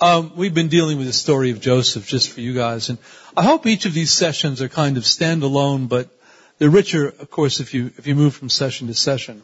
Um, 0.00 0.32
we've 0.36 0.54
been 0.54 0.68
dealing 0.68 0.98
with 0.98 1.08
the 1.08 1.12
story 1.12 1.50
of 1.50 1.60
Joseph 1.60 2.06
just 2.06 2.30
for 2.30 2.40
you 2.40 2.54
guys, 2.54 2.88
and 2.88 2.98
I 3.36 3.42
hope 3.42 3.66
each 3.66 3.84
of 3.84 3.92
these 3.92 4.12
sessions 4.12 4.62
are 4.62 4.68
kind 4.68 4.96
of 4.96 5.02
standalone, 5.02 5.88
but 5.88 6.08
they're 6.58 6.70
richer, 6.70 7.08
of 7.08 7.32
course, 7.32 7.58
if 7.58 7.74
you 7.74 7.90
if 7.98 8.06
you 8.06 8.14
move 8.14 8.36
from 8.36 8.48
session 8.48 8.86
to 8.86 8.94
session. 8.94 9.42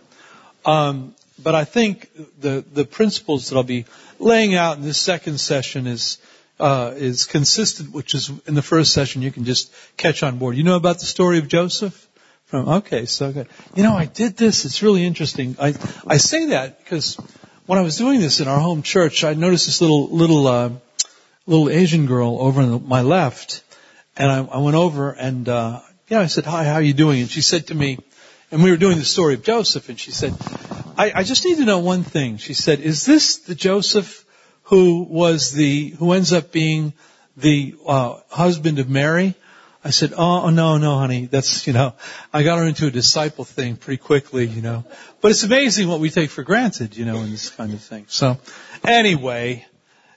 Um, 0.64 1.16
but 1.42 1.56
I 1.56 1.64
think 1.64 2.08
the 2.40 2.64
the 2.72 2.84
principles 2.84 3.48
that 3.50 3.56
I'll 3.56 3.64
be 3.64 3.86
laying 4.20 4.54
out 4.54 4.76
in 4.76 4.84
this 4.84 5.00
second 5.00 5.38
session 5.38 5.88
is 5.88 6.18
uh, 6.60 6.92
is 6.94 7.24
consistent, 7.24 7.92
which 7.92 8.14
is 8.14 8.30
in 8.46 8.54
the 8.54 8.62
first 8.62 8.92
session 8.92 9.22
you 9.22 9.32
can 9.32 9.44
just 9.44 9.74
catch 9.96 10.22
on 10.22 10.38
board. 10.38 10.56
You 10.56 10.62
know 10.62 10.76
about 10.76 11.00
the 11.00 11.06
story 11.06 11.38
of 11.38 11.48
Joseph? 11.48 12.08
From 12.46 12.68
okay, 12.68 13.06
so 13.06 13.32
good. 13.32 13.48
You 13.74 13.82
know, 13.82 13.96
I 13.96 14.04
did 14.04 14.36
this. 14.36 14.64
It's 14.64 14.84
really 14.84 15.04
interesting. 15.04 15.56
I 15.58 15.74
I 16.06 16.18
say 16.18 16.46
that 16.46 16.78
because 16.78 17.18
when 17.66 17.78
I 17.78 17.82
was 17.82 17.96
doing 17.96 18.20
this 18.20 18.40
in 18.40 18.48
our 18.48 18.60
home 18.60 18.82
church, 18.82 19.24
I 19.24 19.34
noticed 19.34 19.66
this 19.66 19.80
little 19.80 20.08
little 20.08 20.46
uh, 20.46 20.70
little 21.46 21.70
Asian 21.70 22.06
girl 22.06 22.38
over 22.40 22.60
on 22.60 22.86
my 22.86 23.02
left, 23.02 23.62
and 24.16 24.30
I, 24.30 24.44
I 24.44 24.58
went 24.58 24.76
over 24.76 25.10
and 25.10 25.48
uh, 25.48 25.80
yeah, 26.08 26.20
I 26.20 26.26
said, 26.26 26.44
"Hi, 26.44 26.64
how 26.64 26.74
are 26.74 26.82
you 26.82 26.94
doing?" 26.94 27.20
And 27.20 27.30
she 27.30 27.40
said 27.40 27.68
to 27.68 27.74
me, 27.74 27.98
and 28.50 28.62
we 28.62 28.70
were 28.70 28.76
doing 28.76 28.98
the 28.98 29.04
story 29.04 29.34
of 29.34 29.42
Joseph, 29.42 29.88
and 29.88 29.98
she 29.98 30.10
said, 30.10 30.34
I, 30.96 31.12
I 31.14 31.22
just 31.22 31.44
need 31.44 31.56
to 31.56 31.64
know 31.64 31.78
one 31.78 32.02
thing." 32.02 32.36
She 32.36 32.54
said, 32.54 32.80
"Is 32.80 33.06
this 33.06 33.38
the 33.38 33.54
Joseph 33.54 34.24
who 34.64 35.02
was 35.02 35.52
the 35.52 35.90
who 35.90 36.12
ends 36.12 36.32
up 36.32 36.52
being 36.52 36.92
the 37.36 37.74
uh, 37.86 38.20
husband 38.28 38.78
of 38.78 38.88
Mary?" 38.88 39.34
I 39.86 39.90
said, 39.90 40.14
oh, 40.16 40.48
no, 40.48 40.78
no, 40.78 40.96
honey. 40.98 41.26
That's, 41.26 41.66
you 41.66 41.74
know, 41.74 41.92
I 42.32 42.42
got 42.42 42.58
her 42.58 42.64
into 42.64 42.86
a 42.86 42.90
disciple 42.90 43.44
thing 43.44 43.76
pretty 43.76 44.02
quickly, 44.02 44.46
you 44.46 44.62
know. 44.62 44.84
But 45.20 45.30
it's 45.30 45.44
amazing 45.44 45.88
what 45.88 46.00
we 46.00 46.08
take 46.08 46.30
for 46.30 46.42
granted, 46.42 46.96
you 46.96 47.04
know, 47.04 47.16
in 47.16 47.30
this 47.30 47.50
kind 47.50 47.74
of 47.74 47.82
thing. 47.82 48.06
So, 48.08 48.38
anyway, 48.82 49.66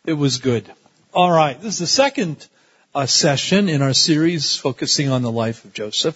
it 0.05 0.13
was 0.13 0.38
good. 0.38 0.72
All 1.13 1.30
right. 1.30 1.59
This 1.59 1.73
is 1.73 1.80
the 1.80 1.88
second 1.88 2.48
uh, 2.95 3.08
session 3.08 3.67
in 3.67 3.81
our 3.81 3.94
series 3.94 4.55
focusing 4.55 5.09
on 5.09 5.22
the 5.22 5.31
life 5.31 5.66
of 5.66 5.73
Joseph 5.73 6.16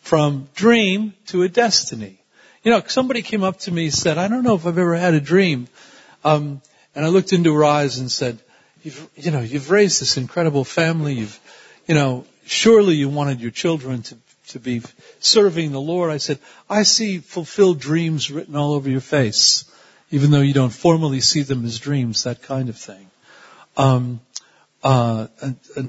from 0.00 0.48
dream 0.56 1.14
to 1.26 1.44
a 1.44 1.48
destiny. 1.48 2.20
You 2.64 2.72
know, 2.72 2.82
somebody 2.88 3.22
came 3.22 3.44
up 3.44 3.60
to 3.60 3.70
me 3.70 3.84
and 3.84 3.94
said, 3.94 4.18
I 4.18 4.26
don't 4.26 4.42
know 4.42 4.56
if 4.56 4.66
I've 4.66 4.76
ever 4.76 4.96
had 4.96 5.14
a 5.14 5.20
dream. 5.20 5.68
Um, 6.24 6.60
and 6.96 7.04
I 7.04 7.08
looked 7.10 7.32
into 7.32 7.54
her 7.54 7.64
eyes 7.64 7.98
and 7.98 8.10
said, 8.10 8.40
you've, 8.82 9.08
you 9.14 9.30
know, 9.30 9.40
you've 9.40 9.70
raised 9.70 10.00
this 10.00 10.16
incredible 10.16 10.64
family. 10.64 11.14
You've, 11.14 11.38
you 11.86 11.94
know, 11.94 12.26
surely 12.48 12.96
you 12.96 13.08
wanted 13.08 13.40
your 13.40 13.50
children 13.50 14.02
to, 14.02 14.16
to 14.48 14.60
be 14.60 14.82
serving 15.20 15.72
the 15.72 15.80
Lord. 15.80 16.10
I 16.10 16.16
said, 16.16 16.38
I 16.68 16.82
see 16.82 17.18
fulfilled 17.18 17.80
dreams 17.80 18.30
written 18.30 18.56
all 18.56 18.72
over 18.72 18.88
your 18.88 19.00
face, 19.00 19.64
even 20.10 20.30
though 20.30 20.40
you 20.40 20.54
don't 20.54 20.70
formally 20.70 21.20
see 21.20 21.42
them 21.42 21.64
as 21.64 21.78
dreams, 21.78 22.24
that 22.24 22.42
kind 22.42 22.68
of 22.68 22.76
thing. 22.76 23.10
Um, 23.76 24.20
uh, 24.82 25.26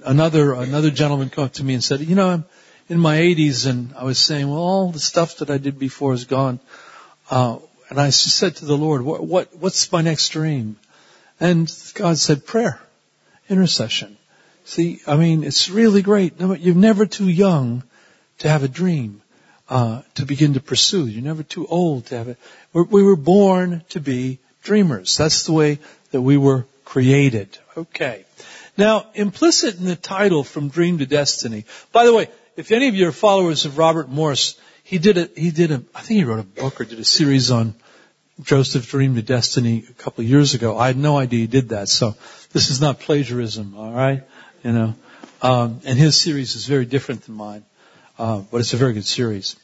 another, 0.05 0.53
another 0.53 0.89
gentleman 0.89 1.29
came 1.29 1.45
up 1.45 1.53
to 1.53 1.63
me 1.63 1.75
and 1.75 1.83
said, 1.83 2.01
you 2.01 2.15
know, 2.15 2.29
I'm 2.29 2.45
in 2.87 2.99
my 2.99 3.17
80s 3.17 3.67
and 3.69 3.93
I 3.95 4.03
was 4.03 4.17
saying, 4.17 4.49
well, 4.49 4.59
all 4.59 4.91
the 4.91 4.99
stuff 4.99 5.37
that 5.37 5.49
I 5.49 5.57
did 5.57 5.79
before 5.79 6.13
is 6.13 6.25
gone. 6.25 6.59
Uh, 7.29 7.59
and 7.89 7.99
I 7.99 8.09
said 8.09 8.57
to 8.57 8.65
the 8.65 8.77
Lord, 8.77 9.01
what, 9.01 9.25
what, 9.25 9.55
what's 9.55 9.91
my 9.91 10.01
next 10.01 10.29
dream? 10.29 10.77
And 11.39 11.71
God 11.93 12.17
said, 12.17 12.45
prayer, 12.45 12.79
intercession. 13.47 14.17
See, 14.65 15.01
I 15.07 15.15
mean, 15.15 15.43
it's 15.43 15.69
really 15.69 16.01
great. 16.01 16.39
You're 16.39 16.75
never 16.75 17.05
too 17.05 17.27
young 17.27 17.83
to 18.39 18.49
have 18.49 18.63
a 18.63 18.67
dream, 18.67 19.21
uh, 19.67 20.01
to 20.15 20.25
begin 20.25 20.53
to 20.53 20.59
pursue. 20.59 21.07
You're 21.07 21.23
never 21.23 21.43
too 21.43 21.65
old 21.67 22.07
to 22.07 22.17
have 22.17 22.27
it. 22.27 22.37
We 22.73 23.03
were 23.03 23.15
born 23.15 23.83
to 23.89 23.99
be 23.99 24.39
dreamers. 24.63 25.17
That's 25.17 25.45
the 25.45 25.53
way 25.53 25.79
that 26.11 26.21
we 26.21 26.37
were 26.37 26.65
created. 26.85 27.57
Okay. 27.75 28.25
Now, 28.77 29.07
implicit 29.13 29.77
in 29.77 29.85
the 29.85 29.95
title 29.95 30.43
From 30.43 30.69
Dream 30.69 30.99
to 30.99 31.05
Destiny. 31.05 31.65
By 31.91 32.05
the 32.05 32.13
way, 32.13 32.29
if 32.55 32.71
any 32.71 32.87
of 32.87 32.95
you 32.95 33.07
are 33.07 33.11
followers 33.11 33.65
of 33.65 33.77
Robert 33.77 34.09
Morris, 34.09 34.59
he 34.83 34.97
did 34.97 35.17
a, 35.17 35.29
he 35.35 35.51
did 35.51 35.71
a, 35.71 35.83
I 35.93 36.01
think 36.01 36.17
he 36.17 36.23
wrote 36.23 36.39
a 36.39 36.43
book 36.43 36.79
or 36.79 36.85
did 36.85 36.99
a 36.99 37.03
series 37.03 37.51
on 37.51 37.75
Joseph's 38.41 38.87
Dream 38.87 39.15
to 39.15 39.21
Destiny 39.21 39.85
a 39.89 39.93
couple 39.93 40.23
of 40.23 40.29
years 40.29 40.53
ago. 40.53 40.77
I 40.77 40.87
had 40.87 40.97
no 40.97 41.17
idea 41.17 41.41
he 41.41 41.47
did 41.47 41.69
that, 41.69 41.89
so 41.89 42.15
this 42.53 42.69
is 42.69 42.79
not 42.79 42.99
plagiarism, 43.01 43.75
alright? 43.77 44.23
You 44.63 44.71
know. 44.71 44.95
Um, 45.41 45.81
and 45.85 45.97
his 45.97 46.15
series 46.19 46.55
is 46.55 46.65
very 46.65 46.85
different 46.85 47.23
than 47.23 47.35
mine, 47.35 47.63
uh, 48.17 48.39
but 48.51 48.57
it's 48.57 48.73
a 48.73 48.77
very 48.77 48.93
good 48.93 49.05
series. 49.05 49.55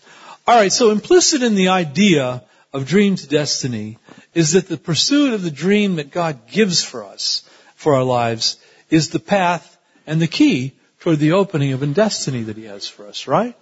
All 0.47 0.55
right, 0.55 0.71
so 0.71 0.91
implicit 0.91 1.43
in 1.43 1.55
the 1.55 1.69
idea 1.69 2.43
of 2.71 2.87
dream 2.87 3.15
to 3.15 3.27
destiny 3.27 3.97
is 4.33 4.53
that 4.53 4.67
the 4.67 4.77
pursuit 4.77 5.33
of 5.33 5.41
the 5.41 5.51
dream 5.51 5.95
that 5.95 6.11
God 6.11 6.47
gives 6.47 6.83
for 6.83 7.03
us, 7.03 7.43
for 7.75 7.95
our 7.95 8.03
lives, 8.03 8.57
is 8.89 9.09
the 9.09 9.19
path 9.19 9.77
and 10.05 10.21
the 10.21 10.27
key 10.27 10.73
toward 10.99 11.19
the 11.19 11.33
opening 11.33 11.73
of 11.73 11.83
a 11.83 11.87
destiny 11.87 12.43
that 12.43 12.57
He 12.57 12.65
has 12.65 12.87
for 12.87 13.07
us, 13.07 13.27
right? 13.27 13.55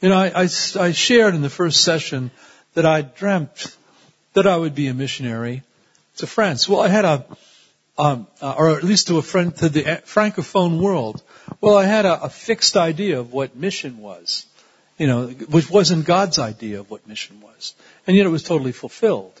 You 0.00 0.10
know, 0.10 0.16
I, 0.16 0.42
I, 0.42 0.48
I 0.78 0.92
shared 0.92 1.34
in 1.34 1.42
the 1.42 1.50
first 1.50 1.82
session 1.82 2.30
that 2.74 2.84
I 2.84 3.02
dreamt 3.02 3.76
that 4.34 4.46
I 4.46 4.56
would 4.56 4.74
be 4.74 4.88
a 4.88 4.94
missionary 4.94 5.62
to 6.18 6.26
France. 6.26 6.68
Well, 6.68 6.80
I 6.80 6.88
had 6.88 7.04
a, 7.04 7.24
um, 7.98 8.26
uh, 8.42 8.54
or 8.56 8.70
at 8.70 8.84
least 8.84 9.08
to 9.08 9.18
a 9.18 9.22
friend 9.22 9.56
to 9.56 9.68
the 9.68 9.82
francophone 10.04 10.80
world. 10.80 11.22
Well, 11.60 11.76
I 11.76 11.84
had 11.84 12.04
a, 12.04 12.24
a 12.24 12.28
fixed 12.28 12.76
idea 12.76 13.20
of 13.20 13.32
what 13.32 13.56
mission 13.56 13.98
was, 13.98 14.46
you 14.98 15.06
know, 15.06 15.28
which 15.28 15.70
wasn't 15.70 16.04
God's 16.04 16.38
idea 16.38 16.80
of 16.80 16.90
what 16.90 17.06
mission 17.06 17.40
was, 17.40 17.74
and 18.06 18.16
yet 18.16 18.26
it 18.26 18.30
was 18.30 18.42
totally 18.42 18.72
fulfilled. 18.72 19.40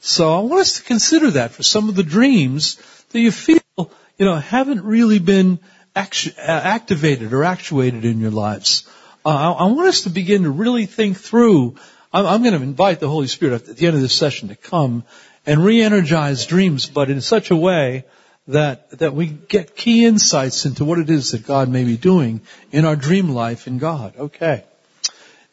So 0.00 0.32
I 0.32 0.40
want 0.40 0.60
us 0.60 0.76
to 0.76 0.82
consider 0.82 1.32
that 1.32 1.52
for 1.52 1.62
some 1.62 1.88
of 1.88 1.96
the 1.96 2.02
dreams 2.02 2.76
that 3.10 3.20
you 3.20 3.32
feel, 3.32 3.60
you 3.76 4.24
know, 4.24 4.36
haven't 4.36 4.84
really 4.84 5.18
been 5.18 5.58
actu- 5.96 6.32
uh, 6.38 6.42
activated 6.42 7.32
or 7.32 7.44
actuated 7.44 8.04
in 8.04 8.20
your 8.20 8.30
lives. 8.30 8.88
Uh, 9.24 9.30
I, 9.30 9.64
I, 9.64 9.64
want 9.72 9.88
us 9.88 10.02
to 10.02 10.10
begin 10.10 10.44
to 10.44 10.50
really 10.50 10.86
think 10.86 11.16
through. 11.16 11.76
I'm, 12.12 12.26
I'm 12.26 12.42
going 12.42 12.54
to 12.54 12.62
invite 12.62 13.00
the 13.00 13.08
Holy 13.08 13.26
Spirit 13.26 13.68
at 13.68 13.76
the 13.76 13.86
end 13.86 13.96
of 13.96 14.02
this 14.02 14.14
session 14.14 14.48
to 14.48 14.56
come 14.56 15.02
and 15.46 15.64
re-energize 15.64 16.46
dreams, 16.46 16.86
but 16.86 17.08
in 17.08 17.20
such 17.20 17.50
a 17.50 17.56
way 17.56 18.04
that, 18.48 18.90
that 18.98 19.14
we 19.14 19.26
get 19.26 19.76
key 19.76 20.04
insights 20.04 20.66
into 20.66 20.84
what 20.84 20.98
it 20.98 21.08
is 21.08 21.30
that 21.30 21.46
God 21.46 21.68
may 21.68 21.84
be 21.84 21.96
doing 21.96 22.40
in 22.72 22.84
our 22.84 22.96
dream 22.96 23.30
life 23.30 23.66
in 23.66 23.78
God. 23.78 24.14
Okay. 24.16 24.64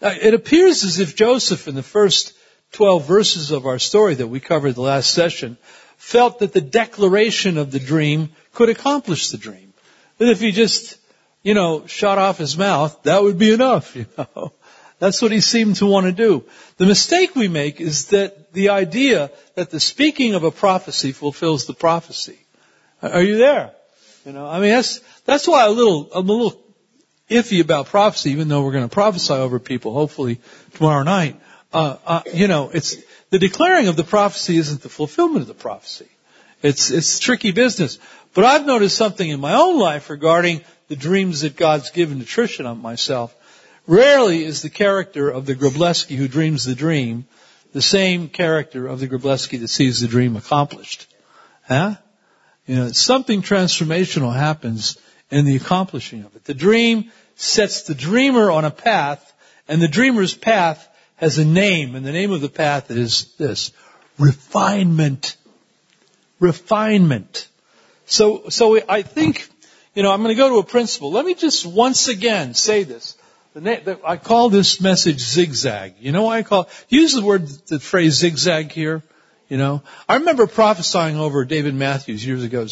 Now, 0.02 0.10
it 0.10 0.34
appears 0.34 0.84
as 0.84 1.00
if 1.00 1.16
Joseph 1.16 1.68
in 1.68 1.76
the 1.76 1.84
first 1.84 2.34
12 2.74 3.06
verses 3.06 3.52
of 3.52 3.66
our 3.66 3.80
story 3.80 4.16
that 4.16 4.28
we 4.28 4.40
covered 4.40 4.74
the 4.74 4.82
last 4.82 5.12
session 5.12 5.58
felt 5.98 6.40
that 6.40 6.54
the 6.54 6.62
declaration 6.62 7.58
of 7.58 7.72
the 7.72 7.80
dream 7.80 8.30
could 8.54 8.70
accomplish 8.70 9.30
the 9.30 9.38
dream. 9.38 9.74
That 10.18 10.30
if 10.30 10.42
he 10.42 10.52
just, 10.52 10.98
you 11.44 11.54
know, 11.54 11.88
shot 11.88 12.18
off 12.18 12.38
his 12.38 12.58
mouth, 12.58 13.04
that 13.04 13.24
would 13.24 13.38
be 13.38 13.54
enough, 13.54 13.96
you 13.96 14.06
know. 14.18 14.54
That's 15.00 15.22
what 15.22 15.32
he 15.32 15.42
seemed 15.42 15.78
to 15.78 15.86
want 15.86 16.06
to 16.06 16.12
do. 16.12 16.46
The 16.78 16.86
mistake 16.86 17.36
we 17.36 17.48
make 17.48 17.82
is 17.82 18.08
that 18.08 18.43
the 18.54 18.70
idea 18.70 19.32
that 19.56 19.70
the 19.70 19.80
speaking 19.80 20.36
of 20.36 20.44
a 20.44 20.52
prophecy 20.52 21.12
fulfills 21.12 21.66
the 21.66 21.74
prophecy. 21.74 22.40
Are 23.02 23.22
you 23.22 23.38
there? 23.38 23.72
You 24.26 24.32
know, 24.32 24.48
I 24.48 24.60
mean, 24.60 24.70
that's, 24.70 25.02
that's 25.26 25.48
why 25.48 25.66
a 25.66 25.70
little, 25.70 26.10
I'm 26.14 26.30
a 26.30 26.32
little 26.32 26.62
iffy 27.30 27.60
about 27.60 27.88
prophecy, 27.88 28.32
even 28.32 28.48
though 28.48 28.64
we're 28.64 28.72
going 28.72 28.88
to 28.88 28.94
prophesy 28.94 29.34
over 29.34 29.60
people, 29.60 29.94
hopefully 29.94 30.40
tomorrow 30.76 31.04
night. 31.04 31.40
Uh, 31.74 31.98
uh, 32.06 32.22
you 32.34 32.48
know, 32.48 32.70
it's, 32.74 32.96
the 33.32 33.40
declaring 33.40 33.88
of 33.88 33.96
the 33.96 34.04
prophecy 34.04 34.58
isn't 34.58 34.82
the 34.82 34.90
fulfillment 34.90 35.42
of 35.42 35.48
the 35.48 35.54
prophecy. 35.54 36.08
It's, 36.62 36.92
it's 36.92 37.20
tricky 37.20 37.52
business. 37.52 38.00
But 38.34 38.46
I've 38.46 38.66
noticed 38.66 38.96
something 38.96 39.28
in 39.28 39.42
my 39.42 39.56
own 39.56 39.80
life 39.80 40.10
regarding 40.10 40.62
the 40.88 40.96
dreams 40.96 41.42
that 41.42 41.58
God's 41.58 41.92
given 41.92 42.20
to 42.20 42.26
Trish 42.26 42.60
and 42.64 42.82
myself 42.82 43.36
Rarely 43.86 44.46
is 44.46 44.62
the 44.62 44.70
character 44.70 45.30
of 45.30 45.46
the 45.46 45.56
Groblewski 45.56 46.16
who 46.16 46.30
dreams 46.30 46.64
the 46.64 46.76
dream 46.76 47.26
the 47.74 47.82
same 47.82 48.30
character 48.30 48.88
of 48.88 49.00
the 49.00 49.08
Groblewski 49.08 49.60
that 49.60 49.68
sees 49.68 50.00
the 50.00 50.08
dream 50.08 50.36
accomplished. 50.36 51.08
Huh? 51.68 51.96
You 52.66 52.76
know, 52.76 52.92
something 52.92 53.42
transformational 53.42 54.34
happens 54.34 54.98
in 55.30 55.46
the 55.46 55.56
accomplishing 55.56 56.24
of 56.24 56.36
it. 56.36 56.46
The 56.46 56.54
dream 56.54 57.12
sets 57.36 57.84
the 57.84 57.96
dreamer 57.96 58.52
on 58.52 58.64
a 58.64 58.72
path, 58.72 59.34
and 59.68 59.82
the 59.82 59.88
dreamer's 59.88 60.34
path 60.34 60.88
has 61.16 61.40
a 61.40 61.46
name, 61.46 61.96
and 61.96 62.06
the 62.06 62.12
name 62.12 62.32
of 62.32 62.42
the 62.42 62.50
path 62.50 62.92
is 62.92 63.34
this. 63.38 63.72
Refinement. 64.20 65.36
Refinement. 66.40 67.48
So, 68.06 68.50
so 68.50 68.80
I 68.88 69.02
think, 69.02 69.50
you 69.96 70.04
know, 70.04 70.12
I'm 70.12 70.22
going 70.22 70.36
to 70.36 70.40
go 70.40 70.50
to 70.50 70.60
a 70.60 70.64
principle. 70.64 71.12
Let 71.12 71.26
me 71.26 71.34
just 71.34 71.66
once 71.66 72.08
again 72.08 72.54
say 72.54 72.84
this. 72.84 73.18
I 73.56 74.18
call 74.18 74.50
this 74.50 74.82
message 74.82 75.20
zigzag. 75.20 75.96
You 76.00 76.12
know 76.12 76.24
why 76.24 76.40
I 76.40 76.44
call, 76.44 76.70
use 76.90 77.14
the 77.14 77.22
word, 77.22 77.48
the 77.68 77.80
phrase 77.80 78.16
zigzag 78.16 78.72
here. 78.72 79.04
You 79.48 79.58
know, 79.58 79.84
I 80.10 80.16
remember 80.16 80.48
prophesying 80.48 81.18
over 81.18 81.46
David 81.46 81.76
Matthews 81.76 82.26
years 82.26 82.44
ago, 82.44 82.66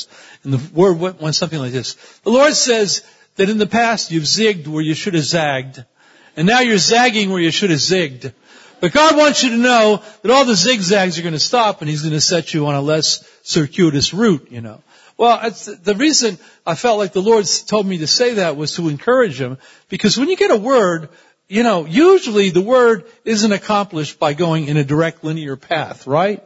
and 0.44 0.54
the 0.54 0.74
word 0.74 1.00
went, 1.00 1.22
went 1.22 1.36
something 1.36 1.60
like 1.60 1.74
this. 1.74 1.94
The 2.24 2.32
Lord 2.32 2.54
says 2.56 3.04
that 3.36 3.50
in 3.50 3.60
the 3.60 3.68
past 3.68 4.10
you've 4.10 4.24
zigged 4.24 4.68
where 4.68 4.82
you 4.82 4.96
should 4.96 5.14
have 5.14 5.24
zagged, 5.24 5.84
and 6.36 6.48
now 6.48 6.62
you're 6.62 6.80
zagging 6.80 7.30
where 7.30 7.42
you 7.42 7.52
should 7.52 7.70
have 7.70 7.80
zigged. 7.80 8.34
But 8.80 8.94
God 8.94 9.16
wants 9.16 9.44
you 9.44 9.52
to 9.52 9.58
know 9.58 10.02
that 10.24 10.32
all 10.32 10.46
the 10.46 10.56
zigzags 10.56 11.20
are 11.20 11.22
going 11.22 11.34
to 11.34 11.40
stop, 11.40 11.82
and 11.82 11.90
He's 11.90 12.02
going 12.02 12.14
to 12.14 12.22
set 12.22 12.56
you 12.56 12.66
on 12.66 12.74
a 12.74 12.82
less 12.82 13.24
circuitous 13.44 14.12
route, 14.12 14.48
you 14.50 14.62
know. 14.62 14.82
Well, 15.22 15.52
the 15.84 15.94
reason 15.94 16.40
I 16.66 16.74
felt 16.74 16.98
like 16.98 17.14
the 17.14 17.22
Lord 17.22 17.46
told 17.68 17.86
me 17.86 18.00
to 18.00 18.08
say 18.08 18.34
that 18.34 18.58
was 18.58 18.74
to 18.78 18.90
encourage 18.90 19.40
him, 19.40 19.60
because 19.88 20.18
when 20.18 20.30
you 20.30 20.36
get 20.36 20.50
a 20.50 20.58
word, 20.58 21.10
you 21.48 21.62
know, 21.62 21.86
usually 21.86 22.50
the 22.50 22.64
word 22.64 23.06
isn't 23.24 23.52
accomplished 23.52 24.18
by 24.18 24.34
going 24.34 24.68
in 24.68 24.78
a 24.78 24.84
direct 24.84 25.24
linear 25.24 25.58
path, 25.58 26.08
right? 26.08 26.44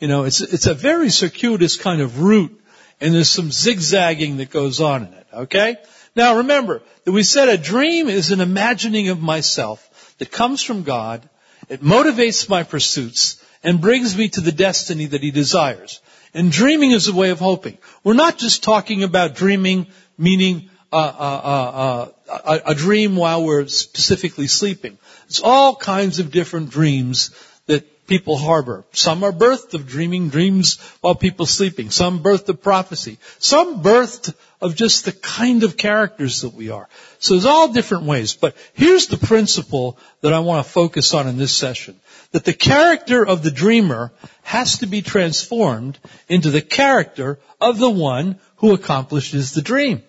You 0.00 0.08
know, 0.08 0.24
it's, 0.24 0.40
it's 0.40 0.66
a 0.66 0.74
very 0.74 1.08
circuitous 1.08 1.76
kind 1.76 2.00
of 2.00 2.20
route, 2.20 2.60
and 3.00 3.14
there's 3.14 3.30
some 3.30 3.52
zigzagging 3.52 4.38
that 4.38 4.50
goes 4.50 4.80
on 4.80 5.06
in 5.06 5.12
it, 5.12 5.26
okay? 5.32 5.76
Now 6.16 6.38
remember 6.38 6.82
that 7.04 7.12
we 7.12 7.22
said 7.22 7.48
a 7.48 7.56
dream 7.56 8.08
is 8.08 8.32
an 8.32 8.40
imagining 8.40 9.08
of 9.08 9.22
myself 9.22 10.16
that 10.18 10.32
comes 10.32 10.64
from 10.64 10.82
God, 10.82 11.28
it 11.68 11.80
motivates 11.80 12.48
my 12.48 12.64
pursuits, 12.64 13.40
and 13.66 13.80
brings 13.80 14.16
me 14.16 14.28
to 14.28 14.40
the 14.40 14.52
destiny 14.52 15.06
that 15.06 15.22
He 15.22 15.32
desires. 15.32 16.00
And 16.32 16.52
dreaming 16.52 16.92
is 16.92 17.08
a 17.08 17.12
way 17.12 17.30
of 17.30 17.40
hoping. 17.40 17.78
We're 18.04 18.14
not 18.14 18.38
just 18.38 18.62
talking 18.62 19.02
about 19.02 19.34
dreaming, 19.34 19.88
meaning 20.16 20.70
uh, 20.92 20.96
uh, 20.96 21.42
uh, 21.82 22.08
a, 22.46 22.70
a 22.70 22.74
dream 22.76 23.16
while 23.16 23.42
we're 23.44 23.66
specifically 23.66 24.46
sleeping. 24.46 24.98
It's 25.26 25.40
all 25.40 25.74
kinds 25.74 26.20
of 26.20 26.30
different 26.30 26.70
dreams 26.70 27.30
that 27.66 28.06
people 28.06 28.36
harbor. 28.36 28.84
Some 28.92 29.24
are 29.24 29.32
birthed 29.32 29.74
of 29.74 29.88
dreaming 29.88 30.28
dreams 30.28 30.78
while 31.00 31.16
people 31.16 31.44
sleeping. 31.44 31.90
Some 31.90 32.22
birthed 32.22 32.48
of 32.48 32.62
prophecy. 32.62 33.18
Some 33.40 33.82
birthed 33.82 34.32
of 34.60 34.76
just 34.76 35.06
the 35.06 35.12
kind 35.12 35.64
of 35.64 35.76
characters 35.76 36.42
that 36.42 36.54
we 36.54 36.70
are. 36.70 36.88
So 37.18 37.34
there's 37.34 37.46
all 37.46 37.72
different 37.72 38.04
ways. 38.04 38.34
But 38.34 38.54
here's 38.74 39.08
the 39.08 39.18
principle 39.18 39.98
that 40.20 40.32
I 40.32 40.38
want 40.38 40.64
to 40.64 40.72
focus 40.72 41.14
on 41.14 41.26
in 41.26 41.36
this 41.36 41.52
session 41.52 41.98
that 42.32 42.44
the 42.44 42.52
character 42.52 43.26
of 43.26 43.42
the 43.42 43.50
dreamer 43.50 44.12
has 44.42 44.78
to 44.78 44.86
be 44.86 45.02
transformed 45.02 45.98
into 46.28 46.50
the 46.50 46.62
character 46.62 47.38
of 47.60 47.78
the 47.78 47.90
one 47.90 48.38
who 48.56 48.74
accomplishes 48.74 49.52
the 49.52 49.62
dream. 49.62 50.02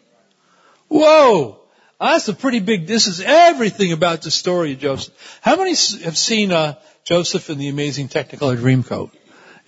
Whoa! 0.87 1.59
That's 1.99 2.27
a 2.27 2.33
pretty 2.33 2.59
big, 2.59 2.85
this 2.85 3.07
is 3.07 3.21
everything 3.21 3.91
about 3.91 4.21
the 4.21 4.31
story 4.31 4.73
of 4.73 4.79
Joseph. 4.79 5.39
How 5.41 5.55
many 5.55 5.71
have 5.71 6.17
seen, 6.17 6.51
uh, 6.51 6.75
Joseph 7.03 7.49
in 7.49 7.57
the 7.57 7.69
amazing 7.69 8.09
Technicolor 8.09 8.57
Dreamcoat? 8.57 9.11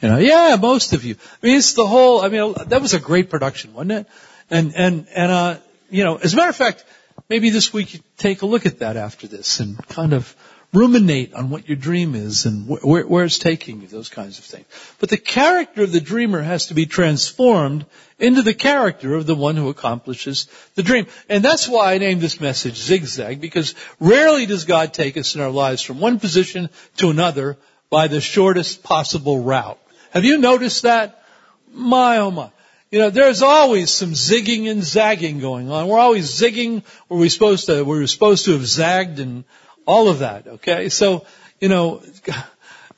You 0.01 0.09
know, 0.09 0.17
yeah, 0.17 0.55
most 0.59 0.93
of 0.93 1.03
you. 1.03 1.15
I 1.41 1.45
mean, 1.45 1.57
it's 1.57 1.73
the 1.73 1.87
whole, 1.87 2.21
I 2.21 2.29
mean, 2.29 2.53
that 2.67 2.81
was 2.81 2.93
a 2.93 2.99
great 2.99 3.29
production, 3.29 3.73
wasn't 3.73 3.91
it? 3.91 4.07
And, 4.49 4.73
and, 4.75 5.07
and, 5.13 5.31
uh, 5.31 5.57
you 5.89 6.03
know, 6.03 6.17
as 6.17 6.33
a 6.33 6.37
matter 6.37 6.49
of 6.49 6.55
fact, 6.55 6.85
maybe 7.29 7.49
this 7.49 7.73
week 7.73 7.95
you 7.95 7.99
take 8.17 8.43
a 8.43 8.45
look 8.45 8.65
at 8.65 8.79
that 8.79 8.95
after 8.95 9.27
this 9.27 9.59
and 9.59 9.77
kind 9.87 10.13
of 10.13 10.35
ruminate 10.71 11.33
on 11.33 11.49
what 11.49 11.67
your 11.67 11.77
dream 11.77 12.13
is 12.13 12.45
and 12.45 12.67
where, 12.67 13.05
where, 13.05 13.25
it's 13.25 13.39
taking 13.39 13.81
you, 13.81 13.87
those 13.87 14.09
kinds 14.09 14.37
of 14.37 14.45
things. 14.45 14.65
But 14.99 15.09
the 15.09 15.17
character 15.17 15.83
of 15.83 15.91
the 15.91 16.01
dreamer 16.01 16.41
has 16.41 16.67
to 16.67 16.75
be 16.75 16.85
transformed 16.85 17.85
into 18.19 18.43
the 18.43 18.53
character 18.53 19.15
of 19.15 19.25
the 19.25 19.35
one 19.35 19.55
who 19.55 19.69
accomplishes 19.69 20.47
the 20.75 20.83
dream. 20.83 21.07
And 21.27 21.43
that's 21.43 21.67
why 21.67 21.93
I 21.93 21.97
named 21.97 22.21
this 22.21 22.39
message 22.39 22.75
Zigzag, 22.75 23.41
because 23.41 23.73
rarely 23.99 24.45
does 24.45 24.65
God 24.65 24.93
take 24.93 25.17
us 25.17 25.33
in 25.33 25.41
our 25.41 25.49
lives 25.49 25.81
from 25.81 25.99
one 25.99 26.19
position 26.19 26.69
to 26.97 27.09
another 27.09 27.57
by 27.89 28.07
the 28.07 28.21
shortest 28.21 28.83
possible 28.83 29.41
route. 29.41 29.79
Have 30.11 30.25
you 30.25 30.37
noticed 30.37 30.83
that? 30.83 31.23
My 31.71 32.17
oh 32.17 32.31
my. 32.31 32.51
You 32.91 32.97
know, 32.97 33.11
there's 33.11 33.43
always 33.43 33.91
some 33.91 34.13
zigging 34.13 34.69
and 34.69 34.83
zagging 34.83 35.39
going 35.39 35.69
on. 35.69 35.87
We're 35.87 35.99
always 35.99 36.31
zigging 36.31 36.83
where 37.07 37.19
we're 37.19 37.29
supposed 37.29 37.67
to, 37.67 37.83
where 37.83 37.99
we're 37.99 38.07
supposed 38.07 38.45
to 38.45 38.53
have 38.53 38.65
zagged 38.65 39.19
and 39.19 39.43
all 39.89 40.07
of 40.07 40.19
that, 40.19 40.47
okay? 40.47 40.89
So, 40.89 41.25
you 41.59 41.67
know, 41.67 42.03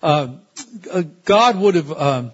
uh, 0.04 0.34
God 1.24 1.58
would 1.58 1.76
have, 1.76 1.90
um, 1.90 2.32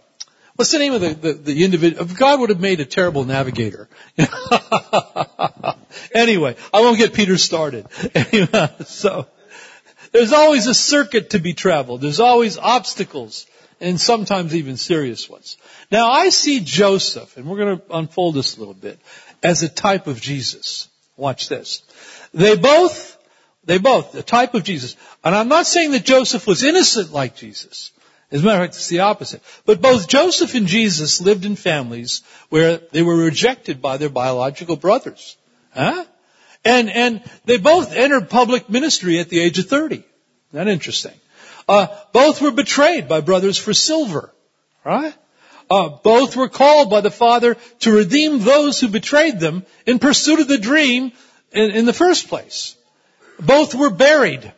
what's 0.55 0.71
the 0.71 0.79
name 0.79 0.93
of 0.93 1.01
the, 1.01 1.13
the, 1.13 1.33
the 1.33 1.63
individual? 1.63 2.05
God 2.05 2.39
would 2.39 2.49
have 2.49 2.59
made 2.59 2.79
a 2.79 2.85
terrible 2.85 3.23
navigator. 3.23 3.87
anyway, 6.11 6.55
I 6.73 6.81
won't 6.81 6.97
get 6.97 7.13
Peter 7.13 7.37
started. 7.37 7.85
so, 8.87 9.27
there's 10.11 10.33
always 10.33 10.65
a 10.65 10.73
circuit 10.73 11.31
to 11.31 11.39
be 11.39 11.53
traveled. 11.53 12.01
There's 12.01 12.19
always 12.19 12.57
obstacles, 12.57 13.45
and 13.79 14.01
sometimes 14.01 14.55
even 14.55 14.77
serious 14.77 15.29
ones. 15.29 15.57
Now 15.91 16.09
I 16.09 16.29
see 16.29 16.61
Joseph, 16.61 17.37
and 17.37 17.45
we're 17.45 17.57
going 17.57 17.77
to 17.77 17.95
unfold 17.95 18.33
this 18.33 18.57
a 18.57 18.59
little 18.59 18.73
bit, 18.73 18.99
as 19.43 19.61
a 19.61 19.69
type 19.69 20.07
of 20.07 20.19
Jesus. 20.19 20.87
Watch 21.15 21.47
this. 21.47 21.83
They 22.33 22.55
both 22.55 23.16
they 23.67 23.77
both, 23.77 24.13
the 24.13 24.23
type 24.23 24.55
of 24.55 24.63
Jesus. 24.63 24.95
And 25.23 25.35
I'm 25.35 25.49
not 25.49 25.67
saying 25.67 25.91
that 25.91 26.05
Joseph 26.05 26.47
was 26.47 26.63
innocent 26.63 27.11
like 27.11 27.35
Jesus. 27.35 27.91
As 28.31 28.41
a 28.41 28.45
matter 28.45 28.63
of 28.63 28.69
fact, 28.69 28.75
it's 28.75 28.87
the 28.87 29.01
opposite. 29.01 29.41
But 29.65 29.81
both 29.81 30.07
Joseph 30.07 30.55
and 30.55 30.67
Jesus 30.67 31.19
lived 31.19 31.43
in 31.43 31.57
families 31.57 32.23
where 32.49 32.77
they 32.77 33.03
were 33.03 33.15
rejected 33.15 33.81
by 33.81 33.97
their 33.97 34.09
biological 34.09 34.77
brothers. 34.77 35.35
Huh? 35.73 36.05
And, 36.63 36.89
and 36.89 37.21
they 37.43 37.57
both 37.57 37.93
entered 37.93 38.29
public 38.29 38.69
ministry 38.69 39.19
at 39.19 39.27
the 39.27 39.41
age 39.41 39.59
of 39.59 39.67
30. 39.67 40.03
Isn't 40.53 40.67
interesting? 40.69 41.13
Uh, 41.67 41.87
both 42.13 42.41
were 42.41 42.51
betrayed 42.51 43.09
by 43.09 43.19
brothers 43.19 43.57
for 43.57 43.73
silver. 43.73 44.33
Right? 44.85 45.13
Uh, 45.69 45.89
both 45.89 46.37
were 46.37 46.47
called 46.47 46.89
by 46.89 47.01
the 47.01 47.11
Father 47.11 47.57
to 47.81 47.91
redeem 47.91 48.39
those 48.39 48.79
who 48.79 48.87
betrayed 48.87 49.41
them 49.41 49.65
in 49.85 49.99
pursuit 49.99 50.39
of 50.39 50.47
the 50.47 50.57
dream 50.57 51.11
in, 51.51 51.71
in 51.71 51.85
the 51.85 51.91
first 51.91 52.29
place. 52.29 52.76
Both 53.39 53.75
were 53.75 53.89
buried. 53.89 54.51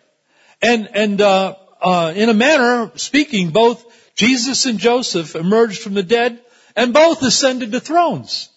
And, 0.61 0.89
and, 0.93 1.21
uh, 1.21 1.55
uh, 1.81 2.13
in 2.15 2.29
a 2.29 2.33
manner 2.33 2.91
speaking, 2.95 3.51
both 3.51 3.85
Jesus 4.15 4.65
and 4.65 4.79
Joseph 4.79 5.35
emerged 5.35 5.81
from 5.81 5.93
the 5.93 6.03
dead 6.03 6.39
and 6.75 6.93
both 6.93 7.23
ascended 7.23 7.71
to 7.71 7.79
thrones. 7.79 8.49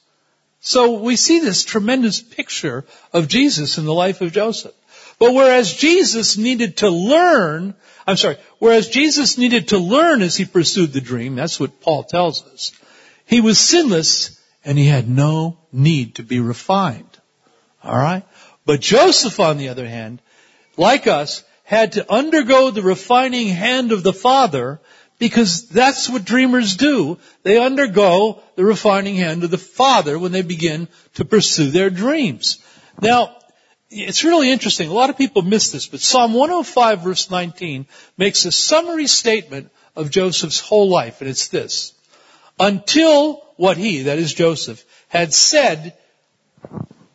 So 0.60 1.00
we 1.00 1.16
see 1.16 1.40
this 1.40 1.64
tremendous 1.64 2.20
picture 2.20 2.84
of 3.12 3.28
Jesus 3.28 3.78
in 3.78 3.84
the 3.84 3.94
life 3.94 4.20
of 4.20 4.32
Joseph. 4.32 4.74
But 5.18 5.34
whereas 5.34 5.72
Jesus 5.72 6.36
needed 6.36 6.78
to 6.78 6.90
learn, 6.90 7.74
I'm 8.06 8.16
sorry, 8.16 8.38
whereas 8.58 8.88
Jesus 8.88 9.38
needed 9.38 9.68
to 9.68 9.78
learn 9.78 10.22
as 10.22 10.36
he 10.36 10.44
pursued 10.44 10.92
the 10.92 11.00
dream, 11.00 11.36
that's 11.36 11.60
what 11.60 11.80
Paul 11.80 12.04
tells 12.04 12.44
us, 12.46 12.72
he 13.24 13.40
was 13.40 13.58
sinless 13.58 14.40
and 14.64 14.78
he 14.78 14.86
had 14.86 15.08
no 15.08 15.58
need 15.72 16.16
to 16.16 16.22
be 16.22 16.40
refined. 16.40 17.18
Alright? 17.84 18.24
But 18.64 18.80
Joseph, 18.80 19.40
on 19.40 19.58
the 19.58 19.68
other 19.68 19.86
hand, 19.86 20.22
like 20.76 21.06
us, 21.06 21.44
had 21.64 21.92
to 21.92 22.12
undergo 22.12 22.70
the 22.70 22.82
refining 22.82 23.48
hand 23.48 23.92
of 23.92 24.02
the 24.02 24.12
Father 24.12 24.80
because 25.18 25.68
that's 25.68 26.08
what 26.08 26.24
dreamers 26.24 26.76
do. 26.76 27.18
They 27.42 27.58
undergo 27.58 28.42
the 28.56 28.64
refining 28.64 29.16
hand 29.16 29.44
of 29.44 29.50
the 29.50 29.58
Father 29.58 30.18
when 30.18 30.32
they 30.32 30.42
begin 30.42 30.88
to 31.14 31.24
pursue 31.24 31.70
their 31.70 31.90
dreams. 31.90 32.58
Now, 33.00 33.36
it's 33.88 34.24
really 34.24 34.50
interesting. 34.50 34.88
A 34.88 34.92
lot 34.92 35.10
of 35.10 35.18
people 35.18 35.42
miss 35.42 35.70
this, 35.70 35.86
but 35.86 36.00
Psalm 36.00 36.34
105 36.34 37.00
verse 37.00 37.30
19 37.30 37.86
makes 38.16 38.44
a 38.44 38.52
summary 38.52 39.06
statement 39.06 39.70
of 39.94 40.10
Joseph's 40.10 40.60
whole 40.60 40.88
life, 40.88 41.20
and 41.20 41.28
it's 41.28 41.48
this. 41.48 41.92
Until 42.58 43.44
what 43.56 43.76
he, 43.76 44.02
that 44.02 44.18
is 44.18 44.32
Joseph, 44.32 44.84
had 45.08 45.32
said 45.32 45.94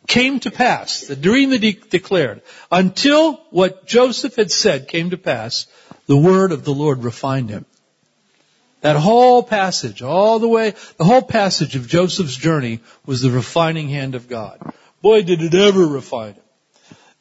came 0.08 0.40
to 0.40 0.50
pass, 0.50 1.02
the 1.02 1.14
dream 1.14 1.50
that 1.50 1.62
he 1.62 1.72
declared, 1.72 2.40
until 2.72 3.34
what 3.50 3.86
Joseph 3.86 4.34
had 4.34 4.50
said 4.50 4.88
came 4.88 5.10
to 5.10 5.18
pass, 5.18 5.66
the 6.06 6.16
word 6.16 6.50
of 6.50 6.64
the 6.64 6.74
Lord 6.74 7.04
refined 7.04 7.50
him. 7.50 7.66
That 8.80 8.96
whole 8.96 9.42
passage, 9.42 10.02
all 10.02 10.38
the 10.38 10.48
way, 10.48 10.74
the 10.96 11.04
whole 11.04 11.22
passage 11.22 11.76
of 11.76 11.88
Joseph's 11.88 12.36
journey 12.36 12.80
was 13.04 13.20
the 13.20 13.30
refining 13.30 13.88
hand 13.88 14.14
of 14.14 14.28
God. 14.28 14.72
Boy, 15.02 15.22
did 15.22 15.42
it 15.42 15.54
ever 15.54 15.86
refine 15.86 16.34
him. 16.34 16.42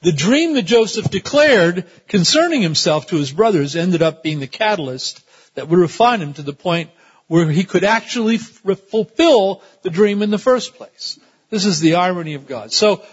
The 0.01 0.11
dream 0.11 0.53
that 0.53 0.63
Joseph 0.63 1.09
declared 1.09 1.85
concerning 2.07 2.61
himself 2.61 3.07
to 3.07 3.17
his 3.17 3.31
brothers 3.31 3.75
ended 3.75 4.01
up 4.01 4.23
being 4.23 4.39
the 4.39 4.47
catalyst 4.47 5.21
that 5.55 5.67
would 5.67 5.79
refine 5.79 6.21
him 6.21 6.33
to 6.33 6.43
the 6.43 6.53
point 6.53 6.91
where 7.27 7.49
he 7.49 7.63
could 7.63 7.83
actually 7.83 8.37
fulfill 8.37 9.61
the 9.81 9.89
dream 9.89 10.21
in 10.21 10.29
the 10.29 10.37
first 10.37 10.75
place. 10.75 11.19
This 11.49 11.65
is 11.65 11.79
the 11.79 11.95
irony 11.95 12.33
of 12.33 12.47
God. 12.47 12.73
So, 12.73 13.03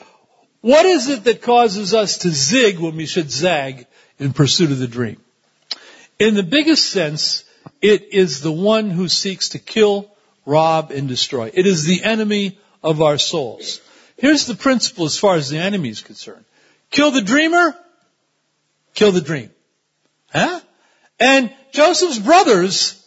what 0.60 0.86
is 0.86 1.08
it 1.08 1.24
that 1.24 1.42
causes 1.42 1.94
us 1.94 2.18
to 2.18 2.30
zig 2.30 2.78
when 2.78 2.96
we 2.96 3.06
should 3.06 3.30
zag 3.30 3.86
in 4.18 4.32
pursuit 4.32 4.72
of 4.72 4.78
the 4.78 4.88
dream? 4.88 5.20
In 6.18 6.34
the 6.34 6.42
biggest 6.42 6.90
sense, 6.90 7.44
it 7.82 8.12
is 8.12 8.40
the 8.40 8.52
one 8.52 8.90
who 8.90 9.08
seeks 9.08 9.50
to 9.50 9.58
kill, 9.58 10.10
rob, 10.46 10.90
and 10.90 11.08
destroy. 11.08 11.50
It 11.52 11.66
is 11.66 11.84
the 11.84 12.02
enemy 12.02 12.58
of 12.82 13.02
our 13.02 13.18
souls. 13.18 13.80
Here's 14.16 14.46
the 14.46 14.54
principle 14.54 15.04
as 15.04 15.18
far 15.18 15.36
as 15.36 15.50
the 15.50 15.58
enemy 15.58 15.90
is 15.90 16.00
concerned. 16.00 16.44
Kill 16.90 17.10
the 17.10 17.22
dreamer, 17.22 17.76
kill 18.94 19.12
the 19.12 19.20
dream. 19.20 19.50
Huh? 20.32 20.60
And 21.20 21.52
Joseph's 21.72 22.18
brothers 22.18 23.03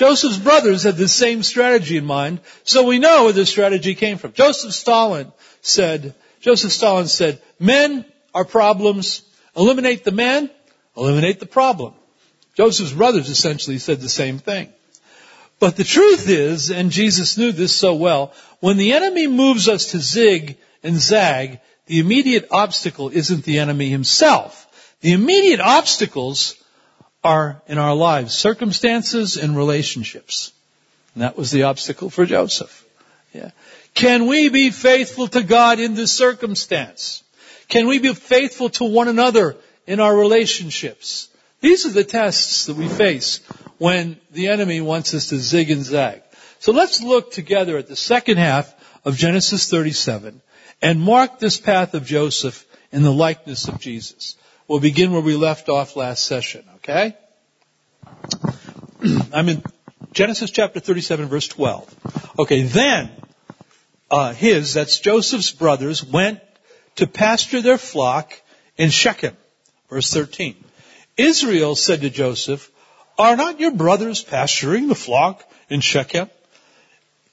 Joseph's 0.00 0.38
brothers 0.38 0.84
had 0.84 0.96
the 0.96 1.08
same 1.08 1.42
strategy 1.42 1.98
in 1.98 2.06
mind, 2.06 2.40
so 2.64 2.86
we 2.86 2.98
know 2.98 3.24
where 3.24 3.34
the 3.34 3.44
strategy 3.44 3.94
came 3.94 4.16
from. 4.16 4.32
Joseph 4.32 4.72
Stalin 4.72 5.30
said, 5.60 6.14
Joseph 6.40 6.72
Stalin 6.72 7.06
said, 7.06 7.42
men 7.58 8.06
are 8.32 8.46
problems. 8.46 9.20
Eliminate 9.54 10.04
the 10.04 10.10
man, 10.10 10.48
eliminate 10.96 11.38
the 11.38 11.44
problem. 11.44 11.92
Joseph's 12.54 12.94
brothers 12.94 13.28
essentially 13.28 13.76
said 13.76 14.00
the 14.00 14.08
same 14.08 14.38
thing. 14.38 14.72
But 15.58 15.76
the 15.76 15.84
truth 15.84 16.30
is, 16.30 16.70
and 16.70 16.90
Jesus 16.90 17.36
knew 17.36 17.52
this 17.52 17.76
so 17.76 17.94
well, 17.94 18.32
when 18.60 18.78
the 18.78 18.94
enemy 18.94 19.26
moves 19.26 19.68
us 19.68 19.90
to 19.90 19.98
zig 19.98 20.56
and 20.82 20.96
zag, 20.96 21.60
the 21.84 21.98
immediate 21.98 22.48
obstacle 22.50 23.10
isn't 23.10 23.44
the 23.44 23.58
enemy 23.58 23.90
himself. 23.90 24.66
The 25.02 25.12
immediate 25.12 25.60
obstacles 25.60 26.56
are 27.22 27.62
in 27.66 27.78
our 27.78 27.94
lives, 27.94 28.34
circumstances 28.34 29.36
and 29.36 29.56
relationships. 29.56 30.52
And 31.14 31.22
that 31.22 31.36
was 31.36 31.50
the 31.50 31.64
obstacle 31.64 32.10
for 32.10 32.24
Joseph. 32.24 32.84
Yeah. 33.32 33.50
Can 33.94 34.26
we 34.26 34.48
be 34.48 34.70
faithful 34.70 35.28
to 35.28 35.42
God 35.42 35.80
in 35.80 35.94
this 35.94 36.12
circumstance? 36.12 37.22
Can 37.68 37.86
we 37.86 37.98
be 37.98 38.14
faithful 38.14 38.70
to 38.70 38.84
one 38.84 39.08
another 39.08 39.56
in 39.86 40.00
our 40.00 40.16
relationships? 40.16 41.28
These 41.60 41.86
are 41.86 41.90
the 41.90 42.04
tests 42.04 42.66
that 42.66 42.76
we 42.76 42.88
face 42.88 43.40
when 43.78 44.18
the 44.30 44.48
enemy 44.48 44.80
wants 44.80 45.14
us 45.14 45.28
to 45.28 45.38
zig 45.38 45.70
and 45.70 45.84
zag. 45.84 46.22
So 46.58 46.72
let's 46.72 47.02
look 47.02 47.32
together 47.32 47.78
at 47.78 47.86
the 47.86 47.96
second 47.96 48.38
half 48.38 48.74
of 49.04 49.16
Genesis 49.16 49.68
37 49.68 50.40
and 50.82 51.00
mark 51.00 51.38
this 51.38 51.58
path 51.58 51.94
of 51.94 52.06
Joseph 52.06 52.66
in 52.92 53.02
the 53.02 53.12
likeness 53.12 53.68
of 53.68 53.78
Jesus. 53.78 54.36
We'll 54.68 54.80
begin 54.80 55.12
where 55.12 55.20
we 55.20 55.36
left 55.36 55.68
off 55.68 55.96
last 55.96 56.24
session, 56.24 56.64
okay? 56.82 57.16
I'm 59.32 59.48
in 59.48 59.62
Genesis 60.12 60.50
chapter 60.50 60.80
37 60.80 61.26
verse 61.26 61.48
12. 61.48 62.34
Okay, 62.40 62.62
then, 62.62 63.10
uh, 64.10 64.32
his, 64.32 64.74
that's 64.74 64.98
Joseph's 64.98 65.52
brothers, 65.52 66.04
went 66.04 66.40
to 66.96 67.06
pasture 67.06 67.62
their 67.62 67.78
flock 67.78 68.32
in 68.76 68.90
Shechem. 68.90 69.36
Verse 69.88 70.12
13. 70.12 70.56
Israel 71.16 71.74
said 71.74 72.00
to 72.00 72.10
Joseph, 72.10 72.70
are 73.18 73.36
not 73.36 73.60
your 73.60 73.72
brothers 73.72 74.22
pasturing 74.22 74.88
the 74.88 74.94
flock 74.94 75.44
in 75.68 75.80
Shechem? 75.80 76.30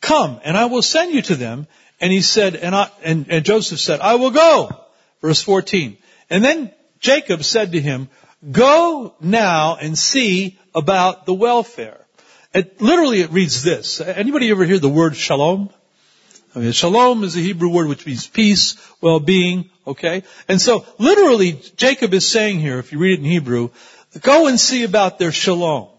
Come, 0.01 0.39
and 0.43 0.57
I 0.57 0.65
will 0.65 0.81
send 0.81 1.13
you 1.13 1.21
to 1.23 1.35
them. 1.35 1.67
And 1.99 2.11
he 2.11 2.21
said, 2.21 2.55
and, 2.55 2.75
I, 2.75 2.89
and, 3.03 3.25
and 3.29 3.45
Joseph 3.45 3.79
said, 3.79 4.01
I 4.01 4.15
will 4.15 4.31
go. 4.31 4.69
Verse 5.21 5.41
14. 5.41 5.97
And 6.29 6.43
then 6.43 6.71
Jacob 6.99 7.43
said 7.43 7.71
to 7.71 7.81
him, 7.81 8.09
go 8.51 9.15
now 9.20 9.77
and 9.77 9.98
see 9.98 10.58
about 10.75 11.25
the 11.25 11.34
welfare. 11.34 12.00
It, 12.53 12.82
literally 12.82 13.22
it 13.22 13.32
reads 13.32 13.63
this. 13.63 14.01
Anybody 14.01 14.50
ever 14.51 14.65
hear 14.65 14.79
the 14.79 14.89
word 14.89 15.15
shalom? 15.15 15.70
I 16.56 16.60
mean, 16.60 16.72
shalom 16.72 17.24
is 17.24 17.36
a 17.36 17.39
Hebrew 17.39 17.70
word 17.70 17.88
which 17.88 18.06
means 18.06 18.25
peace, 18.25 18.77
well-being, 19.01 19.70
okay? 19.86 20.24
And 20.48 20.60
so 20.60 20.86
literally 20.98 21.62
Jacob 21.75 22.13
is 22.13 22.27
saying 22.27 22.60
here, 22.60 22.79
if 22.79 22.91
you 22.91 23.00
read 23.00 23.20
it 23.20 23.20
in 23.20 23.25
Hebrew, 23.25 23.70
go 24.22 24.48
and 24.48 24.60
see 24.60 24.84
about 24.84 25.20
their 25.20 25.32
shalom. 25.32 25.89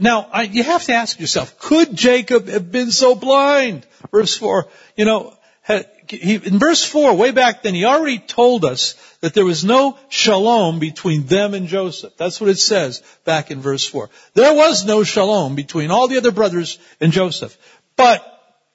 Now, 0.00 0.28
I, 0.32 0.42
you 0.42 0.64
have 0.64 0.84
to 0.84 0.94
ask 0.94 1.20
yourself, 1.20 1.58
could 1.60 1.94
Jacob 1.94 2.48
have 2.48 2.72
been 2.72 2.90
so 2.90 3.14
blind? 3.14 3.86
Verse 4.10 4.36
4, 4.36 4.66
you 4.96 5.04
know, 5.04 5.36
in 5.68 6.58
verse 6.58 6.84
4, 6.84 7.14
way 7.14 7.32
back 7.32 7.62
then, 7.62 7.74
he 7.74 7.84
already 7.84 8.18
told 8.18 8.64
us 8.64 8.94
that 9.20 9.34
there 9.34 9.44
was 9.44 9.64
no 9.64 9.98
shalom 10.08 10.78
between 10.78 11.26
them 11.26 11.54
and 11.54 11.66
Joseph. 11.66 12.16
That's 12.16 12.40
what 12.40 12.50
it 12.50 12.58
says 12.58 13.02
back 13.24 13.50
in 13.50 13.60
verse 13.60 13.84
4. 13.84 14.08
There 14.34 14.54
was 14.54 14.84
no 14.84 15.02
shalom 15.02 15.56
between 15.56 15.90
all 15.90 16.08
the 16.08 16.18
other 16.18 16.30
brothers 16.30 16.78
and 17.00 17.12
Joseph. 17.12 17.56
But 17.96 18.24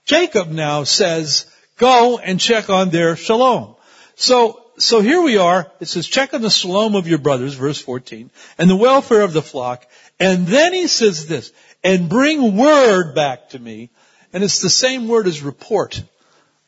Jacob 0.05 0.49
now 0.49 0.83
says, 0.83 1.45
go 1.77 2.17
and 2.17 2.39
check 2.39 2.69
on 2.69 2.89
their 2.89 3.15
shalom. 3.15 3.75
So, 4.15 4.61
so 4.77 4.99
here 4.99 5.21
we 5.21 5.37
are. 5.37 5.71
It 5.79 5.87
says, 5.87 6.07
check 6.07 6.33
on 6.33 6.41
the 6.41 6.49
shalom 6.49 6.95
of 6.95 7.07
your 7.07 7.19
brothers, 7.19 7.53
verse 7.53 7.79
14, 7.79 8.31
and 8.57 8.69
the 8.69 8.75
welfare 8.75 9.21
of 9.21 9.33
the 9.33 9.41
flock. 9.41 9.87
And 10.19 10.45
then 10.45 10.73
he 10.73 10.87
says 10.87 11.27
this, 11.27 11.53
and 11.83 12.09
bring 12.09 12.57
word 12.57 13.15
back 13.15 13.49
to 13.49 13.59
me. 13.59 13.89
And 14.33 14.43
it's 14.43 14.61
the 14.61 14.69
same 14.69 15.07
word 15.07 15.27
as 15.27 15.41
report 15.41 16.01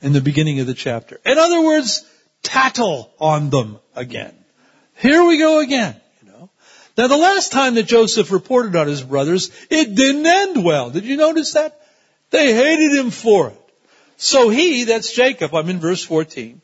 in 0.03 0.13
the 0.13 0.21
beginning 0.21 0.59
of 0.59 0.67
the 0.67 0.73
chapter. 0.73 1.19
In 1.25 1.37
other 1.37 1.61
words, 1.63 2.05
tattle 2.43 3.11
on 3.19 3.49
them 3.49 3.79
again. 3.95 4.35
Here 4.97 5.23
we 5.23 5.39
go 5.39 5.59
again. 5.59 5.95
You 6.21 6.31
know. 6.31 6.49
Now 6.97 7.07
the 7.07 7.17
last 7.17 7.51
time 7.51 7.75
that 7.75 7.87
Joseph 7.87 8.31
reported 8.31 8.75
on 8.75 8.87
his 8.87 9.01
brothers, 9.01 9.49
it 9.69 9.95
didn't 9.95 10.25
end 10.25 10.63
well. 10.63 10.89
Did 10.91 11.05
you 11.05 11.17
notice 11.17 11.53
that? 11.53 11.79
They 12.29 12.53
hated 12.53 12.99
him 12.99 13.11
for 13.11 13.49
it. 13.49 13.59
So 14.17 14.49
he, 14.49 14.83
that's 14.83 15.13
Jacob, 15.13 15.55
I'm 15.55 15.69
in 15.69 15.79
verse 15.79 16.03
14, 16.03 16.61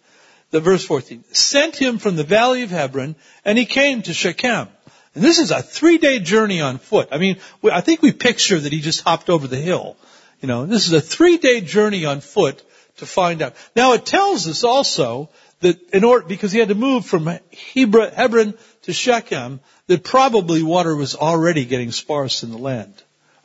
the 0.51 0.59
verse 0.59 0.83
14, 0.85 1.23
sent 1.31 1.75
him 1.75 1.97
from 1.97 2.15
the 2.15 2.23
valley 2.23 2.61
of 2.63 2.69
Hebron 2.69 3.15
and 3.43 3.57
he 3.57 3.65
came 3.65 4.01
to 4.03 4.13
Shechem. 4.13 4.67
And 5.15 5.23
this 5.23 5.39
is 5.39 5.51
a 5.51 5.61
three 5.61 5.97
day 5.97 6.19
journey 6.19 6.61
on 6.61 6.77
foot. 6.77 7.09
I 7.11 7.17
mean, 7.17 7.37
I 7.63 7.81
think 7.81 8.01
we 8.01 8.11
picture 8.11 8.59
that 8.59 8.71
he 8.71 8.81
just 8.81 9.01
hopped 9.01 9.29
over 9.29 9.47
the 9.47 9.57
hill. 9.57 9.97
You 10.41 10.47
know, 10.47 10.65
this 10.65 10.87
is 10.87 10.93
a 10.93 11.01
three 11.01 11.37
day 11.37 11.61
journey 11.61 12.05
on 12.05 12.21
foot 12.21 12.63
to 12.99 13.05
find 13.05 13.41
out. 13.41 13.55
Now 13.75 13.93
it 13.93 14.05
tells 14.05 14.47
us 14.47 14.63
also 14.63 15.29
that 15.61 15.77
in 15.93 16.03
order, 16.03 16.25
because 16.25 16.51
he 16.51 16.59
had 16.59 16.69
to 16.69 16.75
move 16.75 17.05
from 17.05 17.27
Hebron 17.73 18.53
to 18.83 18.93
Shechem, 18.93 19.59
that 19.87 20.03
probably 20.03 20.63
water 20.63 20.95
was 20.95 21.15
already 21.15 21.65
getting 21.65 21.91
sparse 21.91 22.43
in 22.43 22.51
the 22.51 22.57
land. 22.57 22.93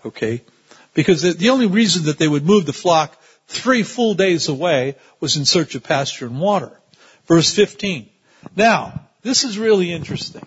Okay? 0.05 0.43
Because 0.93 1.23
the 1.37 1.51
only 1.51 1.67
reason 1.67 2.05
that 2.05 2.19
they 2.19 2.29
would 2.29 2.47
move 2.47 2.67
the 2.67 2.73
flock 2.73 3.21
three 3.49 3.83
full 3.83 4.15
days 4.15 4.49
away 4.49 4.97
was 5.21 5.37
in 5.37 5.45
search 5.45 5.75
of 5.75 5.83
pasture 5.83 6.27
and 6.27 6.41
water. 6.41 6.71
Verse 7.27 7.53
15. 7.53 8.09
Now, 8.55 9.09
this 9.23 9.45
is 9.45 9.59
really 9.59 9.93
interesting. 9.93 10.45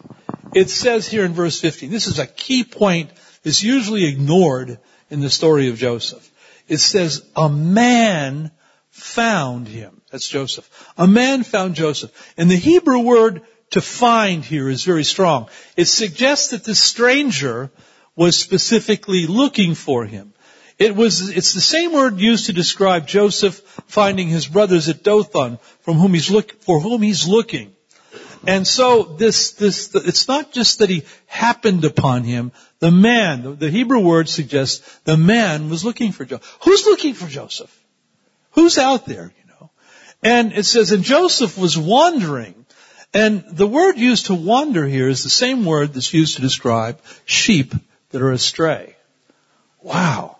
It 0.53 0.69
says 0.69 1.07
here 1.07 1.25
in 1.25 1.33
verse 1.33 1.59
15, 1.59 1.89
this 1.89 2.07
is 2.07 2.19
a 2.19 2.27
key 2.27 2.63
point 2.63 3.11
that's 3.43 3.63
usually 3.63 4.05
ignored 4.05 4.79
in 5.09 5.19
the 5.19 5.29
story 5.29 5.69
of 5.69 5.77
Joseph. 5.77 6.31
It 6.67 6.77
says, 6.77 7.25
a 7.35 7.49
man 7.49 8.51
found 8.97 9.67
him. 9.67 10.01
That's 10.11 10.27
Joseph. 10.27 10.67
A 10.97 11.07
man 11.07 11.43
found 11.43 11.75
Joseph. 11.75 12.11
And 12.35 12.49
the 12.49 12.55
Hebrew 12.55 13.01
word 13.01 13.43
to 13.69 13.81
find 13.81 14.43
here 14.43 14.67
is 14.69 14.83
very 14.83 15.03
strong. 15.03 15.49
It 15.75 15.85
suggests 15.85 16.49
that 16.49 16.63
the 16.63 16.73
stranger 16.73 17.69
was 18.15 18.35
specifically 18.35 19.27
looking 19.27 19.75
for 19.75 20.05
him. 20.05 20.33
It 20.79 20.95
was, 20.95 21.29
it's 21.29 21.53
the 21.53 21.61
same 21.61 21.93
word 21.93 22.19
used 22.19 22.47
to 22.47 22.53
describe 22.53 23.07
Joseph 23.07 23.59
finding 23.87 24.29
his 24.29 24.47
brothers 24.47 24.89
at 24.89 25.03
Dothan 25.03 25.59
from 25.81 25.97
whom 25.97 26.15
he's 26.15 26.31
look, 26.31 26.59
for 26.63 26.79
whom 26.79 27.03
he's 27.03 27.27
looking. 27.27 27.75
And 28.47 28.65
so 28.65 29.03
this, 29.03 29.51
this, 29.51 29.93
it's 29.93 30.27
not 30.27 30.53
just 30.53 30.79
that 30.79 30.89
he 30.89 31.03
happened 31.27 31.85
upon 31.85 32.23
him. 32.23 32.51
The 32.79 32.91
man, 32.91 33.57
the 33.59 33.69
Hebrew 33.69 33.99
word 33.99 34.27
suggests 34.27 34.99
the 35.03 35.17
man 35.17 35.69
was 35.69 35.85
looking 35.85 36.11
for 36.11 36.25
Joseph. 36.25 36.57
Who's 36.61 36.85
looking 36.85 37.13
for 37.13 37.27
Joseph? 37.27 37.71
Who's 38.57 38.79
out 38.79 39.05
there, 39.05 39.31
you 39.37 39.49
know? 39.51 39.69
And 40.23 40.51
it 40.51 40.63
says, 40.63 40.91
and 40.91 41.03
Joseph 41.03 41.59
was 41.59 41.77
wandering. 41.77 42.65
And 43.13 43.43
the 43.51 43.67
word 43.67 43.99
used 43.99 44.25
to 44.25 44.33
wander 44.33 44.87
here 44.87 45.07
is 45.07 45.23
the 45.23 45.29
same 45.29 45.63
word 45.63 45.93
that's 45.93 46.11
used 46.11 46.37
to 46.37 46.41
describe 46.41 46.99
sheep 47.23 47.75
that 48.09 48.23
are 48.23 48.31
astray. 48.31 48.95
Wow. 49.83 50.39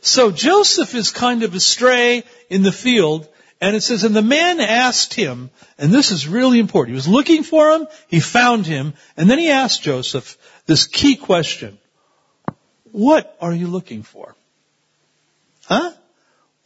So 0.00 0.30
Joseph 0.30 0.94
is 0.94 1.10
kind 1.10 1.42
of 1.42 1.56
astray 1.56 2.22
in 2.48 2.62
the 2.62 2.70
field, 2.70 3.26
and 3.60 3.74
it 3.74 3.82
says, 3.82 4.04
and 4.04 4.14
the 4.14 4.22
man 4.22 4.60
asked 4.60 5.12
him, 5.12 5.50
and 5.76 5.90
this 5.90 6.12
is 6.12 6.28
really 6.28 6.60
important. 6.60 6.92
He 6.92 7.02
was 7.02 7.08
looking 7.08 7.42
for 7.42 7.72
him, 7.72 7.88
he 8.06 8.20
found 8.20 8.64
him, 8.64 8.94
and 9.16 9.28
then 9.28 9.40
he 9.40 9.50
asked 9.50 9.82
Joseph 9.82 10.38
this 10.66 10.86
key 10.86 11.16
question. 11.16 11.78
What 12.92 13.36
are 13.40 13.52
you 13.52 13.66
looking 13.66 14.04
for? 14.04 14.36
Huh? 15.64 15.90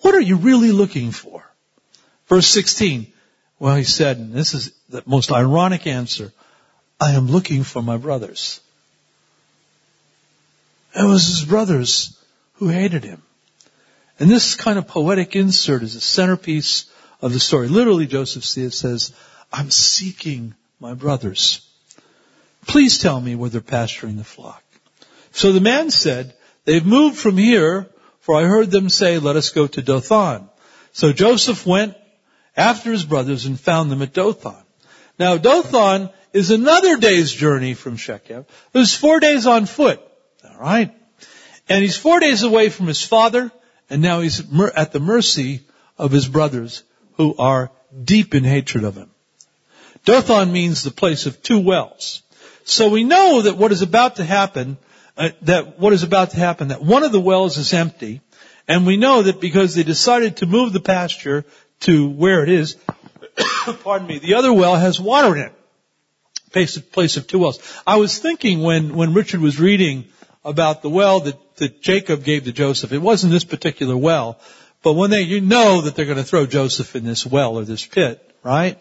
What 0.01 0.15
are 0.15 0.21
you 0.21 0.37
really 0.37 0.73
looking 0.73 1.13
for? 1.13 1.45
Verse 2.29 2.47
16. 2.47 3.13
Well, 3.59 3.77
he 3.77 3.85
said, 3.85 4.17
and 4.17 4.33
this 4.33 4.55
is 4.55 4.73
the 4.89 5.03
most 5.07 5.31
ironic 5.31 5.87
answer, 5.87 6.33
I 6.99 7.13
am 7.13 7.29
looking 7.29 7.63
for 7.63 7.83
my 7.83 7.97
brothers. 7.97 8.61
It 10.95 11.05
was 11.05 11.27
his 11.27 11.45
brothers 11.45 12.19
who 12.55 12.69
hated 12.69 13.05
him. 13.05 13.23
And 14.19 14.31
this 14.31 14.55
kind 14.55 14.79
of 14.79 14.87
poetic 14.87 15.37
insert 15.37 15.83
is 15.83 15.95
the 15.95 16.01
centerpiece 16.01 16.91
of 17.23 17.33
the 17.33 17.41
story. 17.41 17.69
Literally, 17.69 18.07
Joseph 18.07 18.45
says, 18.45 19.13
I'm 19.53 19.71
seeking 19.71 20.55
my 20.79 20.95
brothers. 20.95 21.67
Please 22.67 22.99
tell 22.99 23.21
me 23.21 23.35
where 23.35 23.51
they're 23.51 23.61
pasturing 23.61 24.17
the 24.17 24.25
flock. 24.25 24.63
So 25.33 25.53
the 25.53 25.61
man 25.61 25.91
said, 25.91 26.35
they've 26.65 26.85
moved 26.85 27.19
from 27.19 27.37
here, 27.37 27.89
for 28.21 28.35
I 28.35 28.45
heard 28.45 28.71
them 28.71 28.89
say, 28.89 29.19
let 29.19 29.37
us 29.37 29.51
go 29.51 29.67
to 29.67 29.83
Dothan. 29.83 30.49
So 30.93 31.13
Joseph 31.13 31.67
went 31.67 31.97
after 32.57 32.93
his 32.93 33.05
brothers 33.05 33.47
and 33.47 33.59
found 33.59 33.91
them 33.91 34.03
at 34.03 34.13
Dothan. 34.13 34.63
Now 35.19 35.37
Dothan 35.37 36.11
is 36.33 36.51
another 36.51 36.97
day's 36.97 37.33
journey 37.33 37.75
from 37.75 37.97
Shechem. 37.97 38.47
It 38.73 38.79
was 38.79 38.95
four 38.95 39.21
days 39.21 39.47
on 39.47 39.67
foot. 39.67 40.01
Alright? 40.45 40.95
And 41.69 41.83
he's 41.83 41.97
four 41.97 42.21
days 42.21 42.43
away 42.43 42.69
from 42.69 42.87
his 42.87 43.05
father 43.05 43.51
and 43.89 44.03
now 44.03 44.21
he's 44.21 44.41
at 44.75 44.93
the 44.93 45.01
mercy 45.01 45.63
of 45.99 46.13
his 46.13 46.29
brothers 46.29 46.85
who 47.15 47.35
are 47.37 47.71
deep 48.05 48.35
in 48.35 48.45
hatred 48.45 48.85
of 48.85 48.97
him. 48.97 49.11
Dothan 50.05 50.53
means 50.53 50.83
the 50.83 50.91
place 50.91 51.27
of 51.27 51.43
two 51.43 51.59
wells. 51.59 52.23
So 52.65 52.89
we 52.89 53.05
know 53.05 53.43
that 53.43 53.57
what 53.57 53.73
is 53.73 53.83
about 53.83 54.17
to 54.17 54.25
happen, 54.25 54.79
uh, 55.17 55.31
that 55.43 55.79
what 55.79 55.93
is 55.93 56.03
about 56.03 56.31
to 56.31 56.37
happen, 56.37 56.69
that 56.69 56.83
one 56.83 57.03
of 57.03 57.13
the 57.13 57.21
wells 57.21 57.59
is 57.59 57.73
empty, 57.73 58.21
And 58.71 58.87
we 58.87 58.97
know 58.97 59.23
that 59.23 59.41
because 59.41 59.75
they 59.75 59.83
decided 59.83 60.37
to 60.37 60.47
move 60.47 60.73
the 60.73 60.79
pasture 60.79 61.45
to 61.81 62.09
where 62.09 62.45
it 62.45 62.49
is, 62.49 62.77
pardon 63.83 64.07
me, 64.07 64.21
the 64.21 64.35
other 64.35 64.53
well 64.53 64.77
has 64.77 65.01
water 65.01 65.35
in 65.35 65.43
it. 65.43 65.53
Place 66.53 66.77
of, 66.77 66.93
place 66.93 67.17
of 67.17 67.27
two 67.27 67.41
wells. 67.41 67.59
I 67.85 67.97
was 67.97 68.21
thinking 68.21 68.63
when, 68.63 68.95
when 68.95 69.13
Richard 69.13 69.41
was 69.41 69.59
reading 69.59 70.05
about 70.45 70.83
the 70.83 70.89
well 70.89 71.19
that, 71.19 71.57
that 71.57 71.83
Jacob 71.83 72.23
gave 72.23 72.45
to 72.45 72.53
Joseph, 72.53 72.93
it 72.93 72.99
wasn't 72.99 73.33
this 73.33 73.43
particular 73.43 73.97
well, 73.97 74.39
but 74.85 74.93
when 74.93 75.11
they, 75.11 75.23
you 75.23 75.41
know 75.41 75.81
that 75.81 75.97
they're 75.97 76.05
going 76.05 76.19
to 76.19 76.23
throw 76.23 76.47
Joseph 76.47 76.95
in 76.95 77.05
this 77.05 77.27
well 77.27 77.59
or 77.59 77.65
this 77.65 77.85
pit, 77.85 78.25
right? 78.45 78.79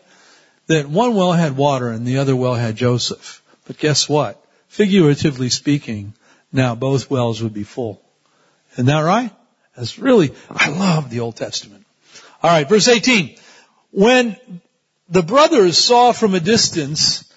That 0.68 0.88
one 0.88 1.16
well 1.16 1.34
had 1.34 1.58
water 1.58 1.90
and 1.90 2.06
the 2.06 2.20
other 2.20 2.36
well 2.36 2.54
had 2.54 2.76
Joseph. 2.76 3.42
But 3.66 3.80
guess 3.80 4.08
what? 4.08 4.40
Figuratively 4.68 5.50
speaking, 5.50 6.14
now 6.52 6.76
both 6.76 7.10
wells 7.10 7.42
would 7.42 7.54
be 7.54 7.64
full. 7.64 8.02
Isn't 8.74 8.88
that 8.88 9.02
right? 9.02 9.32
That's 9.76 9.98
really, 9.98 10.34
I 10.50 10.70
love 10.70 11.10
the 11.10 11.22
Old 11.22 11.36
Testament. 11.36 11.86
Alright, 12.44 12.70
verse 12.70 12.88
18. 12.88 13.38
When 13.92 14.38
the 15.10 15.24
brothers 15.24 15.78
saw 15.78 16.12
from 16.12 16.36
a 16.36 16.40
distance, 16.40 17.32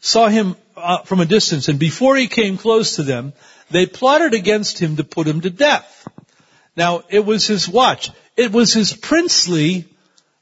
saw 0.00 0.28
him 0.28 0.56
uh, 0.76 1.02
from 1.02 1.20
a 1.20 1.26
distance, 1.26 1.68
and 1.68 1.78
before 1.78 2.16
he 2.16 2.28
came 2.28 2.56
close 2.56 2.96
to 2.96 3.02
them, 3.02 3.32
they 3.70 3.86
plotted 3.86 4.34
against 4.34 4.78
him 4.78 4.96
to 4.96 5.04
put 5.04 5.26
him 5.26 5.42
to 5.42 5.50
death. 5.50 6.06
Now, 6.76 7.02
it 7.08 7.24
was 7.24 7.46
his 7.46 7.68
watch. 7.68 8.10
It 8.36 8.52
was 8.52 8.72
his 8.72 8.92
princely, 8.92 9.88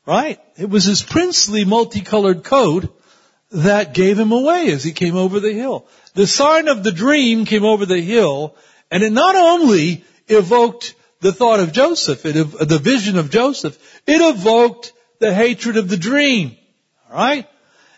right? 0.04 0.38
It 0.56 0.68
was 0.68 0.84
his 0.84 1.02
princely 1.02 1.64
multicolored 1.64 2.44
coat 2.44 2.94
that 3.50 3.94
gave 3.94 4.18
him 4.18 4.32
away 4.32 4.70
as 4.70 4.84
he 4.84 4.92
came 4.92 5.16
over 5.16 5.40
the 5.40 5.52
hill. 5.52 5.86
The 6.16 6.26
sign 6.26 6.68
of 6.68 6.82
the 6.82 6.92
dream 6.92 7.44
came 7.44 7.66
over 7.66 7.84
the 7.84 8.00
hill, 8.00 8.56
and 8.90 9.02
it 9.02 9.12
not 9.12 9.36
only 9.36 10.02
evoked 10.28 10.94
the 11.20 11.30
thought 11.30 11.60
of 11.60 11.72
Joseph, 11.72 12.24
it, 12.24 12.32
the 12.32 12.78
vision 12.78 13.18
of 13.18 13.30
Joseph, 13.30 13.78
it 14.06 14.22
evoked 14.22 14.94
the 15.18 15.34
hatred 15.34 15.76
of 15.76 15.90
the 15.90 15.98
dream. 15.98 16.56
Alright? 17.10 17.46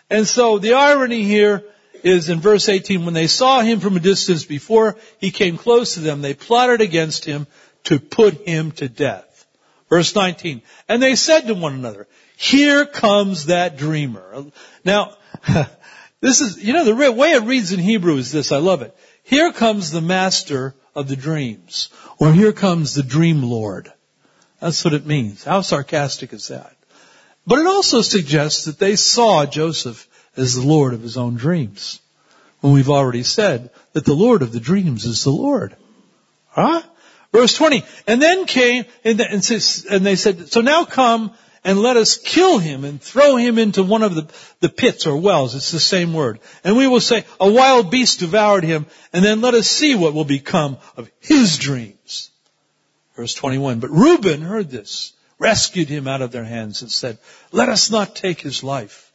And 0.09 0.27
so 0.27 0.59
the 0.59 0.73
irony 0.73 1.23
here 1.23 1.63
is 2.03 2.27
in 2.27 2.41
verse 2.41 2.67
18, 2.67 3.05
when 3.05 3.13
they 3.13 3.27
saw 3.27 3.61
him 3.61 3.79
from 3.79 3.95
a 3.95 4.01
distance 4.01 4.43
before 4.43 4.97
he 5.19 5.31
came 5.31 5.57
close 5.57 5.93
to 5.93 6.01
them, 6.01 6.21
they 6.21 6.33
plotted 6.33 6.81
against 6.81 7.23
him 7.23 7.47
to 7.85 7.99
put 7.99 8.45
him 8.45 8.71
to 8.73 8.89
death. 8.89 9.47
Verse 9.89 10.13
19. 10.13 10.61
And 10.89 11.01
they 11.01 11.15
said 11.15 11.47
to 11.47 11.53
one 11.53 11.73
another, 11.73 12.05
here 12.35 12.85
comes 12.85 13.45
that 13.45 13.77
dreamer. 13.77 14.45
Now, 14.83 15.15
this 16.21 16.41
is, 16.41 16.61
you 16.61 16.73
know, 16.73 16.83
the 16.83 17.11
way 17.11 17.31
it 17.31 17.43
reads 17.43 17.71
in 17.71 17.79
Hebrew 17.79 18.17
is 18.17 18.31
this, 18.31 18.51
I 18.51 18.57
love 18.57 18.81
it. 18.81 18.95
Here 19.23 19.51
comes 19.53 19.91
the 19.91 20.01
master 20.01 20.75
of 20.95 21.07
the 21.07 21.15
dreams. 21.15 21.89
Or 22.19 22.33
here 22.33 22.51
comes 22.51 22.93
the 22.93 23.03
dream 23.03 23.41
lord. 23.43 23.91
That's 24.59 24.83
what 24.83 24.93
it 24.93 25.05
means. 25.05 25.43
How 25.43 25.61
sarcastic 25.61 26.33
is 26.33 26.49
that? 26.49 26.75
But 27.47 27.59
it 27.59 27.67
also 27.67 28.01
suggests 28.01 28.65
that 28.65 28.79
they 28.79 28.95
saw 28.95 29.45
Joseph 29.45 30.07
as 30.35 30.55
the 30.55 30.67
Lord 30.67 30.93
of 30.93 31.01
his 31.01 31.17
own 31.17 31.35
dreams. 31.35 32.01
When 32.59 32.73
we've 32.73 32.89
already 32.89 33.23
said 33.23 33.69
that 33.93 34.03
the 34.03 34.13
Lord 34.13 34.41
of 34.41 34.51
the 34.51 34.59
dreams 34.59 35.05
is 35.05 35.23
the 35.23 35.31
Lord. 35.31 35.75
Huh? 36.49 36.81
Verse 37.31 37.55
20. 37.55 37.83
And 38.05 38.21
then 38.21 38.45
came, 38.45 38.85
and, 39.05 39.21
and 39.21 40.05
they 40.05 40.15
said, 40.17 40.51
so 40.51 40.59
now 40.59 40.83
come 40.83 41.31
and 41.63 41.79
let 41.79 41.97
us 41.97 42.17
kill 42.17 42.59
him 42.59 42.83
and 42.83 43.01
throw 43.01 43.35
him 43.35 43.57
into 43.57 43.83
one 43.83 44.03
of 44.03 44.15
the, 44.15 44.27
the 44.59 44.69
pits 44.69 45.05
or 45.07 45.17
wells. 45.17 45.55
It's 45.55 45.71
the 45.71 45.79
same 45.79 46.13
word. 46.13 46.39
And 46.63 46.77
we 46.77 46.87
will 46.87 47.01
say, 47.01 47.25
a 47.39 47.51
wild 47.51 47.91
beast 47.91 48.19
devoured 48.19 48.63
him, 48.63 48.85
and 49.13 49.23
then 49.23 49.41
let 49.41 49.53
us 49.53 49.67
see 49.67 49.95
what 49.95 50.13
will 50.13 50.25
become 50.25 50.77
of 50.95 51.09
his 51.19 51.57
dreams. 51.57 52.31
Verse 53.15 53.33
21. 53.33 53.79
But 53.79 53.91
Reuben 53.91 54.41
heard 54.41 54.69
this, 54.69 55.13
rescued 55.37 55.89
him 55.89 56.07
out 56.07 56.21
of 56.21 56.31
their 56.31 56.45
hands 56.45 56.81
and 56.81 56.91
said, 56.91 57.17
let 57.51 57.69
us 57.69 57.91
not 57.91 58.15
take 58.15 58.41
his 58.41 58.63
life. 58.63 59.09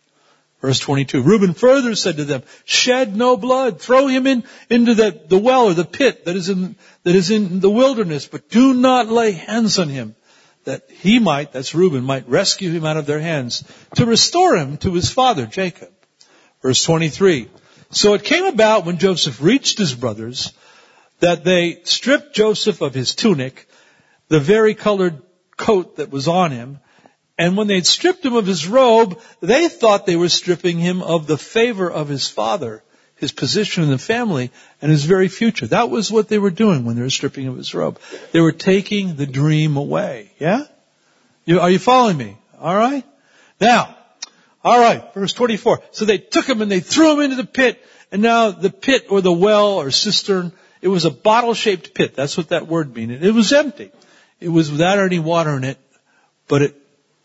Verse 0.65 0.79
22, 0.79 1.23
Reuben 1.23 1.53
further 1.53 1.95
said 1.95 2.17
to 2.17 2.25
them, 2.25 2.43
shed 2.65 3.15
no 3.15 3.37
blood, 3.37 3.83
throw 3.83 4.07
him 4.07 4.27
in, 4.27 4.45
into 4.71 4.95
the, 4.95 5.21
the 5.29 5.37
well 5.37 5.67
or 5.67 5.75
the 5.75 5.85
pit 5.85 6.25
that 6.25 6.37
is 6.37 6.49
in, 6.49 6.77
that 7.03 7.15
is 7.15 7.31
in 7.31 7.61
the 7.61 7.69
wilderness, 7.69 8.27
but 8.27 8.49
do 8.49 8.73
not 8.73 9.09
lay 9.09 9.33
hands 9.33 9.79
on 9.79 9.91
him, 9.91 10.17
that 10.65 10.91
he 10.91 11.19
might, 11.19 11.53
that's 11.53 11.75
Reuben, 11.75 12.05
might 12.05 12.29
rescue 12.29 12.71
him 12.71 12.85
out 12.85 12.97
of 12.97 13.07
their 13.07 13.21
hands, 13.21 13.65
to 13.97 14.07
restore 14.07 14.57
him 14.57 14.77
to 14.79 14.95
his 14.95 15.11
father, 15.11 15.47
Jacob. 15.47 15.91
Verse 16.63 16.83
23, 16.85 17.49
so 17.91 18.15
it 18.15 18.25
came 18.25 18.45
about 18.45 18.87
when 18.87 18.99
Joseph 18.99 19.43
reached 19.43 19.79
his 19.79 19.95
brothers, 19.95 20.53
that 21.21 21.45
they 21.45 21.81
stripped 21.85 22.35
Joseph 22.35 22.81
of 22.81 22.95
his 22.95 23.15
tunic, 23.15 23.69
the 24.29 24.41
vari-colored 24.41 25.23
coat 25.57 25.97
that 25.97 26.11
was 26.11 26.27
on 26.27 26.51
him, 26.51 26.81
and 27.39 27.57
when 27.57 27.67
they'd 27.67 27.87
stripped 27.87 28.25
him 28.25 28.35
of 28.35 28.47
his 28.47 28.67
robe, 28.67 29.21
they 29.41 29.69
thought 29.69 30.07
they 30.07 30.17
were 30.17 30.29
stripping 30.29 30.79
him 30.79 31.03
of 31.03 31.27
the 31.27 31.39
favor 31.39 31.91
of 31.91 32.09
his 32.09 32.29
father, 32.29 32.83
his 33.25 33.33
position 33.33 33.85
in 33.85 33.91
the 33.91 33.97
family, 33.97 34.51
and 34.83 34.91
his 34.91 35.05
very 35.05 35.29
future. 35.29 35.67
That 35.67 35.89
was 35.89 36.13
what 36.13 36.29
they 36.29 36.39
were 36.39 36.51
doing 36.51 36.85
when 36.85 36.95
they 36.95 37.03
were 37.03 37.09
stripping 37.09 37.49
of 37.49 37.57
his 37.57 37.75
robe. 37.75 37.99
They 38.33 38.41
were 38.41 38.53
taking 38.53 39.17
the 39.17 39.27
dream 39.27 39.79
away. 39.79 40.31
Yeah? 40.39 40.65
You, 41.47 41.61
are 41.61 41.71
you 41.71 41.79
following 41.79 42.19
me? 42.19 42.37
Alright? 42.61 43.05
Now, 43.61 43.97
alright, 44.63 45.15
verse 45.15 45.33
24. 45.33 45.83
So 45.93 46.05
they 46.05 46.19
took 46.19 46.47
him 46.47 46.61
and 46.61 46.71
they 46.71 46.81
threw 46.81 47.15
him 47.15 47.21
into 47.21 47.37
the 47.37 47.47
pit, 47.47 47.83
and 48.13 48.21
now 48.21 48.51
the 48.51 48.69
pit 48.69 49.07
or 49.09 49.23
the 49.23 49.33
well 49.33 49.73
or 49.73 49.91
cistern, 49.91 50.53
it 50.83 50.89
was 50.89 51.07
a 51.07 51.11
bottle-shaped 51.11 51.95
pit. 51.95 52.15
That's 52.15 52.37
what 52.37 52.51
that 52.51 52.67
word 52.67 52.95
means. 52.95 53.25
It 53.25 53.33
was 53.33 53.55
empty. 53.55 53.91
It 54.39 54.51
was 54.51 54.71
without 54.71 54.99
any 54.99 55.19
water 55.19 55.57
in 55.57 55.65
it, 55.65 55.79
but 56.47 56.61
it 56.61 56.77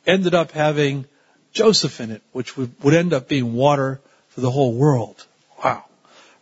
ended 0.07 0.33
up 0.33 0.51
having 0.51 1.05
Joseph 1.51 1.99
in 1.99 2.11
it, 2.11 2.21
which 2.31 2.55
would, 2.55 2.71
would 2.83 2.93
end 2.93 3.11
up 3.11 3.27
being 3.27 3.53
water 3.53 3.99
for 4.29 4.39
the 4.39 4.49
whole 4.49 4.73
world. 4.73 5.25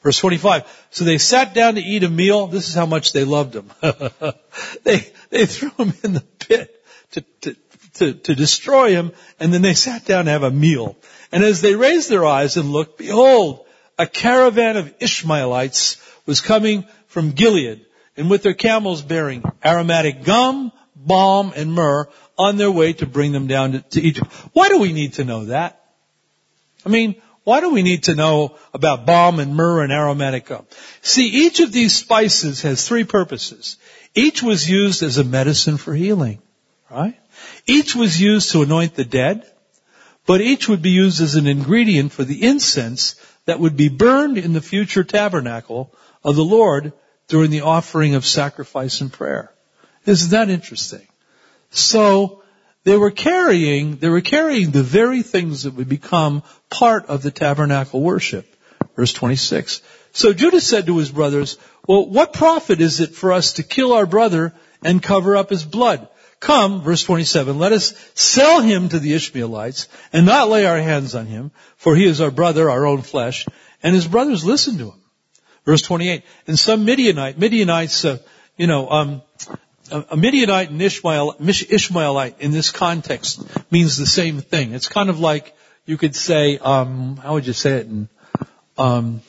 Verse 0.07 0.19
25. 0.19 0.87
So 0.91 1.03
they 1.03 1.17
sat 1.17 1.53
down 1.53 1.75
to 1.75 1.81
eat 1.81 2.05
a 2.05 2.09
meal. 2.09 2.47
This 2.47 2.69
is 2.69 2.73
how 2.73 2.85
much 2.85 3.11
they 3.11 3.25
loved 3.25 3.53
him. 3.53 3.69
they, 4.83 5.05
they 5.31 5.45
threw 5.45 5.71
him 5.71 5.93
in 6.01 6.13
the 6.13 6.23
pit 6.39 6.81
to, 7.11 7.21
to, 7.41 7.55
to, 7.95 8.13
to 8.13 8.33
destroy 8.33 8.91
him, 8.91 9.11
and 9.37 9.53
then 9.53 9.61
they 9.61 9.73
sat 9.73 10.05
down 10.05 10.23
to 10.23 10.31
have 10.31 10.43
a 10.43 10.49
meal. 10.49 10.95
And 11.33 11.43
as 11.43 11.59
they 11.59 11.75
raised 11.75 12.09
their 12.09 12.25
eyes 12.25 12.55
and 12.55 12.71
looked, 12.71 12.99
behold, 12.99 13.65
a 13.99 14.07
caravan 14.07 14.77
of 14.77 14.95
Ishmaelites 15.01 15.97
was 16.25 16.39
coming 16.39 16.85
from 17.07 17.31
Gilead, 17.31 17.85
and 18.15 18.29
with 18.29 18.43
their 18.43 18.53
camels 18.53 19.01
bearing 19.01 19.43
aromatic 19.61 20.23
gum, 20.23 20.71
balm, 20.95 21.51
and 21.53 21.73
myrrh, 21.73 22.07
on 22.37 22.55
their 22.55 22.71
way 22.71 22.93
to 22.93 23.05
bring 23.05 23.33
them 23.33 23.47
down 23.47 23.73
to, 23.73 23.81
to 23.81 24.01
Egypt. 24.01 24.31
Why 24.53 24.69
do 24.69 24.79
we 24.79 24.93
need 24.93 25.15
to 25.15 25.25
know 25.25 25.43
that? 25.47 25.83
I 26.85 26.89
mean, 26.89 27.21
why 27.47 27.61
do 27.61 27.69
we 27.69 27.81
need 27.81 28.03
to 28.03 28.13
know 28.13 28.57
about 28.73 29.05
balm 29.05 29.39
and 29.39 29.55
myrrh 29.55 29.81
and 29.81 29.93
aromatic 29.93 30.47
gum? 30.47 30.65
See, 31.01 31.29
each 31.29 31.61
of 31.61 31.71
these 31.71 31.95
spices 31.95 32.63
has 32.63 32.85
three 32.85 33.05
purposes. 33.05 33.77
Each 34.13 34.43
was 34.43 34.69
used 34.69 35.01
as 35.01 35.17
a 35.17 35.23
medicine 35.23 35.77
for 35.77 35.95
healing, 35.95 36.41
right? 36.91 37.17
Each 37.65 37.95
was 37.95 38.19
used 38.19 38.51
to 38.51 38.63
anoint 38.63 38.95
the 38.95 39.05
dead, 39.05 39.49
but 40.25 40.41
each 40.41 40.67
would 40.67 40.81
be 40.81 40.89
used 40.89 41.21
as 41.21 41.35
an 41.35 41.47
ingredient 41.47 42.11
for 42.11 42.25
the 42.25 42.43
incense 42.43 43.15
that 43.45 43.61
would 43.61 43.77
be 43.77 43.87
burned 43.87 44.37
in 44.37 44.51
the 44.51 44.59
future 44.59 45.05
tabernacle 45.05 45.95
of 46.25 46.35
the 46.35 46.43
Lord 46.43 46.91
during 47.29 47.49
the 47.49 47.61
offering 47.61 48.15
of 48.15 48.25
sacrifice 48.25 48.99
and 48.99 49.13
prayer. 49.13 49.53
Isn't 50.05 50.31
that 50.31 50.49
interesting? 50.49 51.07
So 51.69 52.43
they 52.87 52.95
were 52.95 53.11
carrying, 53.11 53.97
they 53.97 54.07
were 54.07 54.21
carrying 54.21 54.71
the 54.71 54.81
very 54.81 55.21
things 55.21 55.63
that 55.63 55.73
would 55.73 55.89
become 55.89 56.41
part 56.69 57.07
of 57.07 57.21
the 57.21 57.31
tabernacle 57.31 58.01
worship. 58.01 58.45
Verse 58.95 59.11
26. 59.11 59.81
So 60.13 60.31
Judah 60.31 60.61
said 60.61 60.85
to 60.85 60.97
his 60.97 61.11
brothers, 61.11 61.57
well, 61.85 62.09
what 62.09 62.31
profit 62.31 62.79
is 62.79 63.01
it 63.01 63.13
for 63.13 63.33
us 63.33 63.53
to 63.53 63.63
kill 63.63 63.91
our 63.91 64.05
brother 64.05 64.53
and 64.81 65.03
cover 65.03 65.35
up 65.35 65.49
his 65.49 65.65
blood? 65.65 66.07
Come, 66.39 66.81
verse 66.81 67.03
27, 67.03 67.59
let 67.59 67.73
us 67.73 67.93
sell 68.13 68.61
him 68.61 68.87
to 68.87 68.99
the 68.99 69.15
Ishmaelites 69.15 69.89
and 70.13 70.25
not 70.25 70.47
lay 70.47 70.65
our 70.65 70.79
hands 70.79 71.13
on 71.13 71.25
him, 71.25 71.51
for 71.75 71.93
he 71.93 72.05
is 72.05 72.21
our 72.21 72.31
brother, 72.31 72.69
our 72.69 72.85
own 72.85 73.01
flesh. 73.01 73.45
And 73.83 73.95
his 73.95 74.07
brothers 74.07 74.45
listened 74.45 74.79
to 74.79 74.91
him. 74.91 75.01
Verse 75.65 75.81
28, 75.81 76.23
and 76.47 76.57
some 76.57 76.85
Midianite, 76.85 77.37
Midianites, 77.37 78.05
uh, 78.05 78.19
you 78.55 78.67
know, 78.67 78.89
um, 78.89 79.21
a 79.91 80.17
Midianite 80.17 80.69
and 80.69 80.81
Ishmael, 80.81 81.35
Ishmaelite 81.39 82.41
in 82.41 82.51
this 82.51 82.71
context 82.71 83.41
means 83.71 83.97
the 83.97 84.05
same 84.05 84.41
thing. 84.41 84.73
It's 84.73 84.87
kind 84.87 85.09
of 85.09 85.19
like 85.19 85.55
you 85.85 85.97
could 85.97 86.15
say, 86.15 86.57
um, 86.57 87.17
how 87.17 87.33
would 87.33 87.47
you 87.47 87.53
say 87.53 87.77
it? 87.77 87.87
In, 87.87 88.09
um, 88.77 89.21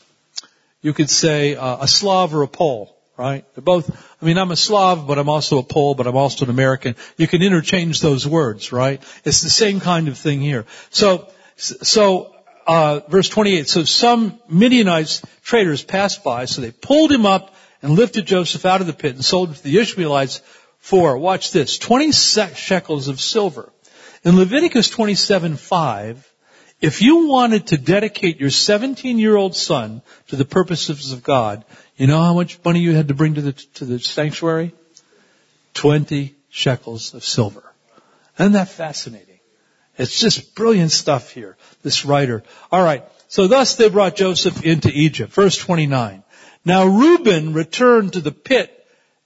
you 0.83 0.93
could 0.93 1.11
say 1.11 1.57
uh, 1.57 1.85
a 1.85 1.89
Slav 1.89 2.35
or 2.35 2.43
a 2.43 2.49
Pole, 2.49 2.97
right? 3.17 3.45
They're 3.55 3.63
both. 3.63 3.91
I 4.21 4.25
mean, 4.25 4.39
I'm 4.39 4.51
a 4.51 4.57
Slav, 4.57 5.07
but 5.07 5.19
I'm 5.19 5.29
also 5.29 5.59
a 5.59 5.63
Pole, 5.63 5.95
but 5.95 6.07
I'm 6.07 6.17
also 6.17 6.45
an 6.45 6.51
American. 6.51 6.97
You 7.17 7.27
can 7.27 7.43
interchange 7.43 8.01
those 8.01 8.27
words, 8.27 8.73
right? 8.73 9.03
It's 9.25 9.43
the 9.43 9.51
same 9.51 9.81
kind 9.81 10.09
of 10.09 10.19
thing 10.19 10.41
here. 10.41 10.67
So, 10.91 11.29
so 11.57 12.35
uh, 12.67 13.01
verse 13.09 13.29
28. 13.29 13.69
So 13.69 13.85
some 13.85 14.39
Midianites 14.49 15.23
traders 15.43 15.83
passed 15.83 16.23
by, 16.23 16.45
so 16.45 16.61
they 16.61 16.71
pulled 16.71 17.11
him 17.11 17.27
up 17.27 17.55
and 17.83 17.93
lifted 17.93 18.27
Joseph 18.27 18.65
out 18.65 18.81
of 18.81 18.87
the 18.87 18.93
pit 18.93 19.15
and 19.15 19.25
sold 19.25 19.49
him 19.49 19.55
to 19.55 19.63
the 19.63 19.79
Ishmaelites 19.79 20.43
for, 20.79 21.17
watch 21.17 21.53
this, 21.53 21.79
20 21.79 22.13
shekels 22.13 23.09
of 23.09 23.21
silver. 23.21 23.73
In 24.25 24.37
Leviticus 24.37 24.91
27:5, 24.91 26.17
if 26.81 27.03
you 27.03 27.27
wanted 27.27 27.69
to 27.69 27.77
dedicate 27.77 28.41
your 28.41 28.51
17 28.51 29.19
year 29.19 29.37
old 29.37 29.57
son 29.57 30.03
to 30.29 30.37
the 30.37 30.45
purposes 30.45 31.13
of 31.13 31.23
God, 31.23 31.65
you 31.97 32.07
know 32.07 32.23
how 32.23 32.35
much 32.35 32.59
money 32.65 32.81
you 32.81 32.95
had 32.95 33.09
to 33.09 33.15
bring 33.15 33.35
to 33.35 33.43
the, 33.43 33.53
to 33.53 33.85
the 33.85 33.99
sanctuary? 33.99 34.75
20 35.75 36.35
shekels 36.51 37.15
of 37.15 37.25
silver. 37.25 37.63
Isn't 38.39 38.53
that 38.53 38.69
fascinating? 38.69 39.41
It's 39.97 40.21
just 40.21 40.55
brilliant 40.55 40.93
stuff 40.93 41.33
here, 41.33 41.57
this 41.83 42.05
writer. 42.05 42.45
Alright, 42.73 43.05
so 43.27 43.49
thus 43.49 43.75
they 43.75 43.89
brought 43.89 44.15
Joseph 44.15 44.65
into 44.65 44.91
Egypt. 44.91 45.33
Verse 45.33 45.57
29. 45.57 46.23
Now 46.69 46.85
Reuben 46.85 47.55
returned 47.55 48.13
to 48.13 48.21
the 48.21 48.31
pit 48.31 48.71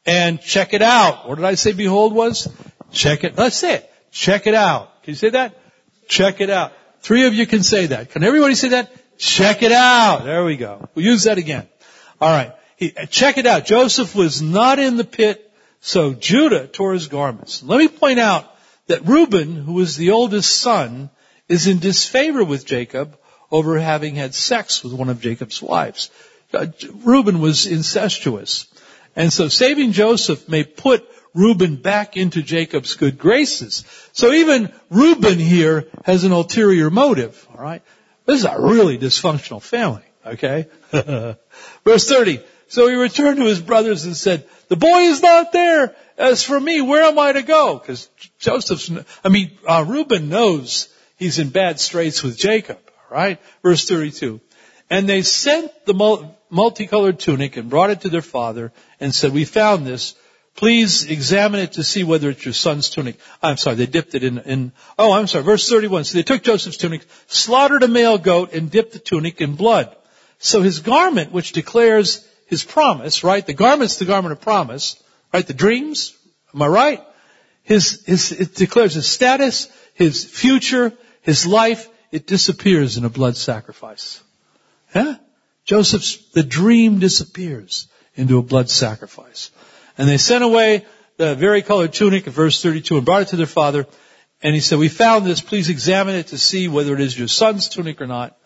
and 0.06 0.40
check 0.40 0.74
it 0.74 0.80
out. 0.80 1.28
What 1.28 1.34
did 1.34 1.44
I 1.44 1.56
say 1.56 1.72
behold 1.72 2.14
was? 2.14 2.48
Check 2.92 3.24
it. 3.24 3.36
Let's 3.36 3.56
say 3.56 3.74
it. 3.74 3.92
Check 4.12 4.46
it 4.46 4.54
out. 4.54 5.02
Can 5.02 5.10
you 5.10 5.16
say 5.16 5.30
that? 5.30 5.58
Check 6.06 6.40
it 6.40 6.50
out. 6.50 6.72
Three 7.00 7.26
of 7.26 7.34
you 7.34 7.48
can 7.48 7.64
say 7.64 7.86
that. 7.86 8.10
Can 8.10 8.22
everybody 8.22 8.54
say 8.54 8.68
that? 8.68 8.92
Check 9.18 9.64
it 9.64 9.72
out. 9.72 10.22
There 10.24 10.44
we 10.44 10.56
go. 10.56 10.88
We'll 10.94 11.04
use 11.04 11.24
that 11.24 11.36
again. 11.36 11.66
Alright. 12.20 12.52
Uh, 12.80 13.06
check 13.06 13.38
it 13.38 13.46
out. 13.46 13.64
Joseph 13.64 14.14
was 14.14 14.40
not 14.40 14.78
in 14.78 14.96
the 14.96 15.04
pit, 15.04 15.52
so 15.80 16.14
Judah 16.14 16.68
tore 16.68 16.92
his 16.92 17.08
garments. 17.08 17.60
Let 17.64 17.78
me 17.78 17.88
point 17.88 18.20
out 18.20 18.46
that 18.86 19.08
Reuben, 19.08 19.56
who 19.56 19.72
was 19.72 19.96
the 19.96 20.12
oldest 20.12 20.60
son, 20.60 21.10
is 21.48 21.66
in 21.66 21.80
disfavor 21.80 22.44
with 22.44 22.66
Jacob 22.66 23.18
over 23.50 23.80
having 23.80 24.14
had 24.14 24.32
sex 24.32 24.84
with 24.84 24.92
one 24.92 25.08
of 25.08 25.20
Jacob's 25.20 25.60
wives. 25.60 26.08
Uh, 26.52 26.66
Reuben 27.04 27.40
was 27.40 27.66
incestuous. 27.66 28.66
And 29.14 29.32
so 29.32 29.48
saving 29.48 29.92
Joseph 29.92 30.48
may 30.48 30.64
put 30.64 31.06
Reuben 31.34 31.76
back 31.76 32.16
into 32.16 32.42
Jacob's 32.42 32.94
good 32.94 33.18
graces. 33.18 33.84
So 34.12 34.32
even 34.32 34.72
Reuben 34.90 35.38
here 35.38 35.88
has 36.04 36.24
an 36.24 36.32
ulterior 36.32 36.90
motive, 36.90 37.46
alright? 37.54 37.82
This 38.26 38.40
is 38.40 38.44
a 38.44 38.60
really 38.60 38.98
dysfunctional 38.98 39.62
family, 39.62 40.04
okay? 40.26 40.66
Verse 41.84 42.08
30. 42.08 42.42
So 42.68 42.88
he 42.88 42.94
returned 42.94 43.38
to 43.38 43.46
his 43.46 43.60
brothers 43.60 44.04
and 44.04 44.16
said, 44.16 44.46
the 44.68 44.76
boy 44.76 45.00
is 45.00 45.20
not 45.20 45.52
there. 45.52 45.94
As 46.16 46.42
for 46.42 46.58
me, 46.58 46.80
where 46.80 47.04
am 47.04 47.18
I 47.18 47.32
to 47.32 47.42
go? 47.42 47.78
Because 47.78 48.08
Joseph's, 48.38 48.90
I 49.24 49.28
mean, 49.28 49.50
uh, 49.66 49.84
Reuben 49.86 50.28
knows 50.28 50.88
he's 51.16 51.38
in 51.38 51.50
bad 51.50 51.80
straits 51.80 52.22
with 52.22 52.38
Jacob, 52.38 52.78
right? 53.10 53.38
Verse 53.62 53.86
32. 53.86 54.40
And 54.92 55.08
they 55.08 55.22
sent 55.22 55.86
the 55.86 55.94
multicolored 56.50 57.18
tunic 57.18 57.56
and 57.56 57.70
brought 57.70 57.88
it 57.88 58.02
to 58.02 58.10
their 58.10 58.20
father 58.20 58.72
and 59.00 59.14
said, 59.14 59.32
we 59.32 59.46
found 59.46 59.86
this. 59.86 60.14
Please 60.54 61.10
examine 61.10 61.60
it 61.60 61.72
to 61.72 61.82
see 61.82 62.04
whether 62.04 62.28
it's 62.28 62.44
your 62.44 62.52
son's 62.52 62.90
tunic. 62.90 63.16
I'm 63.42 63.56
sorry, 63.56 63.76
they 63.76 63.86
dipped 63.86 64.14
it 64.14 64.22
in, 64.22 64.36
in, 64.40 64.72
oh, 64.98 65.12
I'm 65.12 65.28
sorry, 65.28 65.44
verse 65.44 65.66
31. 65.66 66.04
So 66.04 66.18
they 66.18 66.22
took 66.22 66.42
Joseph's 66.42 66.76
tunic, 66.76 67.06
slaughtered 67.26 67.82
a 67.84 67.88
male 67.88 68.18
goat, 68.18 68.52
and 68.52 68.70
dipped 68.70 68.92
the 68.92 68.98
tunic 68.98 69.40
in 69.40 69.54
blood. 69.54 69.96
So 70.36 70.60
his 70.60 70.80
garment, 70.80 71.32
which 71.32 71.52
declares 71.52 72.28
his 72.46 72.62
promise, 72.62 73.24
right? 73.24 73.46
The 73.46 73.54
garment's 73.54 73.96
the 73.96 74.04
garment 74.04 74.32
of 74.32 74.42
promise, 74.42 75.02
right? 75.32 75.46
The 75.46 75.54
dreams, 75.54 76.14
am 76.54 76.60
I 76.60 76.66
right? 76.66 77.02
His, 77.62 78.04
his, 78.04 78.30
it 78.30 78.56
declares 78.56 78.92
his 78.92 79.06
status, 79.06 79.70
his 79.94 80.22
future, 80.22 80.92
his 81.22 81.46
life, 81.46 81.88
it 82.10 82.26
disappears 82.26 82.98
in 82.98 83.06
a 83.06 83.08
blood 83.08 83.38
sacrifice. 83.38 84.22
Huh? 84.92 85.16
Joseph's, 85.64 86.16
the 86.32 86.42
dream 86.42 86.98
disappears 86.98 87.88
into 88.14 88.38
a 88.38 88.42
blood 88.42 88.68
sacrifice. 88.68 89.50
And 89.96 90.08
they 90.08 90.18
sent 90.18 90.44
away 90.44 90.84
the 91.16 91.34
varicolored 91.34 91.92
tunic 91.92 92.26
in 92.26 92.32
verse 92.32 92.62
32 92.62 92.96
and 92.96 93.06
brought 93.06 93.22
it 93.22 93.28
to 93.28 93.36
their 93.36 93.46
father. 93.46 93.86
And 94.42 94.54
he 94.54 94.60
said, 94.60 94.78
we 94.78 94.88
found 94.88 95.24
this, 95.24 95.40
please 95.40 95.68
examine 95.68 96.16
it 96.16 96.28
to 96.28 96.38
see 96.38 96.68
whether 96.68 96.94
it 96.94 97.00
is 97.00 97.18
your 97.18 97.28
son's 97.28 97.68
tunic 97.68 98.00
or 98.00 98.06
not. 98.06 98.36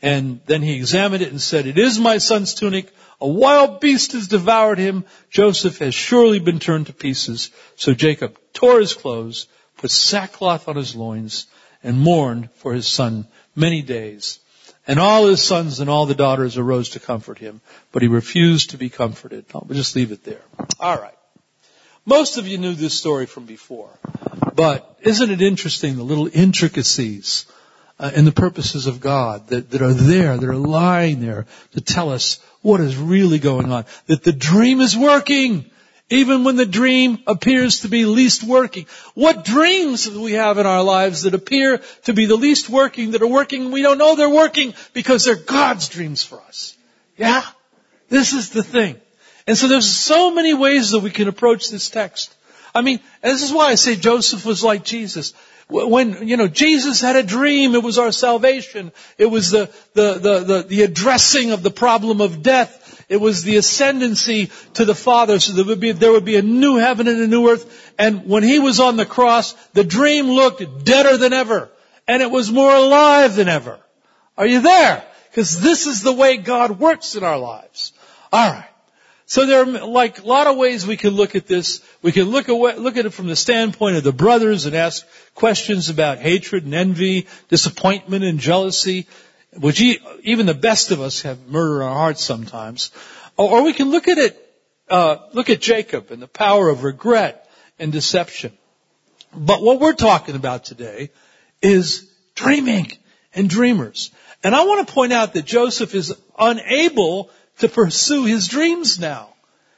And 0.00 0.40
then 0.46 0.62
he 0.62 0.74
examined 0.74 1.22
it 1.22 1.30
and 1.30 1.40
said, 1.40 1.66
it 1.66 1.78
is 1.78 1.98
my 1.98 2.18
son's 2.18 2.54
tunic. 2.54 2.92
A 3.20 3.28
wild 3.28 3.80
beast 3.80 4.12
has 4.12 4.28
devoured 4.28 4.78
him. 4.78 5.04
Joseph 5.30 5.78
has 5.78 5.94
surely 5.94 6.40
been 6.40 6.58
turned 6.58 6.86
to 6.86 6.92
pieces. 6.92 7.50
So 7.76 7.94
Jacob 7.94 8.38
tore 8.52 8.80
his 8.80 8.94
clothes, 8.94 9.46
put 9.76 9.90
sackcloth 9.90 10.68
on 10.68 10.76
his 10.76 10.94
loins, 10.94 11.46
and 11.82 12.00
mourned 12.00 12.50
for 12.54 12.74
his 12.74 12.86
son 12.88 13.26
many 13.54 13.82
days. 13.82 14.40
And 14.86 14.98
all 14.98 15.26
his 15.26 15.42
sons 15.42 15.80
and 15.80 15.88
all 15.88 16.06
the 16.06 16.14
daughters 16.14 16.58
arose 16.58 16.90
to 16.90 17.00
comfort 17.00 17.38
him, 17.38 17.60
but 17.90 18.02
he 18.02 18.08
refused 18.08 18.70
to 18.70 18.76
be 18.76 18.90
comforted. 18.90 19.46
I'll 19.54 19.66
just 19.70 19.96
leave 19.96 20.12
it 20.12 20.24
there. 20.24 20.42
Alright. 20.78 21.16
Most 22.04 22.36
of 22.36 22.46
you 22.46 22.58
knew 22.58 22.74
this 22.74 22.92
story 22.92 23.24
from 23.24 23.46
before, 23.46 23.88
but 24.54 24.98
isn't 25.00 25.30
it 25.30 25.40
interesting 25.40 25.96
the 25.96 26.02
little 26.02 26.28
intricacies 26.30 27.46
uh, 27.98 28.10
and 28.14 28.26
the 28.26 28.32
purposes 28.32 28.86
of 28.86 29.00
God 29.00 29.48
that, 29.48 29.70
that 29.70 29.80
are 29.80 29.94
there, 29.94 30.36
that 30.36 30.48
are 30.48 30.54
lying 30.54 31.20
there 31.20 31.46
to 31.72 31.80
tell 31.80 32.10
us 32.10 32.40
what 32.60 32.80
is 32.80 32.96
really 32.96 33.38
going 33.38 33.72
on. 33.72 33.84
That 34.06 34.22
the 34.22 34.32
dream 34.32 34.80
is 34.80 34.96
working, 34.96 35.70
even 36.14 36.44
when 36.44 36.56
the 36.56 36.66
dream 36.66 37.18
appears 37.26 37.80
to 37.80 37.88
be 37.88 38.04
least 38.04 38.42
working. 38.42 38.86
What 39.14 39.44
dreams 39.44 40.04
do 40.04 40.20
we 40.20 40.32
have 40.32 40.58
in 40.58 40.66
our 40.66 40.82
lives 40.82 41.22
that 41.22 41.34
appear 41.34 41.80
to 42.04 42.12
be 42.12 42.26
the 42.26 42.36
least 42.36 42.68
working, 42.68 43.12
that 43.12 43.22
are 43.22 43.26
working, 43.26 43.70
we 43.70 43.82
don't 43.82 43.98
know 43.98 44.16
they're 44.16 44.28
working 44.28 44.74
because 44.92 45.24
they're 45.24 45.36
God's 45.36 45.88
dreams 45.88 46.22
for 46.22 46.40
us. 46.40 46.76
Yeah? 47.16 47.42
This 48.08 48.32
is 48.32 48.50
the 48.50 48.62
thing. 48.62 48.96
And 49.46 49.56
so 49.56 49.68
there's 49.68 49.88
so 49.88 50.34
many 50.34 50.54
ways 50.54 50.90
that 50.92 51.00
we 51.00 51.10
can 51.10 51.28
approach 51.28 51.70
this 51.70 51.90
text. 51.90 52.34
I 52.74 52.82
mean, 52.82 53.00
this 53.22 53.42
is 53.42 53.52
why 53.52 53.66
I 53.66 53.74
say 53.76 53.94
Joseph 53.94 54.44
was 54.44 54.64
like 54.64 54.84
Jesus. 54.84 55.32
When, 55.68 56.28
you 56.28 56.36
know, 56.36 56.48
Jesus 56.48 57.00
had 57.00 57.16
a 57.16 57.22
dream, 57.22 57.74
it 57.74 57.82
was 57.82 57.98
our 57.98 58.12
salvation. 58.12 58.92
It 59.16 59.26
was 59.26 59.50
the, 59.50 59.70
the, 59.94 60.14
the, 60.14 60.40
the, 60.40 60.62
the 60.62 60.82
addressing 60.82 61.52
of 61.52 61.62
the 61.62 61.70
problem 61.70 62.20
of 62.20 62.42
death. 62.42 62.83
It 63.08 63.20
was 63.20 63.42
the 63.42 63.56
ascendancy 63.56 64.50
to 64.74 64.84
the 64.84 64.94
Father 64.94 65.38
so 65.38 65.52
there 65.52 65.64
would 65.64 65.80
be, 65.80 65.92
there 65.92 66.12
would 66.12 66.24
be 66.24 66.36
a 66.36 66.42
new 66.42 66.76
heaven 66.76 67.08
and 67.08 67.20
a 67.20 67.26
new 67.26 67.48
earth. 67.50 67.92
And 67.98 68.26
when 68.26 68.42
He 68.42 68.58
was 68.58 68.80
on 68.80 68.96
the 68.96 69.06
cross, 69.06 69.52
the 69.72 69.84
dream 69.84 70.30
looked 70.30 70.84
deader 70.84 71.16
than 71.16 71.32
ever. 71.32 71.70
And 72.06 72.22
it 72.22 72.30
was 72.30 72.50
more 72.50 72.74
alive 72.74 73.36
than 73.36 73.48
ever. 73.48 73.78
Are 74.36 74.46
you 74.46 74.60
there? 74.60 75.04
Because 75.30 75.60
this 75.60 75.86
is 75.86 76.02
the 76.02 76.12
way 76.12 76.36
God 76.36 76.78
works 76.78 77.16
in 77.16 77.24
our 77.24 77.38
lives. 77.38 77.92
Alright. 78.32 78.68
So 79.26 79.46
there 79.46 79.62
are 79.62 79.86
like 79.86 80.22
a 80.22 80.26
lot 80.26 80.46
of 80.46 80.56
ways 80.56 80.86
we 80.86 80.98
can 80.98 81.10
look 81.14 81.34
at 81.34 81.46
this. 81.46 81.82
We 82.02 82.12
can 82.12 82.24
look 82.24 82.48
at, 82.48 82.78
look 82.78 82.96
at 82.98 83.06
it 83.06 83.10
from 83.10 83.26
the 83.26 83.36
standpoint 83.36 83.96
of 83.96 84.04
the 84.04 84.12
brothers 84.12 84.66
and 84.66 84.76
ask 84.76 85.06
questions 85.34 85.88
about 85.88 86.18
hatred 86.18 86.64
and 86.64 86.74
envy, 86.74 87.26
disappointment 87.48 88.22
and 88.24 88.38
jealousy, 88.38 89.06
which 89.58 89.80
even 89.80 90.46
the 90.46 90.54
best 90.54 90.90
of 90.90 91.00
us 91.00 91.22
have 91.22 91.46
murder 91.46 91.82
in 91.82 91.88
our 91.88 91.94
hearts 91.94 92.22
sometimes. 92.22 92.90
Or, 93.36 93.62
we 93.62 93.72
can 93.72 93.90
look 93.90 94.08
at 94.08 94.18
it, 94.18 94.54
uh, 94.88 95.16
look 95.32 95.50
at 95.50 95.60
Jacob 95.60 96.10
and 96.10 96.22
the 96.22 96.28
power 96.28 96.68
of 96.68 96.84
regret 96.84 97.48
and 97.78 97.92
deception. 97.92 98.52
But 99.34 99.62
what 99.62 99.80
we're 99.80 99.94
talking 99.94 100.36
about 100.36 100.64
today 100.64 101.10
is 101.60 102.08
dreaming 102.34 102.92
and 103.34 103.50
dreamers. 103.50 104.12
And 104.42 104.54
I 104.54 104.64
want 104.64 104.86
to 104.86 104.94
point 104.94 105.12
out 105.12 105.32
that 105.32 105.44
Joseph 105.44 105.94
is 105.94 106.14
unable 106.38 107.30
to 107.58 107.68
pursue 107.68 108.24
his 108.24 108.48
dreams 108.48 108.98
now. 108.98 109.30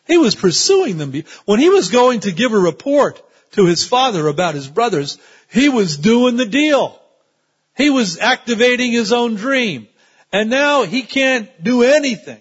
He 0.07 0.19
was 0.19 0.35
pursuing 0.35 0.99
them. 0.99 1.13
When 1.45 1.61
he 1.61 1.69
was 1.69 1.89
going 1.89 2.21
to 2.21 2.33
give 2.33 2.53
a 2.53 2.59
report 2.59 3.23
to 3.53 3.67
his 3.67 3.85
father 3.85 4.29
about 4.29 4.55
his 4.55 4.69
brothers, 4.69 5.19
he 5.51 5.69
was 5.69 5.97
doing 5.97 6.37
the 6.37 6.47
deal. 6.47 7.01
He 7.77 7.91
was 7.91 8.19
activating 8.19 8.93
his 8.93 9.13
own 9.13 9.35
dream. 9.35 9.89
And 10.33 10.51
now 10.51 10.83
he 10.83 11.03
can't 11.03 11.49
do 11.63 11.83
anything. 11.83 12.41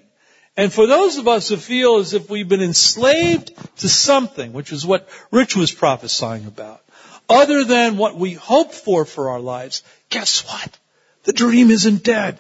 And 0.58 0.72
for 0.72 0.88
those 0.88 1.18
of 1.18 1.28
us 1.28 1.50
who 1.50 1.58
feel 1.58 1.98
as 1.98 2.14
if 2.14 2.30
we've 2.30 2.48
been 2.48 2.62
enslaved 2.62 3.52
to 3.78 3.90
something, 3.90 4.54
which 4.54 4.72
is 4.72 4.86
what 4.86 5.10
Rich 5.32 5.56
was 5.56 5.72
prophesying 5.72 6.46
about, 6.46 6.82
other 7.28 7.64
than 7.64 7.98
what 7.98 8.16
we 8.16 8.34
hope 8.34 8.72
for 8.72 9.04
for 9.04 9.32
our 9.32 9.40
lives, 9.40 9.84
guess 10.10 10.46
what? 10.48 10.78
The 11.24 11.34
dream 11.34 11.72
isn't 11.72 12.04
dead. 12.04 12.40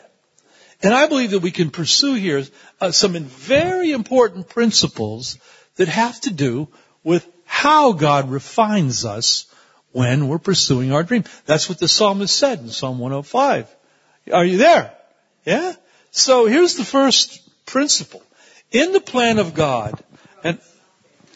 And 0.81 0.93
I 0.93 1.07
believe 1.07 1.31
that 1.31 1.39
we 1.39 1.51
can 1.51 1.71
pursue 1.71 2.13
here 2.13 2.43
uh, 2.79 2.91
some 2.91 3.13
very 3.25 3.91
important 3.91 4.47
principles 4.47 5.37
that 5.75 5.87
have 5.87 6.19
to 6.21 6.31
do 6.31 6.69
with 7.03 7.27
how 7.45 7.93
God 7.93 8.29
refines 8.29 9.05
us 9.05 9.44
when 9.95 10.27
we're 10.27 10.39
pursuing 10.39 10.91
our 10.91 11.03
dream. 11.03 11.23
That's 11.45 11.69
what 11.69 11.79
the 11.79 11.87
psalmist 11.87 12.35
said 12.35 12.59
in 12.59 12.67
Psalm 12.67 12.99
105. 12.99 13.73
Are 14.33 14.43
you 14.43 14.57
there? 14.57 14.91
Yeah? 15.45 15.73
So 16.11 16.47
here's 16.47 16.75
the 16.75 16.83
first 16.83 17.41
principle. 17.65 18.21
In 18.71 18.91
the 18.91 18.99
plan 18.99 19.39
of 19.39 19.53
God, 19.53 20.03
and 20.43 20.59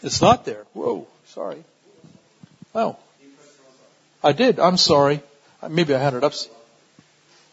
it's 0.02 0.20
not 0.20 0.44
there. 0.44 0.66
Whoa, 0.74 1.06
sorry. 1.28 1.64
Oh. 2.74 2.98
I 4.22 4.32
did. 4.32 4.60
I'm 4.60 4.76
sorry. 4.76 5.22
Maybe 5.66 5.94
I 5.94 5.98
had 5.98 6.12
it 6.12 6.22
up. 6.22 6.34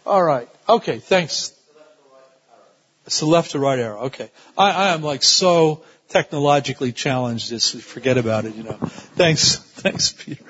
All 0.05 0.21
right. 0.21 0.49
Okay. 0.67 0.99
Thanks. 0.99 1.53
It's 3.05 3.21
the 3.21 3.27
left 3.27 3.51
to 3.51 3.59
right 3.59 3.79
arrow. 3.79 3.99
Okay. 4.07 4.29
I, 4.57 4.71
I 4.71 4.87
am 4.89 5.03
like 5.03 5.23
so 5.23 5.85
technologically 6.09 6.91
challenged, 6.91 7.49
just 7.49 7.77
forget 7.81 8.17
about 8.17 8.45
it, 8.45 8.55
you 8.55 8.63
know. 8.63 8.77
Thanks, 9.15 9.55
thanks, 9.75 10.11
Peter. 10.11 10.43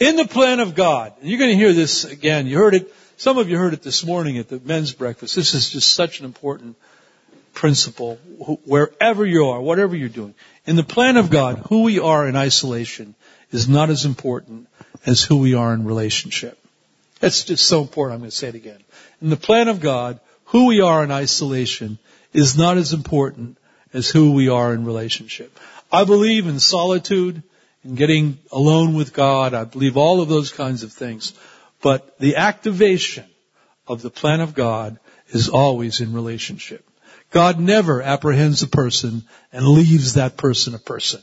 In 0.00 0.16
the 0.16 0.24
plan 0.24 0.60
of 0.60 0.74
God, 0.74 1.12
And 1.20 1.28
you're 1.28 1.38
going 1.38 1.50
to 1.50 1.56
hear 1.56 1.74
this 1.74 2.04
again. 2.04 2.46
You 2.46 2.56
heard 2.56 2.74
it, 2.74 2.94
some 3.18 3.36
of 3.36 3.50
you 3.50 3.58
heard 3.58 3.74
it 3.74 3.82
this 3.82 4.02
morning 4.02 4.38
at 4.38 4.48
the 4.48 4.58
men's 4.58 4.92
breakfast. 4.94 5.36
This 5.36 5.52
is 5.52 5.68
just 5.68 5.92
such 5.92 6.20
an 6.20 6.24
important 6.24 6.76
principle. 7.52 8.16
Wherever 8.64 9.26
you 9.26 9.48
are, 9.48 9.60
whatever 9.60 9.94
you're 9.94 10.08
doing. 10.08 10.34
In 10.64 10.76
the 10.76 10.82
plan 10.82 11.18
of 11.18 11.28
God, 11.28 11.58
who 11.68 11.82
we 11.82 11.98
are 11.98 12.26
in 12.26 12.34
isolation 12.34 13.14
is 13.52 13.68
not 13.68 13.90
as 13.90 14.06
important 14.06 14.68
as 15.04 15.22
who 15.22 15.36
we 15.36 15.52
are 15.52 15.74
in 15.74 15.84
relationship. 15.84 16.58
That's 17.18 17.44
just 17.44 17.66
so 17.66 17.82
important. 17.82 18.14
I'm 18.14 18.20
going 18.20 18.30
to 18.30 18.36
say 18.36 18.48
it 18.48 18.54
again. 18.54 18.82
In 19.20 19.28
the 19.28 19.36
plan 19.36 19.68
of 19.68 19.80
God, 19.80 20.18
who 20.46 20.66
we 20.66 20.80
are 20.80 21.04
in 21.04 21.10
isolation 21.10 21.98
is 22.32 22.56
not 22.56 22.78
as 22.78 22.94
important 22.94 23.58
as 23.92 24.08
who 24.08 24.32
we 24.32 24.48
are 24.48 24.72
in 24.72 24.86
relationship. 24.86 25.58
I 25.92 26.04
believe 26.04 26.46
in 26.46 26.58
solitude, 26.58 27.42
in 27.84 27.94
getting 27.94 28.38
alone 28.52 28.94
with 28.94 29.12
God. 29.12 29.54
I 29.54 29.64
believe 29.64 29.96
all 29.96 30.20
of 30.20 30.28
those 30.28 30.52
kinds 30.52 30.82
of 30.82 30.92
things. 30.92 31.32
But 31.82 32.18
the 32.18 32.36
activation 32.36 33.24
of 33.86 34.02
the 34.02 34.10
plan 34.10 34.40
of 34.40 34.54
God 34.54 34.98
is 35.28 35.48
always 35.48 36.00
in 36.00 36.12
relationship. 36.12 36.86
God 37.30 37.60
never 37.60 38.02
apprehends 38.02 38.62
a 38.62 38.68
person 38.68 39.24
and 39.52 39.66
leaves 39.66 40.14
that 40.14 40.36
person 40.36 40.74
a 40.74 40.78
person. 40.78 41.22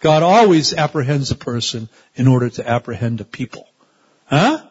God 0.00 0.22
always 0.22 0.74
apprehends 0.74 1.30
a 1.30 1.36
person 1.36 1.88
in 2.14 2.26
order 2.26 2.50
to 2.50 2.68
apprehend 2.68 3.20
a 3.20 3.24
people. 3.24 3.66
Huh? 4.26 4.62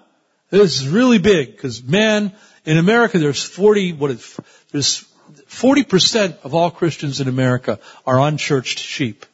This 0.49 0.81
is 0.81 0.87
really 0.87 1.17
big 1.17 1.51
because 1.51 1.81
man, 1.83 2.33
in 2.65 2.77
America 2.77 3.17
there's 3.17 3.43
40, 3.43 3.93
what 3.93 4.11
is, 4.11 4.39
there's 4.71 5.05
40% 5.47 6.41
of 6.43 6.53
all 6.53 6.69
Christians 6.69 7.21
in 7.21 7.27
America 7.27 7.79
are 8.05 8.19
unchurched 8.19 8.77
sheep. 8.77 9.25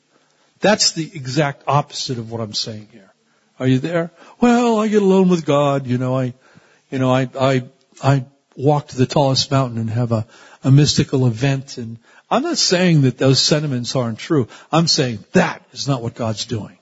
That's 0.60 0.92
the 0.92 1.10
exact 1.14 1.64
opposite 1.68 2.18
of 2.18 2.32
what 2.32 2.42
I'm 2.42 2.54
saying 2.54 2.90
here. 2.92 3.12
Are 3.60 3.68
you 3.68 3.80
there? 3.80 4.12
Well, 4.40 4.80
I 4.80 4.88
get 4.88 5.02
alone 5.02 5.30
with 5.30 5.46
God. 5.46 5.88
You 5.88 5.98
know, 5.98 6.18
I, 6.18 6.34
you 6.90 7.00
know, 7.00 7.12
I, 7.12 7.30
I, 7.40 7.64
I 8.02 8.26
walk 8.56 8.90
to 8.90 8.98
the 8.98 9.06
tallest 9.06 9.52
mountain 9.52 9.78
and 9.78 9.90
have 9.90 10.12
a, 10.12 10.26
a 10.64 10.72
mystical 10.72 11.28
event. 11.28 11.78
And 11.78 11.98
I'm 12.30 12.44
not 12.44 12.58
saying 12.58 13.02
that 13.02 13.18
those 13.18 13.40
sentiments 13.40 13.96
aren't 13.96 14.20
true. 14.20 14.48
I'm 14.72 14.88
saying 14.88 15.24
that 15.34 15.66
is 15.72 15.88
not 15.88 16.02
what 16.02 16.16
God's 16.16 16.46
doing. 16.46 16.78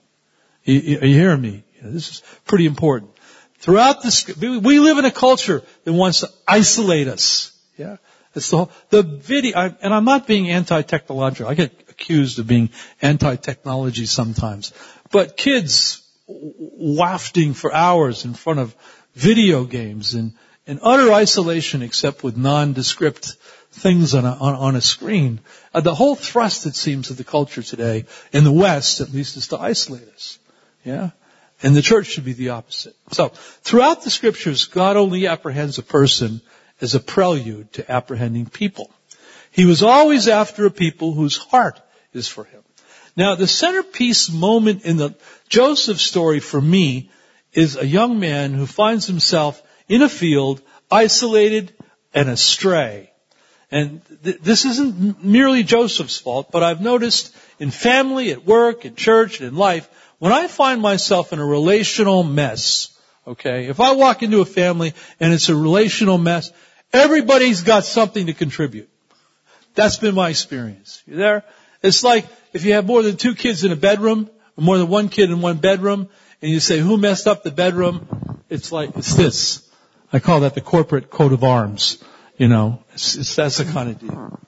Are 0.67 0.71
you, 0.71 0.99
hearing 0.99 1.41
me? 1.41 1.63
this 1.81 2.09
is 2.09 2.23
pretty 2.45 2.65
important. 2.65 3.11
Throughout 3.59 4.03
this, 4.03 4.27
we 4.37 4.79
live 4.79 4.97
in 4.97 5.05
a 5.05 5.11
culture 5.11 5.63
that 5.83 5.93
wants 5.93 6.19
to 6.19 6.29
isolate 6.47 7.07
us. 7.07 7.57
Yeah. 7.77 7.97
It's 8.37 8.51
the, 8.51 8.67
the 8.89 9.03
video, 9.03 9.57
I, 9.57 9.75
and 9.81 9.93
I'm 9.93 10.05
not 10.05 10.27
being 10.27 10.49
anti-technological. 10.49 11.47
I 11.47 11.55
get 11.55 11.71
accused 11.89 12.39
of 12.39 12.47
being 12.47 12.69
anti-technology 13.01 14.05
sometimes. 14.05 14.71
But 15.11 15.35
kids 15.35 16.03
wafting 16.27 17.53
for 17.53 17.73
hours 17.73 18.25
in 18.25 18.33
front 18.33 18.59
of 18.59 18.75
video 19.15 19.63
games 19.63 20.13
and 20.13 20.33
in 20.65 20.79
utter 20.83 21.11
isolation 21.11 21.81
except 21.81 22.23
with 22.23 22.37
nondescript 22.37 23.37
things 23.71 24.13
on 24.13 24.25
a, 24.25 24.31
on, 24.31 24.55
on 24.55 24.75
a 24.75 24.81
screen. 24.81 25.39
Uh, 25.73 25.81
the 25.81 25.95
whole 25.95 26.15
thrust, 26.15 26.65
it 26.65 26.75
seems, 26.75 27.09
of 27.09 27.17
the 27.17 27.23
culture 27.23 27.63
today, 27.63 28.05
in 28.31 28.43
the 28.43 28.51
West 28.51 29.01
at 29.01 29.11
least, 29.11 29.37
is 29.37 29.47
to 29.49 29.57
isolate 29.57 30.07
us. 30.09 30.39
Yeah? 30.83 31.11
And 31.63 31.75
the 31.75 31.81
church 31.81 32.07
should 32.07 32.25
be 32.25 32.33
the 32.33 32.49
opposite. 32.49 32.95
So, 33.11 33.29
throughout 33.29 34.03
the 34.03 34.11
scriptures, 34.11 34.65
God 34.65 34.95
only 34.95 35.25
apprehends 35.25 35.79
a 35.79 35.83
person 35.83 36.41
as 36.81 36.95
a 36.95 36.99
prelude 36.99 37.71
to 37.73 37.91
apprehending 37.91 38.47
people. 38.47 38.91
He 39.51 39.65
was 39.65 39.83
always 39.83 40.27
after 40.27 40.65
a 40.65 40.71
people 40.71 41.13
whose 41.13 41.37
heart 41.37 41.79
is 42.13 42.27
for 42.27 42.43
him. 42.43 42.61
Now, 43.15 43.35
the 43.35 43.47
centerpiece 43.47 44.29
moment 44.31 44.85
in 44.85 44.97
the 44.97 45.15
Joseph 45.49 45.99
story 45.99 46.39
for 46.39 46.61
me 46.61 47.09
is 47.53 47.75
a 47.75 47.85
young 47.85 48.19
man 48.19 48.53
who 48.53 48.67
finds 48.67 49.07
himself 49.07 49.61
in 49.89 50.03
a 50.03 50.09
field, 50.09 50.61
isolated 50.91 51.73
and 52.13 52.29
astray. 52.29 53.11
And 53.71 54.01
th- 54.23 54.39
this 54.41 54.65
isn't 54.65 55.23
merely 55.23 55.63
Joseph's 55.63 56.19
fault, 56.19 56.51
but 56.51 56.63
I've 56.63 56.81
noticed 56.81 57.35
in 57.59 57.71
family, 57.71 58.31
at 58.31 58.45
work, 58.45 58.85
in 58.85 58.95
church, 58.95 59.39
and 59.39 59.49
in 59.49 59.55
life, 59.55 59.89
when 60.19 60.31
I 60.31 60.47
find 60.47 60.81
myself 60.81 61.33
in 61.33 61.39
a 61.39 61.45
relational 61.45 62.23
mess, 62.23 62.95
okay, 63.25 63.67
if 63.67 63.79
I 63.79 63.93
walk 63.93 64.23
into 64.23 64.41
a 64.41 64.45
family 64.45 64.93
and 65.19 65.33
it's 65.33 65.49
a 65.49 65.55
relational 65.55 66.17
mess, 66.17 66.51
Everybody's 66.93 67.61
got 67.61 67.85
something 67.85 68.27
to 68.27 68.33
contribute. 68.33 68.89
That's 69.75 69.97
been 69.97 70.15
my 70.15 70.29
experience. 70.29 71.03
You 71.05 71.17
there? 71.17 71.43
It's 71.83 72.03
like 72.03 72.25
if 72.53 72.65
you 72.65 72.73
have 72.73 72.85
more 72.85 73.03
than 73.03 73.17
two 73.17 73.35
kids 73.35 73.63
in 73.63 73.71
a 73.71 73.75
bedroom, 73.75 74.29
or 74.57 74.63
more 74.63 74.77
than 74.77 74.87
one 74.87 75.09
kid 75.09 75.29
in 75.29 75.41
one 75.41 75.57
bedroom, 75.57 76.09
and 76.41 76.51
you 76.51 76.59
say, 76.59 76.79
who 76.79 76.97
messed 76.97 77.27
up 77.27 77.43
the 77.43 77.51
bedroom? 77.51 78.41
It's 78.49 78.71
like, 78.71 78.95
it's 78.95 79.13
this. 79.13 79.69
I 80.11 80.19
call 80.19 80.41
that 80.41 80.55
the 80.55 80.61
corporate 80.61 81.09
coat 81.09 81.33
of 81.33 81.43
arms. 81.43 82.03
You 82.37 82.47
know, 82.47 82.83
it's, 82.93 83.15
it's 83.15 83.35
that's 83.35 83.57
the 83.57 83.65
kind 83.65 83.89
of 83.89 83.99
deal. 83.99 84.39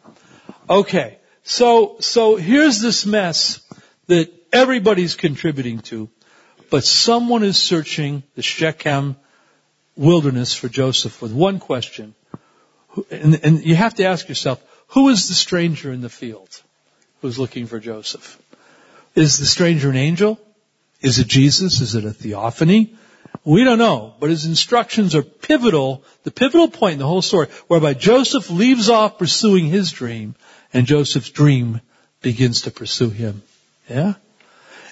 Okay. 0.69 1.17
So, 1.43 1.97
so 1.99 2.36
here's 2.36 2.80
this 2.82 3.06
mess 3.06 3.62
that 4.08 4.32
everybody's 4.54 5.15
contributing 5.15 5.80
to, 5.80 6.10
but 6.69 6.84
someone 6.84 7.43
is 7.43 7.58
searching 7.58 8.23
the 8.36 8.41
Shechem 8.41 9.15
wilderness 9.95 10.54
for 10.54 10.69
Joseph 10.69 11.21
with 11.21 11.34
one 11.34 11.60
question 11.60 12.13
and, 13.12 13.39
and 13.43 13.65
you 13.65 13.75
have 13.75 13.95
to 13.95 14.05
ask 14.05 14.27
yourself, 14.27 14.63
who 14.89 15.09
is 15.09 15.27
the 15.27 15.33
stranger 15.33 15.91
in 15.91 16.01
the 16.01 16.09
field 16.09 16.62
who's 17.21 17.39
looking 17.39 17.67
for 17.67 17.79
Joseph? 17.79 18.41
Is 19.15 19.38
the 19.38 19.45
stranger 19.45 19.89
an 19.89 19.95
angel? 19.95 20.39
Is 21.01 21.19
it 21.19 21.27
Jesus? 21.27 21.81
Is 21.81 21.95
it 21.95 22.05
a 22.05 22.12
theophany? 22.12 22.95
We 23.45 23.63
don't 23.63 23.77
know, 23.77 24.13
but 24.19 24.29
his 24.29 24.45
instructions 24.45 25.15
are 25.15 25.21
pivotal, 25.21 26.03
the 26.23 26.31
pivotal 26.31 26.69
point 26.69 26.93
in 26.93 26.99
the 26.99 27.07
whole 27.07 27.21
story, 27.21 27.47
whereby 27.67 27.93
Joseph 27.93 28.49
leaves 28.49 28.89
off 28.89 29.17
pursuing 29.17 29.65
his 29.65 29.91
dream, 29.91 30.35
and 30.73 30.85
Joseph's 30.85 31.29
dream 31.29 31.81
begins 32.21 32.63
to 32.63 32.71
pursue 32.71 33.09
him. 33.09 33.41
Yeah? 33.89 34.15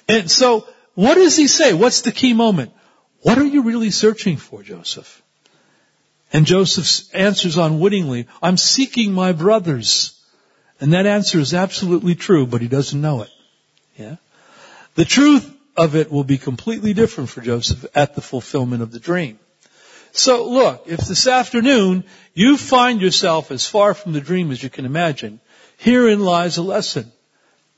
And 0.08 0.32
so, 0.32 0.67
what 0.96 1.15
does 1.15 1.36
he 1.36 1.48
say? 1.48 1.74
What's 1.74 2.02
the 2.02 2.12
key 2.12 2.34
moment? 2.34 2.72
What 3.22 3.38
are 3.38 3.46
you 3.46 3.63
really 3.63 3.91
searching 3.91 4.38
for, 4.38 4.63
Joseph? 4.63 5.22
And 6.34 6.46
Joseph 6.46 7.13
answers 7.16 7.58
unwittingly, 7.58 8.28
I'm 8.42 8.58
seeking 8.58 9.13
my 9.13 9.32
brothers. 9.32 10.13
And 10.80 10.94
that 10.94 11.06
answer 11.06 11.40
is 11.40 11.54
absolutely 11.54 12.16
true, 12.16 12.46
but 12.46 12.62
he 12.62 12.68
doesn't 12.68 13.02
know 13.02 13.22
it. 13.22 13.30
Yeah? 13.98 14.18
The 14.96 15.06
truth 15.06 15.50
of 15.76 15.96
it 15.96 16.12
will 16.12 16.24
be 16.24 16.38
completely 16.38 16.94
different 16.94 17.30
for 17.30 17.42
Joseph 17.42 17.86
at 17.96 18.16
the 18.16 18.22
fulfillment 18.22 18.82
of 18.82 18.92
the 18.92 19.00
dream. 19.00 19.40
So 20.12 20.50
look, 20.50 20.84
if 20.88 21.02
this 21.02 21.28
afternoon 21.28 22.04
you 22.34 22.58
find 22.58 23.02
yourself 23.02 23.52
as 23.52 23.66
far 23.66 23.94
from 23.94 24.13
the 24.13 24.22
dream 24.22 24.52
as 24.52 24.62
you 24.62 24.70
can 24.70 24.86
imagine, 24.86 25.40
herein 25.78 26.20
lies 26.20 26.58
a 26.58 26.63
lesson. 26.63 27.12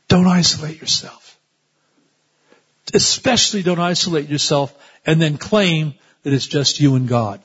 Don't 0.08 0.28
isolate 0.28 0.80
yourself. 0.80 1.38
Especially 2.94 3.62
don't 3.62 3.80
isolate 3.80 4.30
yourself 4.30 4.74
and 5.06 5.22
then 5.22 5.38
claim 5.38 5.94
that 6.24 6.34
it's 6.34 6.48
just 6.48 6.80
you 6.80 6.96
and 6.96 7.08
God. 7.08 7.42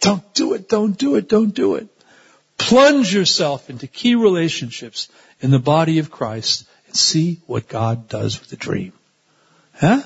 Don't 0.00 0.34
do 0.34 0.54
it, 0.54 0.68
don't 0.68 0.96
do 0.96 1.16
it, 1.16 1.28
don't 1.28 1.54
do 1.54 1.76
it. 1.76 1.88
Plunge 2.58 3.14
yourself 3.14 3.70
into 3.70 3.86
key 3.86 4.14
relationships 4.14 5.08
in 5.40 5.50
the 5.50 5.58
body 5.58 5.98
of 5.98 6.10
Christ 6.10 6.66
and 6.86 6.96
see 6.96 7.40
what 7.46 7.68
God 7.68 8.08
does 8.08 8.38
with 8.38 8.50
the 8.50 8.56
dream. 8.56 8.92
Huh? 9.74 10.02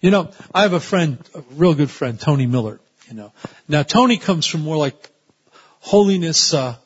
You 0.00 0.10
know, 0.10 0.30
I 0.52 0.62
have 0.62 0.72
a 0.72 0.80
friend, 0.80 1.18
a 1.34 1.42
real 1.52 1.74
good 1.74 1.90
friend, 1.90 2.18
Tony 2.18 2.46
Miller, 2.46 2.80
you 3.08 3.14
know. 3.14 3.32
Now 3.68 3.84
Tony 3.84 4.16
comes 4.16 4.46
from 4.46 4.62
more 4.62 4.76
like 4.76 5.10
holiness, 5.80 6.52
uh, 6.52 6.76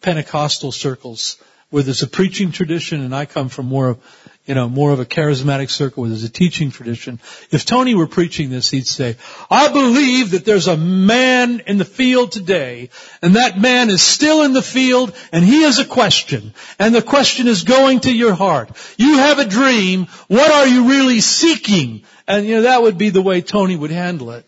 Pentecostal 0.00 0.70
circles 0.70 1.38
where 1.70 1.82
there's 1.82 2.02
a 2.02 2.06
preaching 2.06 2.50
tradition 2.50 3.02
and 3.02 3.14
I 3.14 3.26
come 3.26 3.50
from 3.50 3.66
more 3.66 3.90
of, 3.90 3.98
you 4.46 4.54
know, 4.54 4.68
more 4.70 4.90
of 4.90 5.00
a 5.00 5.04
charismatic 5.04 5.68
circle 5.68 6.02
where 6.02 6.08
there's 6.08 6.24
a 6.24 6.30
teaching 6.30 6.70
tradition. 6.70 7.20
If 7.50 7.66
Tony 7.66 7.94
were 7.94 8.06
preaching 8.06 8.48
this, 8.48 8.70
he'd 8.70 8.86
say, 8.86 9.16
I 9.50 9.68
believe 9.68 10.30
that 10.30 10.46
there's 10.46 10.66
a 10.66 10.78
man 10.78 11.60
in 11.66 11.76
the 11.76 11.84
field 11.84 12.32
today 12.32 12.88
and 13.20 13.36
that 13.36 13.60
man 13.60 13.90
is 13.90 14.00
still 14.00 14.42
in 14.42 14.54
the 14.54 14.62
field 14.62 15.14
and 15.30 15.44
he 15.44 15.62
has 15.64 15.78
a 15.78 15.84
question 15.84 16.54
and 16.78 16.94
the 16.94 17.02
question 17.02 17.46
is 17.48 17.64
going 17.64 18.00
to 18.00 18.16
your 18.16 18.34
heart. 18.34 18.70
You 18.96 19.18
have 19.18 19.38
a 19.38 19.44
dream. 19.44 20.06
What 20.28 20.50
are 20.50 20.66
you 20.66 20.88
really 20.88 21.20
seeking? 21.20 22.04
And 22.26 22.46
you 22.46 22.56
know, 22.56 22.62
that 22.62 22.80
would 22.80 22.96
be 22.96 23.10
the 23.10 23.22
way 23.22 23.42
Tony 23.42 23.76
would 23.76 23.90
handle 23.90 24.30
it. 24.30 24.46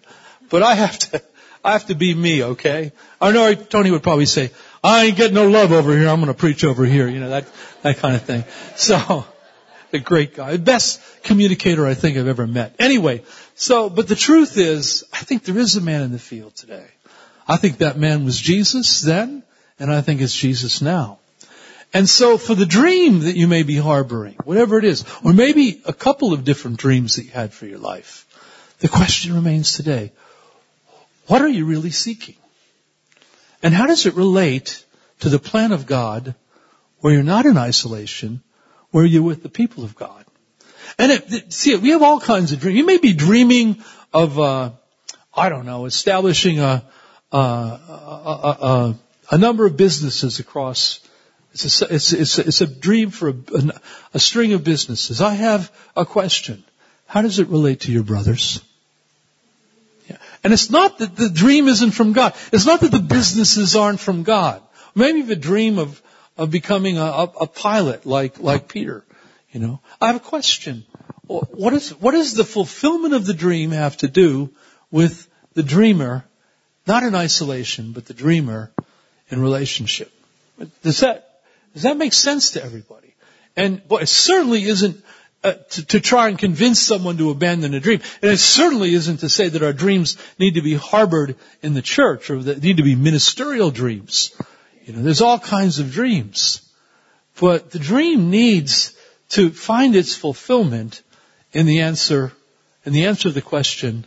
But 0.48 0.62
I 0.62 0.74
have 0.74 0.98
to, 0.98 1.22
I 1.62 1.72
have 1.72 1.86
to 1.86 1.94
be 1.94 2.14
me, 2.14 2.42
okay? 2.42 2.92
I 3.20 3.32
know 3.32 3.54
Tony 3.54 3.90
would 3.90 4.02
probably 4.02 4.26
say, 4.26 4.50
I 4.82 5.06
ain't 5.06 5.16
getting 5.16 5.34
no 5.34 5.48
love 5.48 5.72
over 5.72 5.96
here. 5.96 6.08
I'm 6.08 6.20
going 6.20 6.32
to 6.32 6.38
preach 6.38 6.64
over 6.64 6.84
here. 6.84 7.08
You 7.08 7.20
know, 7.20 7.30
that, 7.30 7.46
that 7.82 7.98
kind 7.98 8.16
of 8.16 8.22
thing. 8.22 8.44
So, 8.76 9.26
a 9.92 9.98
great 9.98 10.34
guy. 10.34 10.52
The 10.52 10.58
best 10.58 11.00
communicator 11.22 11.86
I 11.86 11.94
think 11.94 12.16
I've 12.16 12.28
ever 12.28 12.46
met. 12.46 12.76
Anyway, 12.78 13.22
so, 13.54 13.90
but 13.90 14.08
the 14.08 14.16
truth 14.16 14.56
is, 14.56 15.04
I 15.12 15.18
think 15.18 15.44
there 15.44 15.58
is 15.58 15.76
a 15.76 15.80
man 15.80 16.02
in 16.02 16.12
the 16.12 16.18
field 16.18 16.54
today. 16.56 16.86
I 17.46 17.56
think 17.56 17.78
that 17.78 17.98
man 17.98 18.24
was 18.24 18.38
Jesus 18.40 19.00
then, 19.00 19.42
and 19.78 19.92
I 19.92 20.00
think 20.00 20.20
it's 20.20 20.34
Jesus 20.34 20.80
now. 20.80 21.18
And 21.92 22.08
so 22.08 22.38
for 22.38 22.54
the 22.54 22.66
dream 22.66 23.20
that 23.20 23.36
you 23.36 23.48
may 23.48 23.64
be 23.64 23.76
harboring, 23.76 24.36
whatever 24.44 24.78
it 24.78 24.84
is, 24.84 25.04
or 25.24 25.32
maybe 25.32 25.82
a 25.84 25.92
couple 25.92 26.32
of 26.32 26.44
different 26.44 26.76
dreams 26.76 27.16
that 27.16 27.24
you 27.24 27.32
had 27.32 27.52
for 27.52 27.66
your 27.66 27.78
life, 27.78 28.26
the 28.78 28.88
question 28.88 29.34
remains 29.34 29.74
today, 29.74 30.12
what 31.26 31.42
are 31.42 31.48
you 31.48 31.66
really 31.66 31.90
seeking? 31.90 32.36
And 33.62 33.74
how 33.74 33.86
does 33.86 34.06
it 34.06 34.14
relate 34.14 34.84
to 35.20 35.28
the 35.28 35.38
plan 35.38 35.72
of 35.72 35.86
God 35.86 36.34
where 37.00 37.12
you're 37.12 37.22
not 37.22 37.46
in 37.46 37.56
isolation, 37.56 38.42
where 38.90 39.04
you're 39.04 39.22
with 39.22 39.42
the 39.42 39.48
people 39.48 39.84
of 39.84 39.94
God? 39.94 40.24
And 40.98 41.12
it, 41.12 41.52
see, 41.52 41.76
we 41.76 41.90
have 41.90 42.02
all 42.02 42.20
kinds 42.20 42.52
of 42.52 42.60
dreams. 42.60 42.78
You 42.78 42.86
may 42.86 42.98
be 42.98 43.12
dreaming 43.12 43.82
of, 44.12 44.38
uh, 44.38 44.70
I 45.34 45.48
don't 45.48 45.66
know, 45.66 45.86
establishing 45.86 46.58
a, 46.58 46.84
a, 47.32 47.36
a, 47.36 48.96
a, 49.30 49.38
number 49.38 49.66
of 49.66 49.76
businesses 49.76 50.40
across 50.40 51.00
it's 51.52 51.82
a, 51.82 51.94
it's, 51.94 52.12
it's, 52.12 52.38
it's 52.38 52.60
a 52.60 52.66
dream 52.66 53.10
for 53.10 53.34
a, 54.14 54.18
string 54.18 54.52
of 54.52 54.62
businesses. 54.62 55.20
I 55.20 55.34
have 55.34 55.72
a 55.96 56.06
question. 56.06 56.64
How 57.06 57.22
does 57.22 57.38
it 57.40 57.48
relate 57.48 57.80
to 57.80 57.92
your 57.92 58.04
brothers? 58.04 58.62
And 60.42 60.52
it's 60.52 60.70
not 60.70 60.98
that 60.98 61.16
the 61.16 61.28
dream 61.28 61.68
isn't 61.68 61.90
from 61.90 62.12
God. 62.12 62.34
It's 62.52 62.66
not 62.66 62.80
that 62.80 62.92
the 62.92 62.98
businesses 62.98 63.76
aren't 63.76 64.00
from 64.00 64.22
God. 64.22 64.62
Maybe 64.94 65.22
the 65.22 65.36
dream 65.36 65.78
of, 65.78 66.00
of 66.36 66.50
becoming 66.50 66.96
a, 66.98 67.28
a 67.40 67.46
pilot 67.46 68.06
like, 68.06 68.40
like 68.40 68.68
Peter. 68.68 69.04
You 69.52 69.60
know, 69.60 69.80
I 70.00 70.06
have 70.06 70.16
a 70.16 70.20
question. 70.20 70.84
What 71.26 71.74
is, 71.74 71.90
what 71.90 72.12
does 72.12 72.34
the 72.34 72.44
fulfillment 72.44 73.14
of 73.14 73.26
the 73.26 73.34
dream 73.34 73.70
have 73.72 73.96
to 73.98 74.08
do 74.08 74.50
with 74.90 75.28
the 75.54 75.62
dreamer, 75.62 76.24
not 76.86 77.02
in 77.02 77.14
isolation, 77.14 77.92
but 77.92 78.06
the 78.06 78.14
dreamer 78.14 78.72
in 79.28 79.40
relationship? 79.40 80.12
Does 80.82 81.00
that, 81.00 81.40
does 81.74 81.82
that 81.82 81.96
make 81.96 82.12
sense 82.12 82.52
to 82.52 82.64
everybody? 82.64 83.14
And 83.56 83.86
boy, 83.86 83.98
it 83.98 84.08
certainly 84.08 84.64
isn't 84.64 85.04
uh, 85.42 85.54
to, 85.70 86.00
try 86.00 86.28
and 86.28 86.38
convince 86.38 86.80
someone 86.80 87.16
to 87.16 87.30
abandon 87.30 87.72
a 87.72 87.80
dream. 87.80 88.00
And 88.20 88.30
it 88.30 88.38
certainly 88.38 88.92
isn't 88.92 89.18
to 89.18 89.28
say 89.28 89.48
that 89.48 89.62
our 89.62 89.72
dreams 89.72 90.18
need 90.38 90.54
to 90.54 90.62
be 90.62 90.74
harbored 90.74 91.36
in 91.62 91.72
the 91.72 91.82
church 91.82 92.28
or 92.28 92.42
that 92.42 92.62
need 92.62 92.76
to 92.76 92.82
be 92.82 92.94
ministerial 92.94 93.70
dreams. 93.70 94.36
You 94.84 94.92
know, 94.92 95.02
there's 95.02 95.22
all 95.22 95.38
kinds 95.38 95.78
of 95.78 95.92
dreams. 95.92 96.60
But 97.40 97.70
the 97.70 97.78
dream 97.78 98.30
needs 98.30 98.94
to 99.30 99.50
find 99.50 99.96
its 99.96 100.14
fulfillment 100.14 101.02
in 101.52 101.64
the 101.64 101.80
answer, 101.80 102.32
in 102.84 102.92
the 102.92 103.06
answer 103.06 103.24
to 103.24 103.30
the 103.30 103.42
question, 103.42 104.04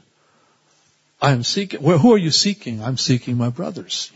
I 1.22 1.32
am 1.32 1.44
seeking, 1.44 1.82
well, 1.82 1.98
who 1.98 2.14
are 2.14 2.18
you 2.18 2.32
seeking? 2.32 2.84
I'm 2.84 2.98
seeking 2.98 3.38
my 3.38 3.50
brothers. 3.50 4.12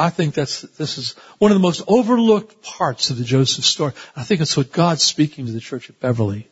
I 0.00 0.10
think 0.10 0.34
that's, 0.34 0.62
this 0.62 0.96
is 0.96 1.12
one 1.38 1.50
of 1.50 1.56
the 1.56 1.62
most 1.62 1.82
overlooked 1.86 2.62
parts 2.62 3.10
of 3.10 3.18
the 3.18 3.24
Joseph 3.24 3.64
story. 3.64 3.92
I 4.16 4.22
think 4.22 4.40
it's 4.40 4.56
what 4.56 4.72
God's 4.72 5.02
speaking 5.02 5.46
to 5.46 5.52
the 5.52 5.60
church 5.60 5.90
at 5.90 6.00
Beverly. 6.00 6.48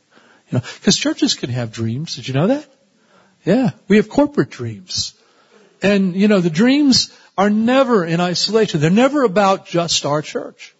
You 0.51 0.59
know, 0.59 0.65
because 0.75 0.97
churches 0.97 1.35
can 1.35 1.51
have 1.51 1.73
dreams. 1.73 2.17
Did 2.17 2.29
you 2.29 2.35
know 2.35 2.49
that? 2.49 2.67
Yeah. 3.45 3.71
We 3.89 3.97
have 3.97 4.09
corporate 4.09 4.51
dreams. 4.51 5.15
And, 5.83 6.15
you 6.15 6.29
know, 6.29 6.41
the 6.41 6.51
dreams 6.51 7.11
are 7.37 7.51
never 7.51 8.05
in 8.05 8.21
isolation. 8.21 8.81
They're 8.81 8.91
never 8.91 9.23
about 9.23 9.67
just 9.67 10.05
our 10.05 10.23
church. 10.23 10.75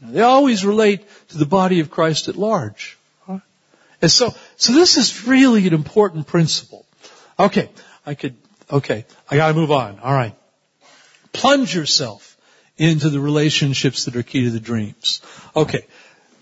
You 0.00 0.06
know, 0.06 0.12
they 0.14 0.22
always 0.22 0.64
relate 0.64 1.04
to 1.28 1.38
the 1.38 1.46
body 1.46 1.80
of 1.80 1.90
Christ 1.90 2.28
at 2.28 2.36
large. 2.36 2.96
And 4.00 4.10
so, 4.10 4.32
so 4.56 4.72
this 4.72 4.96
is 4.96 5.26
really 5.26 5.66
an 5.66 5.74
important 5.74 6.26
principle. 6.26 6.86
Okay. 7.38 7.68
I 8.06 8.14
could, 8.14 8.36
okay. 8.70 9.04
I 9.28 9.36
gotta 9.36 9.54
move 9.54 9.72
on. 9.72 9.98
Alright. 9.98 10.36
Plunge 11.38 11.74
yourself 11.74 12.36
into 12.76 13.10
the 13.10 13.20
relationships 13.20 14.04
that 14.04 14.16
are 14.16 14.24
key 14.24 14.44
to 14.44 14.50
the 14.50 14.60
dreams. 14.60 15.20
Okay. 15.54 15.86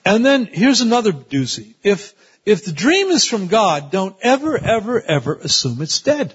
And 0.06 0.24
then 0.24 0.46
here's 0.46 0.80
another 0.80 1.12
doozy. 1.12 1.74
If, 1.82 2.14
if 2.46 2.64
the 2.64 2.72
dream 2.72 3.08
is 3.08 3.26
from 3.26 3.48
God, 3.48 3.90
don't 3.90 4.16
ever, 4.22 4.56
ever, 4.56 5.02
ever 5.02 5.34
assume 5.34 5.82
it's 5.82 6.00
dead. 6.00 6.34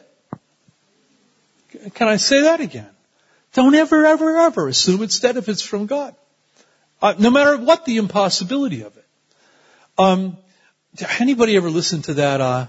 Can 1.96 2.08
I 2.08 2.18
say 2.18 2.42
that 2.44 2.62
again? 2.62 2.90
Don't 3.54 3.74
ever, 3.74 4.06
ever, 4.06 4.38
ever 4.38 4.68
assume 4.68 5.02
it's 5.02 5.20
dead 5.20 5.38
if 5.38 5.50
it's 5.50 5.64
from 5.64 5.88
God. 5.88 6.16
Uh, 7.02 7.16
no 7.18 7.32
matter 7.32 7.58
what 7.58 7.86
the 7.86 7.98
impossibility 7.98 8.84
of 8.84 8.96
it. 8.96 9.06
Um, 9.98 10.38
anybody 11.20 11.58
ever 11.58 11.70
listen 11.70 12.04
to 12.04 12.14
that, 12.16 12.42
uh, 12.42 12.68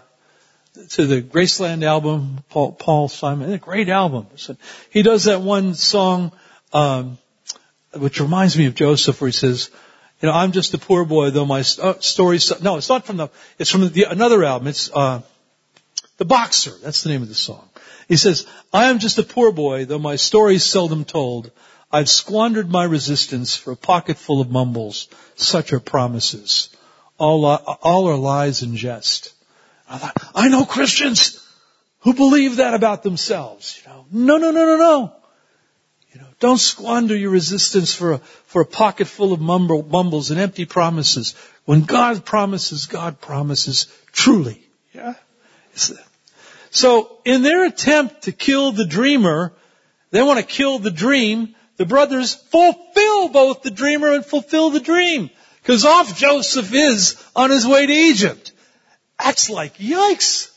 to 0.90 1.06
the 1.06 1.20
Graceland 1.20 1.84
album, 1.84 2.38
Paul, 2.48 2.72
Paul 2.72 3.08
Simon, 3.08 3.52
a 3.52 3.58
great 3.58 3.88
album. 3.88 4.26
He 4.90 5.02
does 5.02 5.24
that 5.24 5.42
one 5.42 5.74
song, 5.74 6.32
um, 6.72 7.18
which 7.94 8.20
reminds 8.20 8.56
me 8.56 8.66
of 8.66 8.74
Joseph 8.74 9.20
where 9.20 9.28
he 9.28 9.32
says, 9.32 9.70
you 10.20 10.28
know, 10.28 10.34
I'm 10.34 10.52
just 10.52 10.72
a 10.72 10.78
poor 10.78 11.04
boy 11.04 11.30
though 11.30 11.44
my 11.44 11.60
uh, 11.60 11.98
story, 12.00 12.38
no, 12.62 12.76
it's 12.78 12.88
not 12.88 13.04
from 13.04 13.18
the, 13.18 13.28
it's 13.58 13.70
from 13.70 13.88
the, 13.88 14.04
another 14.04 14.42
album. 14.44 14.68
It's, 14.68 14.90
uh, 14.92 15.20
The 16.16 16.24
Boxer. 16.24 16.72
That's 16.82 17.02
the 17.02 17.10
name 17.10 17.22
of 17.22 17.28
the 17.28 17.34
song. 17.34 17.68
He 18.08 18.16
says, 18.16 18.46
I 18.72 18.86
am 18.86 18.98
just 18.98 19.18
a 19.18 19.22
poor 19.22 19.52
boy 19.52 19.84
though 19.84 19.98
my 19.98 20.16
story's 20.16 20.64
seldom 20.64 21.04
told. 21.04 21.50
I've 21.90 22.08
squandered 22.08 22.70
my 22.70 22.84
resistance 22.84 23.54
for 23.54 23.72
a 23.72 23.76
pocket 23.76 24.16
full 24.16 24.40
of 24.40 24.50
mumbles. 24.50 25.08
Such 25.34 25.74
are 25.74 25.80
promises. 25.80 26.70
All, 27.18 27.44
all 27.44 28.08
are 28.08 28.16
lies 28.16 28.62
and 28.62 28.74
jest. 28.74 29.34
I 29.92 29.98
thought, 29.98 30.16
I 30.34 30.48
know 30.48 30.64
Christians 30.64 31.46
who 32.00 32.14
believe 32.14 32.56
that 32.56 32.72
about 32.72 33.02
themselves. 33.02 33.80
You 33.84 33.92
know, 33.92 34.06
no, 34.10 34.36
no, 34.38 34.50
no, 34.50 34.64
no, 34.64 34.76
no. 34.76 35.12
You 36.12 36.20
know, 36.20 36.26
don't 36.40 36.58
squander 36.58 37.14
your 37.14 37.30
resistance 37.30 37.94
for 37.94 38.12
a, 38.12 38.18
for 38.18 38.62
a 38.62 38.66
pocket 38.66 39.06
full 39.06 39.34
of 39.34 39.40
mumble, 39.40 39.82
mumbles 39.82 40.30
and 40.30 40.40
empty 40.40 40.64
promises. 40.64 41.34
When 41.66 41.82
God 41.82 42.24
promises, 42.24 42.86
God 42.86 43.20
promises 43.20 43.86
truly. 44.12 44.66
Yeah? 44.94 45.14
So, 46.70 47.18
in 47.26 47.42
their 47.42 47.66
attempt 47.66 48.22
to 48.22 48.32
kill 48.32 48.72
the 48.72 48.86
dreamer, 48.86 49.52
they 50.10 50.22
want 50.22 50.38
to 50.38 50.44
kill 50.44 50.78
the 50.78 50.90
dream. 50.90 51.54
The 51.76 51.86
brothers 51.86 52.34
fulfill 52.34 53.28
both 53.28 53.62
the 53.62 53.70
dreamer 53.70 54.12
and 54.12 54.24
fulfill 54.24 54.70
the 54.70 54.80
dream. 54.80 55.28
Because 55.62 55.84
off 55.84 56.16
Joseph 56.16 56.72
is 56.72 57.22
on 57.36 57.50
his 57.50 57.66
way 57.66 57.86
to 57.86 57.92
Egypt. 57.92 58.51
That's 59.22 59.50
like 59.50 59.78
yikes. 59.78 60.50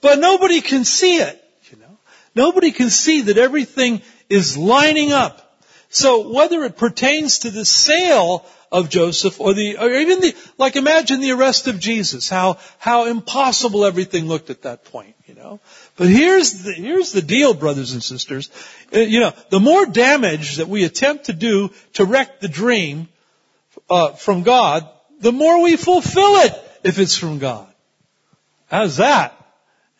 But 0.00 0.18
nobody 0.18 0.60
can 0.60 0.84
see 0.84 1.16
it, 1.16 1.42
you 1.70 1.78
know. 1.78 1.98
Nobody 2.34 2.70
can 2.70 2.90
see 2.90 3.22
that 3.22 3.38
everything 3.38 4.02
is 4.28 4.56
lining 4.56 5.12
up. 5.12 5.44
So 5.90 6.32
whether 6.32 6.64
it 6.64 6.76
pertains 6.76 7.40
to 7.40 7.50
the 7.50 7.64
sale 7.64 8.44
of 8.70 8.90
Joseph 8.90 9.40
or 9.40 9.54
the, 9.54 9.78
or 9.78 9.90
even 9.90 10.20
the, 10.20 10.34
like 10.58 10.76
imagine 10.76 11.20
the 11.20 11.32
arrest 11.32 11.66
of 11.66 11.80
Jesus, 11.80 12.28
how, 12.28 12.58
how 12.78 13.06
impossible 13.06 13.84
everything 13.84 14.26
looked 14.26 14.50
at 14.50 14.62
that 14.62 14.84
point, 14.84 15.16
you 15.26 15.34
know. 15.34 15.60
But 15.96 16.08
here's 16.08 16.62
the, 16.62 16.74
here's 16.74 17.12
the 17.12 17.22
deal, 17.22 17.54
brothers 17.54 17.92
and 17.92 18.02
sisters. 18.02 18.50
Uh, 18.94 18.98
you 18.98 19.20
know, 19.20 19.32
the 19.48 19.60
more 19.60 19.86
damage 19.86 20.56
that 20.56 20.68
we 20.68 20.84
attempt 20.84 21.24
to 21.24 21.32
do 21.32 21.70
to 21.94 22.04
wreck 22.04 22.40
the 22.40 22.48
dream, 22.48 23.08
uh, 23.88 24.12
from 24.12 24.42
God, 24.42 24.88
the 25.20 25.32
more 25.32 25.62
we 25.62 25.76
fulfill 25.76 26.36
it 26.42 26.52
if 26.84 26.98
it's 26.98 27.16
from 27.16 27.38
God. 27.38 27.67
How's 28.68 28.98
that? 28.98 29.34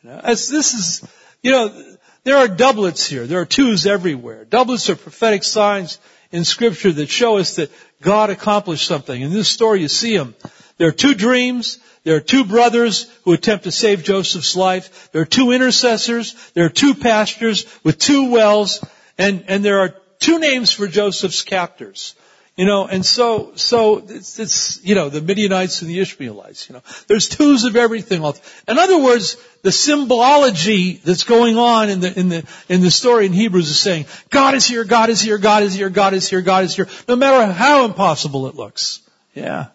You 0.03 0.11
know, 0.11 0.21
this 0.23 0.51
is, 0.51 1.09
you 1.43 1.51
know, 1.51 1.97
there 2.25 2.37
are 2.37 2.49
doublets 2.49 3.07
here. 3.07 3.27
There 3.27 3.41
are 3.41 3.47
twos 3.47 3.87
everywhere. 3.87 4.45
Doublets 4.45 4.91
are 4.91 4.97
prophetic 4.97 5.45
signs 5.45 5.99
in 6.31 6.45
scripture 6.45 6.93
that 6.93 7.09
show 7.09 7.39
us 7.39 7.57
that 7.57 7.71
God 8.03 8.31
accomplished 8.31 8.87
something. 8.87 9.21
In 9.21 9.33
this 9.33 9.49
story 9.49 9.81
you 9.81 9.89
see 9.89 10.17
them. 10.17 10.35
There 10.77 10.89
are 10.89 10.93
two 10.93 11.15
dreams. 11.15 11.79
There 12.05 12.17
are 12.17 12.21
two 12.21 12.45
brothers 12.45 13.11
who 13.25 13.33
attempt 13.33 13.65
to 13.65 13.73
save 13.73 14.05
Joseph's 14.05 14.55
life. 14.55 15.11
There 15.13 15.23
are 15.23 15.27
two 15.27 15.51
intercessors. 15.51 16.35
There 16.55 16.67
are 16.67 16.71
two 16.71 16.95
pastors 16.95 17.67
with 17.83 17.99
two 17.99 18.31
wells. 18.31 18.85
And, 19.17 19.45
and 19.49 19.65
there 19.65 19.81
are 19.81 19.95
two 20.19 20.39
names 20.39 20.71
for 20.71 20.87
Joseph's 20.87 21.43
captors. 21.43 22.15
You 22.59 22.65
know, 22.65 22.89
and 22.89 23.07
so, 23.07 23.53
so 23.55 23.99
it's, 23.99 24.41
it's, 24.41 24.85
you 24.85 24.97
know, 24.97 25.11
the 25.11 25.21
Midianites 25.23 25.81
and 25.81 25.89
the 25.89 26.01
Ishmaelites, 26.01 26.69
you 26.69 26.75
know. 26.75 26.83
There's 27.07 27.29
twos 27.29 27.63
of 27.63 27.77
everything. 27.77 28.25
In 28.25 28.79
other 28.79 28.99
words, 28.99 29.37
the 29.63 29.71
symbology 29.71 30.95
that's 30.95 31.23
going 31.23 31.57
on 31.57 31.89
in 31.89 32.01
the, 32.01 32.19
in 32.19 32.29
the, 32.29 32.45
in 32.69 32.81
the 32.81 32.91
story 32.91 33.27
in 33.27 33.33
Hebrews 33.33 33.71
is 33.71 33.79
saying, 33.79 34.07
God 34.29 34.55
is 34.55 34.67
here, 34.67 34.83
God 34.83 35.09
is 35.09 35.21
here, 35.21 35.39
God 35.39 35.63
is 35.63 35.73
here, 35.73 35.89
God 35.89 36.15
is 36.15 36.29
here, 36.29 36.43
God 36.43 36.65
is 36.65 36.75
here, 36.75 36.89
no 37.07 37.15
matter 37.15 37.53
how 37.53 37.85
impossible 37.85 38.49
it 38.49 38.57
looks. 38.57 39.03
Yeah. 39.35 39.69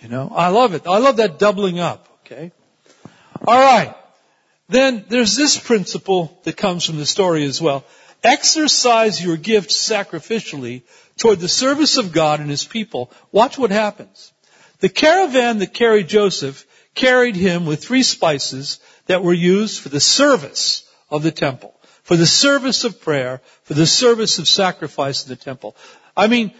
You 0.00 0.08
know, 0.08 0.32
I 0.34 0.48
love 0.48 0.72
it. 0.72 0.86
I 0.86 0.96
love 1.00 1.18
that 1.18 1.38
doubling 1.38 1.80
up, 1.80 2.08
okay? 2.24 2.50
Alright. 3.46 3.94
Then 4.70 5.04
there's 5.06 5.36
this 5.36 5.60
principle 5.60 6.40
that 6.44 6.56
comes 6.56 6.86
from 6.86 6.96
the 6.96 7.04
story 7.04 7.44
as 7.44 7.60
well. 7.60 7.84
Exercise 8.24 9.22
your 9.22 9.36
gift 9.36 9.68
sacrificially 9.68 10.82
toward 11.18 11.40
the 11.40 11.48
service 11.48 11.96
of 11.98 12.12
God 12.12 12.40
and 12.40 12.50
His 12.50 12.64
people. 12.64 13.10
Watch 13.30 13.58
what 13.58 13.70
happens. 13.70 14.32
The 14.80 14.88
caravan 14.88 15.58
that 15.58 15.74
carried 15.74 16.08
Joseph 16.08 16.66
carried 16.94 17.36
him 17.36 17.66
with 17.66 17.84
three 17.84 18.02
spices 18.02 18.80
that 19.06 19.22
were 19.22 19.32
used 19.32 19.80
for 19.80 19.88
the 19.88 20.00
service 20.00 20.88
of 21.10 21.22
the 21.22 21.30
temple, 21.30 21.74
for 22.02 22.16
the 22.16 22.26
service 22.26 22.84
of 22.84 23.00
prayer, 23.00 23.40
for 23.64 23.74
the 23.74 23.86
service 23.86 24.38
of 24.38 24.48
sacrifice 24.48 25.24
in 25.24 25.30
the 25.30 25.36
temple. 25.36 25.76
I 26.16 26.26
mean, 26.26 26.52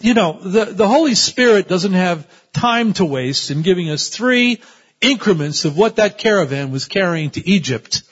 you 0.00 0.14
know, 0.14 0.38
the, 0.40 0.66
the 0.66 0.88
Holy 0.88 1.14
Spirit 1.14 1.68
doesn't 1.68 1.94
have 1.94 2.26
time 2.52 2.92
to 2.94 3.04
waste 3.04 3.50
in 3.50 3.62
giving 3.62 3.90
us 3.90 4.08
three 4.08 4.60
increments 5.00 5.64
of 5.64 5.76
what 5.76 5.96
that 5.96 6.18
caravan 6.18 6.70
was 6.70 6.86
carrying 6.86 7.30
to 7.30 7.48
Egypt, 7.48 8.02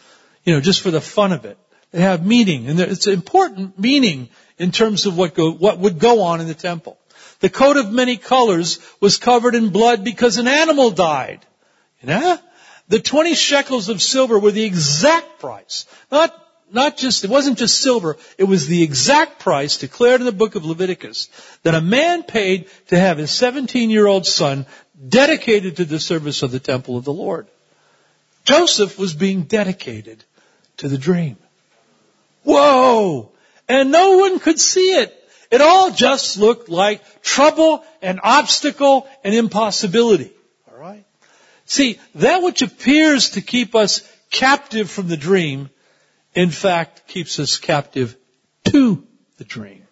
you 0.44 0.54
know, 0.54 0.60
just 0.60 0.80
for 0.80 0.90
the 0.90 1.00
fun 1.00 1.32
of 1.32 1.44
it. 1.44 1.58
They 1.92 2.00
have 2.00 2.26
meaning, 2.26 2.68
and 2.68 2.80
it's 2.80 3.06
important 3.06 3.78
meaning 3.78 4.28
in 4.58 4.72
terms 4.72 5.06
of 5.06 5.16
what 5.16 5.34
go, 5.34 5.52
what 5.52 5.78
would 5.78 5.98
go 5.98 6.22
on 6.22 6.40
in 6.40 6.46
the 6.46 6.54
temple. 6.54 6.98
The 7.40 7.50
coat 7.50 7.76
of 7.76 7.92
many 7.92 8.16
colors 8.16 8.78
was 9.00 9.18
covered 9.18 9.54
in 9.54 9.70
blood 9.70 10.04
because 10.04 10.38
an 10.38 10.48
animal 10.48 10.90
died. 10.90 11.44
The 12.88 13.00
20 13.00 13.34
shekels 13.34 13.88
of 13.88 14.00
silver 14.00 14.38
were 14.38 14.52
the 14.52 14.64
exact 14.64 15.40
price. 15.40 15.86
Not, 16.10 16.34
not 16.70 16.96
just, 16.96 17.24
it 17.24 17.30
wasn't 17.30 17.58
just 17.58 17.80
silver, 17.80 18.16
it 18.38 18.44
was 18.44 18.66
the 18.66 18.82
exact 18.82 19.40
price 19.40 19.76
declared 19.76 20.20
in 20.20 20.26
the 20.26 20.32
book 20.32 20.54
of 20.54 20.64
Leviticus 20.64 21.28
that 21.62 21.74
a 21.74 21.80
man 21.80 22.22
paid 22.22 22.68
to 22.88 22.98
have 22.98 23.18
his 23.18 23.30
17 23.32 23.90
year 23.90 24.06
old 24.06 24.26
son 24.26 24.66
dedicated 25.08 25.76
to 25.76 25.84
the 25.84 26.00
service 26.00 26.42
of 26.42 26.52
the 26.52 26.60
temple 26.60 26.96
of 26.96 27.04
the 27.04 27.12
Lord. 27.12 27.48
Joseph 28.44 28.98
was 28.98 29.12
being 29.12 29.42
dedicated 29.42 30.22
to 30.78 30.88
the 30.88 30.98
dream. 30.98 31.36
Whoa! 32.44 33.32
And 33.68 33.90
no 33.90 34.18
one 34.18 34.38
could 34.38 34.60
see 34.60 34.92
it. 34.92 35.12
It 35.50 35.60
all 35.60 35.90
just 35.90 36.38
looked 36.38 36.68
like 36.68 37.22
trouble 37.22 37.84
and 38.02 38.20
obstacle 38.22 39.06
and 39.22 39.34
impossibility. 39.34 40.32
Alright? 40.70 41.04
See, 41.66 41.98
that 42.16 42.42
which 42.42 42.62
appears 42.62 43.30
to 43.30 43.40
keep 43.40 43.74
us 43.74 44.02
captive 44.30 44.90
from 44.90 45.08
the 45.08 45.16
dream, 45.16 45.70
in 46.34 46.50
fact, 46.50 47.06
keeps 47.06 47.38
us 47.38 47.58
captive 47.58 48.16
to 48.64 49.06
the 49.38 49.44
dream. 49.44 49.82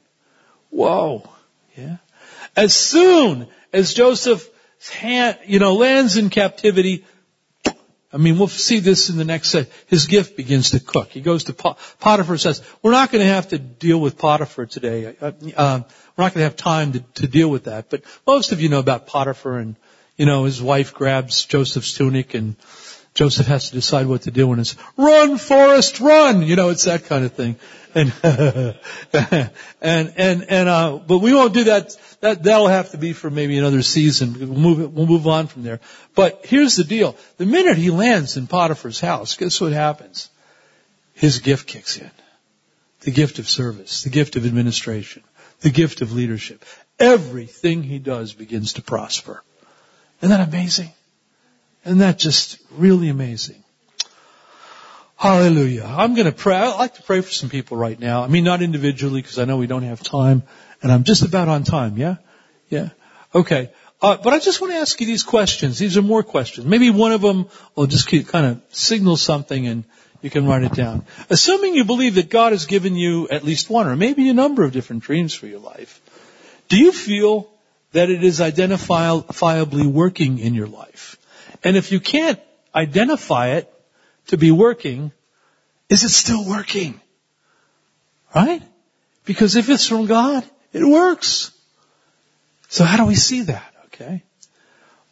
Whoa. 0.70 1.28
Yeah. 1.76 1.96
As 2.56 2.74
soon 2.74 3.48
as 3.72 3.94
Joseph 3.94 4.48
hand, 4.92 5.38
you 5.46 5.58
know, 5.58 5.74
lands 5.74 6.16
in 6.16 6.30
captivity, 6.30 7.04
I 8.14 8.16
mean, 8.16 8.38
we'll 8.38 8.46
see 8.46 8.78
this 8.78 9.10
in 9.10 9.16
the 9.16 9.24
next 9.24 9.48
set. 9.48 9.68
His 9.88 10.06
gift 10.06 10.36
begins 10.36 10.70
to 10.70 10.78
cook. 10.78 11.08
He 11.10 11.20
goes 11.20 11.44
to 11.44 11.52
Pot- 11.52 11.78
Potiphar 11.98 12.38
says, 12.38 12.62
we're 12.80 12.92
not 12.92 13.10
going 13.10 13.26
to 13.26 13.32
have 13.32 13.48
to 13.48 13.58
deal 13.58 14.00
with 14.00 14.18
Potiphar 14.18 14.66
today. 14.66 15.16
Uh, 15.20 15.32
uh, 15.56 15.80
we're 16.16 16.24
not 16.24 16.32
going 16.32 16.44
to 16.44 16.44
have 16.44 16.54
time 16.54 16.92
to, 16.92 17.00
to 17.00 17.26
deal 17.26 17.50
with 17.50 17.64
that. 17.64 17.90
But 17.90 18.02
most 18.24 18.52
of 18.52 18.60
you 18.60 18.68
know 18.68 18.78
about 18.78 19.08
Potiphar 19.08 19.58
and, 19.58 19.74
you 20.16 20.26
know, 20.26 20.44
his 20.44 20.62
wife 20.62 20.94
grabs 20.94 21.44
Joseph's 21.44 21.92
tunic 21.94 22.34
and 22.34 22.54
Joseph 23.14 23.46
has 23.46 23.68
to 23.68 23.74
decide 23.74 24.06
what 24.06 24.22
to 24.22 24.32
do 24.32 24.50
and 24.50 24.60
it's 24.60 24.76
run, 24.96 25.38
Forrest, 25.38 26.00
run! 26.00 26.42
You 26.42 26.56
know, 26.56 26.70
it's 26.70 26.84
that 26.84 27.04
kind 27.04 27.24
of 27.24 27.32
thing. 27.32 27.56
And, 27.94 28.12
and, 29.12 30.12
and, 30.16 30.44
and, 30.48 30.68
uh, 30.68 30.98
but 31.06 31.18
we 31.18 31.32
won't 31.32 31.54
do 31.54 31.64
that. 31.64 31.96
That, 32.20 32.42
that'll 32.42 32.66
have 32.66 32.90
to 32.90 32.98
be 32.98 33.12
for 33.12 33.30
maybe 33.30 33.56
another 33.56 33.82
season. 33.82 34.34
We'll 34.38 34.58
move, 34.58 34.94
we'll 34.94 35.06
move 35.06 35.28
on 35.28 35.46
from 35.46 35.62
there. 35.62 35.78
But 36.16 36.44
here's 36.46 36.74
the 36.74 36.82
deal. 36.82 37.16
The 37.36 37.46
minute 37.46 37.76
he 37.76 37.90
lands 37.90 38.36
in 38.36 38.48
Potiphar's 38.48 38.98
house, 38.98 39.36
guess 39.36 39.60
what 39.60 39.72
happens? 39.72 40.28
His 41.14 41.38
gift 41.38 41.68
kicks 41.68 41.96
in. 41.96 42.10
The 43.02 43.12
gift 43.12 43.38
of 43.38 43.48
service, 43.48 44.02
the 44.02 44.10
gift 44.10 44.34
of 44.34 44.44
administration, 44.44 45.22
the 45.60 45.70
gift 45.70 46.00
of 46.00 46.12
leadership. 46.12 46.64
Everything 46.98 47.84
he 47.84 48.00
does 48.00 48.32
begins 48.32 48.72
to 48.72 48.82
prosper. 48.82 49.42
Isn't 50.20 50.36
that 50.36 50.48
amazing? 50.48 50.90
Isn't 51.84 51.98
that 51.98 52.18
just 52.18 52.58
really 52.70 53.08
amazing? 53.08 53.62
Hallelujah. 55.16 55.84
I'm 55.84 56.14
going 56.14 56.26
to 56.26 56.32
pray. 56.32 56.56
I'd 56.56 56.76
like 56.76 56.94
to 56.94 57.02
pray 57.02 57.20
for 57.20 57.30
some 57.30 57.48
people 57.48 57.76
right 57.76 57.98
now. 57.98 58.24
I 58.24 58.28
mean, 58.28 58.44
not 58.44 58.62
individually 58.62 59.22
because 59.22 59.38
I 59.38 59.44
know 59.44 59.56
we 59.56 59.66
don't 59.66 59.82
have 59.82 60.02
time 60.02 60.42
and 60.82 60.92
I'm 60.92 61.04
just 61.04 61.22
about 61.22 61.48
on 61.48 61.64
time. 61.64 61.96
Yeah? 61.96 62.16
Yeah. 62.68 62.90
Okay. 63.34 63.70
Uh, 64.02 64.18
but 64.22 64.34
I 64.34 64.38
just 64.38 64.60
want 64.60 64.72
to 64.72 64.78
ask 64.78 65.00
you 65.00 65.06
these 65.06 65.22
questions. 65.22 65.78
These 65.78 65.96
are 65.96 66.02
more 66.02 66.22
questions. 66.22 66.66
Maybe 66.66 66.90
one 66.90 67.12
of 67.12 67.22
them 67.22 67.46
will 67.74 67.86
just 67.86 68.08
kind 68.08 68.46
of 68.46 68.62
signal 68.70 69.16
something 69.16 69.66
and 69.66 69.84
you 70.20 70.30
can 70.30 70.46
write 70.46 70.62
it 70.62 70.72
down. 70.72 71.06
Assuming 71.30 71.74
you 71.74 71.84
believe 71.84 72.16
that 72.16 72.28
God 72.28 72.52
has 72.52 72.66
given 72.66 72.96
you 72.96 73.28
at 73.28 73.44
least 73.44 73.70
one 73.70 73.86
or 73.86 73.96
maybe 73.96 74.28
a 74.28 74.34
number 74.34 74.64
of 74.64 74.72
different 74.72 75.02
dreams 75.04 75.32
for 75.32 75.46
your 75.46 75.60
life, 75.60 76.00
do 76.68 76.78
you 76.78 76.92
feel 76.92 77.50
that 77.92 78.10
it 78.10 78.24
is 78.24 78.40
identifiably 78.40 79.86
working 79.86 80.38
in 80.38 80.54
your 80.54 80.66
life? 80.66 81.16
And 81.64 81.76
if 81.76 81.90
you 81.90 81.98
can't 81.98 82.38
identify 82.74 83.56
it 83.56 83.72
to 84.26 84.36
be 84.36 84.50
working, 84.50 85.12
is 85.88 86.04
it 86.04 86.10
still 86.10 86.46
working? 86.46 87.00
Right? 88.34 88.62
Because 89.24 89.56
if 89.56 89.70
it's 89.70 89.88
from 89.88 90.06
God, 90.06 90.44
it 90.72 90.84
works. 90.84 91.50
So 92.68 92.84
how 92.84 92.98
do 92.98 93.06
we 93.06 93.14
see 93.14 93.42
that? 93.42 93.74
Okay. 93.86 94.22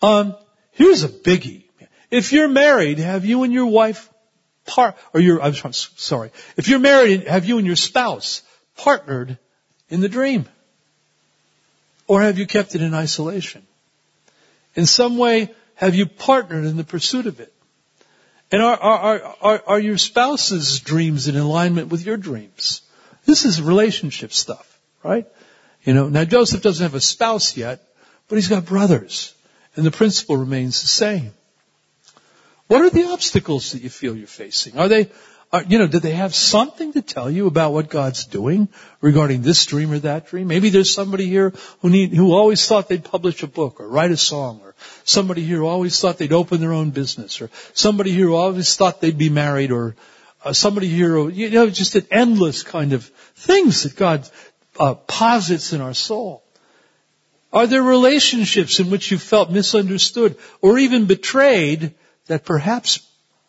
Um, 0.02 0.36
here's 0.72 1.04
a 1.04 1.08
biggie. 1.08 1.64
If 2.10 2.32
you're 2.32 2.48
married, 2.48 2.98
have 2.98 3.24
you 3.24 3.44
and 3.44 3.52
your 3.52 3.66
wife 3.66 4.10
part, 4.66 4.96
or 5.14 5.20
your, 5.20 5.40
I'm 5.40 5.54
sorry. 5.72 6.30
If 6.56 6.68
you're 6.68 6.78
married, 6.78 7.26
have 7.26 7.46
you 7.46 7.58
and 7.58 7.66
your 7.66 7.76
spouse 7.76 8.42
partnered 8.76 9.38
in 9.88 10.00
the 10.00 10.08
dream? 10.08 10.46
Or 12.06 12.20
have 12.20 12.38
you 12.38 12.46
kept 12.46 12.74
it 12.74 12.82
in 12.82 12.92
isolation? 12.92 13.66
In 14.74 14.84
some 14.84 15.16
way, 15.16 15.54
have 15.74 15.94
you 15.94 16.06
partnered 16.06 16.64
in 16.64 16.76
the 16.76 16.84
pursuit 16.84 17.26
of 17.26 17.40
it? 17.40 17.52
And 18.50 18.62
are, 18.62 18.76
are, 18.76 19.36
are, 19.40 19.62
are 19.66 19.80
your 19.80 19.96
spouse's 19.96 20.80
dreams 20.80 21.26
in 21.26 21.36
alignment 21.36 21.88
with 21.88 22.04
your 22.04 22.18
dreams? 22.18 22.82
This 23.24 23.44
is 23.44 23.62
relationship 23.62 24.32
stuff, 24.32 24.78
right? 25.02 25.26
You 25.84 25.94
know, 25.94 26.08
now 26.08 26.24
Joseph 26.24 26.62
doesn't 26.62 26.82
have 26.82 26.94
a 26.94 27.00
spouse 27.00 27.56
yet, 27.56 27.82
but 28.28 28.36
he's 28.36 28.48
got 28.48 28.66
brothers. 28.66 29.34
And 29.74 29.86
the 29.86 29.90
principle 29.90 30.36
remains 30.36 30.82
the 30.82 30.86
same. 30.86 31.32
What 32.66 32.82
are 32.82 32.90
the 32.90 33.04
obstacles 33.04 33.72
that 33.72 33.82
you 33.82 33.88
feel 33.88 34.16
you're 34.16 34.26
facing? 34.26 34.78
Are 34.78 34.88
they, 34.88 35.10
are, 35.52 35.62
you 35.62 35.78
know, 35.78 35.86
did 35.86 36.02
they 36.02 36.12
have 36.12 36.34
something 36.34 36.92
to 36.92 37.02
tell 37.02 37.30
you 37.30 37.46
about 37.46 37.72
what 37.72 37.90
God's 37.90 38.26
doing 38.26 38.68
regarding 39.00 39.42
this 39.42 39.64
dream 39.66 39.92
or 39.92 39.98
that 40.00 40.28
dream? 40.28 40.46
Maybe 40.46 40.70
there's 40.70 40.92
somebody 40.92 41.26
here 41.26 41.52
who 41.80 41.90
need, 41.90 42.12
who 42.12 42.32
always 42.32 42.66
thought 42.66 42.88
they'd 42.88 43.04
publish 43.04 43.42
a 43.42 43.46
book 43.46 43.80
or 43.80 43.88
write 43.88 44.10
a 44.10 44.16
song 44.16 44.60
or 44.62 44.71
somebody 45.04 45.42
here 45.42 45.58
who 45.58 45.66
always 45.66 45.98
thought 46.00 46.18
they'd 46.18 46.32
open 46.32 46.60
their 46.60 46.72
own 46.72 46.90
business 46.90 47.40
or 47.40 47.50
somebody 47.74 48.12
here 48.12 48.26
who 48.26 48.34
always 48.34 48.76
thought 48.76 49.00
they'd 49.00 49.18
be 49.18 49.30
married 49.30 49.70
or 49.70 49.96
uh, 50.44 50.52
somebody 50.52 50.88
here 50.88 51.28
you 51.30 51.50
know, 51.50 51.70
just 51.70 51.94
an 51.94 52.06
endless 52.10 52.62
kind 52.62 52.92
of 52.92 53.04
things 53.36 53.84
that 53.84 53.96
God 53.96 54.28
uh, 54.78 54.94
posits 54.94 55.72
in 55.72 55.80
our 55.80 55.94
soul. 55.94 56.42
Are 57.52 57.66
there 57.66 57.82
relationships 57.82 58.80
in 58.80 58.90
which 58.90 59.10
you 59.10 59.18
felt 59.18 59.50
misunderstood 59.50 60.36
or 60.60 60.78
even 60.78 61.06
betrayed 61.06 61.94
that 62.26 62.44
perhaps 62.44 63.00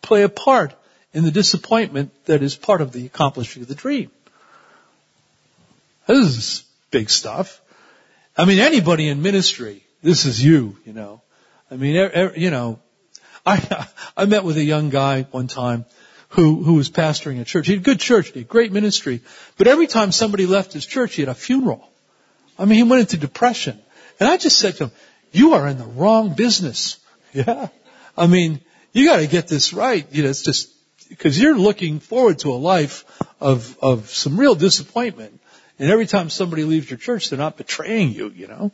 play 0.02 0.22
a 0.22 0.28
part 0.28 0.74
in 1.14 1.24
the 1.24 1.30
disappointment 1.30 2.12
that 2.26 2.42
is 2.42 2.56
part 2.56 2.80
of 2.80 2.92
the 2.92 3.06
accomplishing 3.06 3.62
of 3.62 3.68
the 3.68 3.74
dream. 3.74 4.10
This 6.06 6.36
is 6.36 6.64
big 6.90 7.08
stuff. 7.08 7.60
I 8.36 8.44
mean, 8.44 8.58
anybody 8.58 9.08
in 9.08 9.22
ministry, 9.22 9.84
this 10.02 10.26
is 10.26 10.44
you, 10.44 10.76
you 10.84 10.92
know. 10.92 11.22
I 11.70 11.76
mean, 11.76 12.10
you 12.36 12.50
know, 12.50 12.80
I, 13.46 13.86
I 14.16 14.24
met 14.26 14.44
with 14.44 14.56
a 14.56 14.64
young 14.64 14.90
guy 14.90 15.22
one 15.30 15.48
time 15.48 15.84
who, 16.28 16.62
who 16.62 16.74
was 16.74 16.90
pastoring 16.90 17.40
a 17.40 17.44
church. 17.44 17.66
He 17.66 17.74
had 17.74 17.82
a 17.82 17.84
good 17.84 18.00
church, 18.00 18.30
he 18.32 18.40
had 18.40 18.48
great 18.48 18.72
ministry, 18.72 19.20
but 19.56 19.66
every 19.66 19.86
time 19.86 20.12
somebody 20.12 20.46
left 20.46 20.72
his 20.72 20.86
church, 20.86 21.14
he 21.14 21.22
had 21.22 21.28
a 21.28 21.34
funeral. 21.34 21.88
I 22.58 22.64
mean, 22.64 22.76
he 22.76 22.82
went 22.82 23.00
into 23.00 23.16
depression. 23.16 23.80
And 24.20 24.28
I 24.28 24.36
just 24.36 24.58
said 24.58 24.76
to 24.76 24.84
him, 24.84 24.92
you 25.32 25.54
are 25.54 25.66
in 25.66 25.78
the 25.78 25.84
wrong 25.84 26.34
business. 26.34 26.98
Yeah. 27.34 27.66
I 28.16 28.28
mean, 28.28 28.60
you 28.92 29.08
gotta 29.08 29.26
get 29.26 29.48
this 29.48 29.72
right. 29.72 30.06
You 30.12 30.22
know, 30.22 30.28
it's 30.28 30.42
just, 30.42 30.70
because 31.08 31.36
you're 31.36 31.58
looking 31.58 31.98
forward 31.98 32.38
to 32.40 32.52
a 32.52 32.54
life 32.54 33.04
of, 33.40 33.76
of 33.82 34.08
some 34.08 34.38
real 34.38 34.54
disappointment. 34.54 35.40
And 35.80 35.90
every 35.90 36.06
time 36.06 36.30
somebody 36.30 36.62
leaves 36.62 36.88
your 36.88 36.96
church, 36.96 37.30
they're 37.30 37.40
not 37.40 37.56
betraying 37.56 38.12
you, 38.12 38.28
you 38.28 38.46
know. 38.46 38.70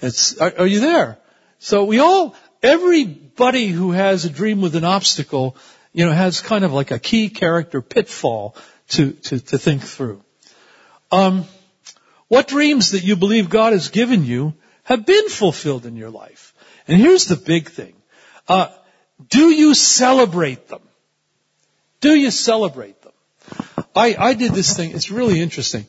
It's, 0.00 0.36
are, 0.38 0.52
are 0.58 0.66
you 0.66 0.80
there? 0.80 1.18
So 1.60 1.84
we 1.84 1.98
all, 1.98 2.34
everybody 2.62 3.68
who 3.68 3.92
has 3.92 4.24
a 4.24 4.30
dream 4.30 4.62
with 4.62 4.76
an 4.76 4.84
obstacle, 4.84 5.56
you 5.92 6.06
know, 6.06 6.12
has 6.12 6.40
kind 6.40 6.64
of 6.64 6.72
like 6.72 6.90
a 6.90 6.98
key 6.98 7.28
character 7.28 7.82
pitfall 7.82 8.56
to, 8.88 9.12
to, 9.12 9.38
to 9.38 9.58
think 9.58 9.82
through. 9.82 10.24
Um, 11.12 11.44
what 12.28 12.48
dreams 12.48 12.92
that 12.92 13.04
you 13.04 13.14
believe 13.14 13.50
God 13.50 13.74
has 13.74 13.90
given 13.90 14.24
you 14.24 14.54
have 14.84 15.04
been 15.04 15.28
fulfilled 15.28 15.84
in 15.84 15.96
your 15.96 16.08
life? 16.08 16.54
And 16.88 16.98
here's 16.98 17.26
the 17.26 17.36
big 17.36 17.68
thing. 17.68 17.92
Uh, 18.48 18.68
do 19.28 19.50
you 19.50 19.74
celebrate 19.74 20.68
them? 20.68 20.80
Do 22.00 22.14
you 22.14 22.30
celebrate 22.30 23.02
them? 23.02 23.12
I, 23.94 24.16
I 24.18 24.32
did 24.32 24.52
this 24.52 24.74
thing. 24.74 24.92
It's 24.92 25.10
really 25.10 25.42
interesting. 25.42 25.86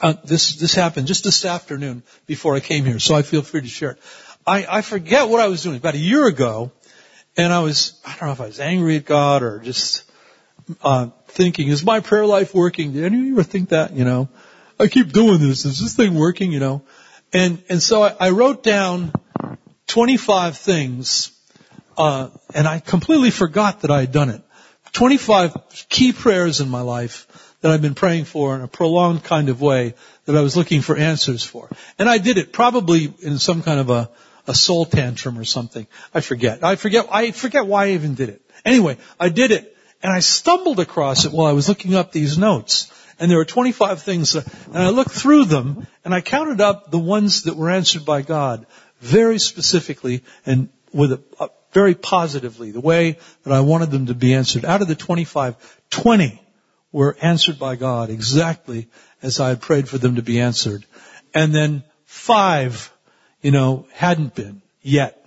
Uh, 0.00 0.14
this 0.24 0.56
this 0.56 0.74
happened 0.74 1.06
just 1.06 1.24
this 1.24 1.44
afternoon 1.44 2.02
before 2.26 2.54
I 2.54 2.60
came 2.60 2.84
here, 2.84 2.98
so 2.98 3.14
I 3.14 3.22
feel 3.22 3.40
free 3.40 3.62
to 3.62 3.68
share 3.68 3.92
it. 3.92 3.98
I, 4.46 4.78
I 4.78 4.82
forget 4.82 5.28
what 5.28 5.40
I 5.40 5.48
was 5.48 5.62
doing 5.62 5.76
about 5.76 5.94
a 5.94 5.98
year 5.98 6.26
ago, 6.26 6.70
and 7.36 7.52
I 7.52 7.60
was 7.60 8.00
I 8.06 8.10
don't 8.10 8.28
know 8.28 8.32
if 8.32 8.40
I 8.40 8.46
was 8.46 8.60
angry 8.60 8.96
at 8.96 9.04
God 9.04 9.42
or 9.42 9.58
just 9.58 10.04
uh, 10.82 11.08
thinking, 11.28 11.68
is 11.68 11.84
my 11.84 12.00
prayer 12.00 12.26
life 12.26 12.54
working? 12.54 12.92
Did 12.92 13.04
any 13.04 13.18
of 13.18 13.24
you 13.24 13.32
ever 13.32 13.42
think 13.42 13.70
that? 13.70 13.92
You 13.92 14.04
know, 14.04 14.28
I 14.78 14.86
keep 14.86 15.12
doing 15.12 15.40
this. 15.40 15.64
Is 15.64 15.80
this 15.80 15.96
thing 15.96 16.14
working? 16.14 16.52
You 16.52 16.60
know, 16.60 16.82
and 17.32 17.60
and 17.68 17.82
so 17.82 18.04
I, 18.04 18.14
I 18.20 18.30
wrote 18.30 18.62
down 18.62 19.12
25 19.88 20.56
things, 20.56 21.32
uh, 21.98 22.28
and 22.54 22.68
I 22.68 22.78
completely 22.78 23.30
forgot 23.30 23.80
that 23.80 23.90
I 23.90 24.00
had 24.00 24.12
done 24.12 24.30
it. 24.30 24.42
25 24.92 25.56
key 25.88 26.12
prayers 26.12 26.60
in 26.60 26.68
my 26.68 26.80
life 26.80 27.26
that 27.60 27.72
I've 27.72 27.82
been 27.82 27.94
praying 27.94 28.24
for 28.24 28.54
in 28.54 28.60
a 28.60 28.68
prolonged 28.68 29.24
kind 29.24 29.48
of 29.48 29.60
way 29.60 29.94
that 30.24 30.36
I 30.36 30.40
was 30.40 30.56
looking 30.56 30.82
for 30.82 30.96
answers 30.96 31.42
for. 31.42 31.68
And 31.98 32.08
I 32.08 32.18
did 32.18 32.38
it 32.38 32.52
probably 32.52 33.12
in 33.22 33.38
some 33.38 33.62
kind 33.62 33.80
of 33.80 33.90
a, 33.90 34.10
a 34.48 34.54
soul 34.54 34.86
tantrum 34.86 35.38
or 35.38 35.44
something. 35.44 35.86
I 36.14 36.20
forget. 36.20 36.64
I 36.64 36.76
forget, 36.76 37.06
I 37.10 37.30
forget 37.30 37.66
why 37.66 37.86
I 37.86 37.90
even 37.90 38.14
did 38.14 38.28
it. 38.28 38.42
Anyway, 38.64 38.98
I 39.18 39.28
did 39.28 39.50
it 39.50 39.76
and 40.02 40.12
I 40.12 40.20
stumbled 40.20 40.80
across 40.80 41.24
it 41.24 41.32
while 41.32 41.46
I 41.46 41.52
was 41.52 41.68
looking 41.68 41.94
up 41.94 42.12
these 42.12 42.38
notes. 42.38 42.92
And 43.18 43.30
there 43.30 43.38
were 43.38 43.46
25 43.46 44.02
things, 44.02 44.36
uh, 44.36 44.42
and 44.66 44.76
I 44.76 44.90
looked 44.90 45.12
through 45.12 45.46
them, 45.46 45.86
and 46.04 46.14
I 46.14 46.20
counted 46.20 46.60
up 46.60 46.90
the 46.90 46.98
ones 46.98 47.44
that 47.44 47.56
were 47.56 47.70
answered 47.70 48.04
by 48.04 48.20
God 48.20 48.66
very 49.00 49.38
specifically 49.38 50.22
and 50.44 50.68
with 50.92 51.12
a, 51.12 51.22
a 51.40 51.48
very 51.72 51.94
positively, 51.94 52.70
the 52.70 52.80
way 52.80 53.18
that 53.44 53.52
I 53.52 53.60
wanted 53.60 53.90
them 53.90 54.06
to 54.06 54.14
be 54.14 54.34
answered. 54.34 54.64
Out 54.64 54.82
of 54.82 54.88
the 54.88 54.94
25, 54.94 55.56
20 55.90 56.42
were 56.92 57.16
answered 57.20 57.58
by 57.58 57.76
God 57.76 58.10
exactly 58.10 58.88
as 59.22 59.40
I 59.40 59.48
had 59.48 59.60
prayed 59.60 59.88
for 59.88 59.98
them 59.98 60.16
to 60.16 60.22
be 60.22 60.40
answered. 60.40 60.86
And 61.34 61.54
then 61.54 61.84
five, 62.04 62.92
you 63.46 63.52
know, 63.52 63.86
hadn't 63.92 64.34
been 64.34 64.60
yet. 64.82 65.24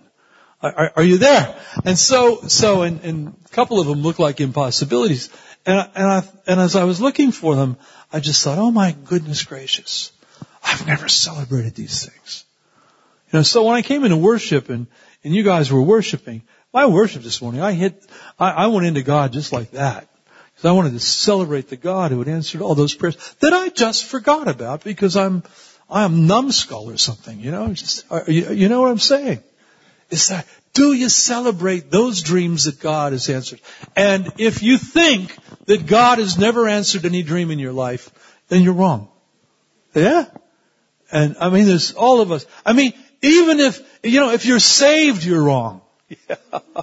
Are, 0.61 0.91
are 0.97 1.03
you 1.03 1.19
there? 1.19 1.57
And 1.85 1.97
so, 1.97 2.41
so, 2.49 2.81
and, 2.81 2.99
and 3.05 3.33
a 3.45 3.49
couple 3.55 3.79
of 3.79 3.87
them 3.87 4.01
look 4.01 4.19
like 4.19 4.41
impossibilities. 4.41 5.29
And, 5.65 5.79
I, 5.79 5.89
and, 5.95 6.05
I, 6.05 6.23
and 6.45 6.59
as 6.59 6.75
I 6.75 6.83
was 6.83 6.99
looking 6.99 7.31
for 7.31 7.55
them, 7.55 7.77
I 8.11 8.19
just 8.19 8.43
thought, 8.43 8.57
oh 8.57 8.71
my 8.71 8.91
goodness 9.05 9.43
gracious, 9.43 10.11
I've 10.61 10.85
never 10.85 11.07
celebrated 11.07 11.75
these 11.75 12.05
things. 12.05 12.43
You 13.31 13.39
know, 13.39 13.43
so 13.43 13.63
when 13.63 13.77
I 13.77 13.83
came 13.83 14.03
into 14.03 14.17
worship 14.17 14.67
and, 14.67 14.87
and 15.23 15.33
you 15.33 15.43
guys 15.43 15.71
were 15.71 15.81
worshiping, 15.81 16.41
my 16.73 16.87
worship 16.87 17.23
this 17.23 17.41
morning, 17.41 17.61
I 17.61 17.71
hit, 17.71 18.05
I, 18.37 18.51
I 18.51 18.67
went 18.67 18.85
into 18.85 19.01
God 19.01 19.31
just 19.31 19.53
like 19.53 19.71
that. 19.71 20.09
Because 20.25 20.65
I 20.65 20.73
wanted 20.73 20.91
to 20.91 20.99
celebrate 20.99 21.69
the 21.69 21.77
God 21.77 22.11
who 22.11 22.19
had 22.19 22.27
answered 22.27 22.61
all 22.61 22.75
those 22.75 22.93
prayers 22.93 23.15
that 23.39 23.53
I 23.53 23.69
just 23.69 24.03
forgot 24.03 24.49
about 24.49 24.83
because 24.83 25.15
I'm, 25.15 25.41
I'm 25.89 26.27
numbskull 26.27 26.89
or 26.89 26.97
something, 26.97 27.39
you 27.39 27.51
know, 27.51 27.73
just, 27.73 28.05
you, 28.27 28.51
you 28.51 28.69
know 28.69 28.81
what 28.81 28.91
I'm 28.91 28.99
saying? 28.99 29.43
Is 30.09 30.27
that, 30.27 30.45
do 30.73 30.93
you 30.93 31.09
celebrate 31.09 31.89
those 31.89 32.21
dreams 32.21 32.65
that 32.65 32.79
God 32.79 33.11
has 33.11 33.29
answered? 33.29 33.59
And 33.95 34.33
if 34.37 34.61
you 34.61 34.77
think 34.77 35.35
that 35.65 35.85
God 35.85 36.19
has 36.19 36.37
never 36.37 36.67
answered 36.67 37.05
any 37.05 37.23
dream 37.23 37.51
in 37.51 37.59
your 37.59 37.73
life, 37.73 38.09
then 38.49 38.61
you're 38.61 38.73
wrong. 38.73 39.09
Yeah? 39.93 40.25
And 41.11 41.37
I 41.39 41.49
mean, 41.49 41.65
there's 41.65 41.93
all 41.93 42.21
of 42.21 42.31
us. 42.31 42.45
I 42.65 42.73
mean, 42.73 42.93
even 43.21 43.59
if, 43.59 43.81
you 44.03 44.19
know, 44.19 44.31
if 44.31 44.45
you're 44.45 44.59
saved, 44.59 45.23
you're 45.23 45.43
wrong. 45.43 45.81
Yeah. 46.29 46.35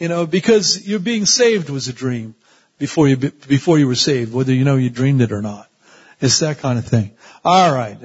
You 0.00 0.08
know, 0.08 0.26
because 0.26 0.88
you're 0.88 0.98
being 0.98 1.26
saved 1.26 1.68
was 1.68 1.88
a 1.88 1.92
dream 1.92 2.34
before 2.78 3.06
you, 3.06 3.18
before 3.18 3.78
you 3.78 3.86
were 3.86 3.94
saved, 3.94 4.32
whether 4.32 4.50
you 4.50 4.64
know 4.64 4.76
you 4.76 4.88
dreamed 4.88 5.20
it 5.20 5.30
or 5.30 5.42
not. 5.42 5.68
It's 6.22 6.38
that 6.38 6.58
kind 6.60 6.78
of 6.78 6.86
thing. 6.86 7.10
All 7.44 7.74
right. 7.74 7.98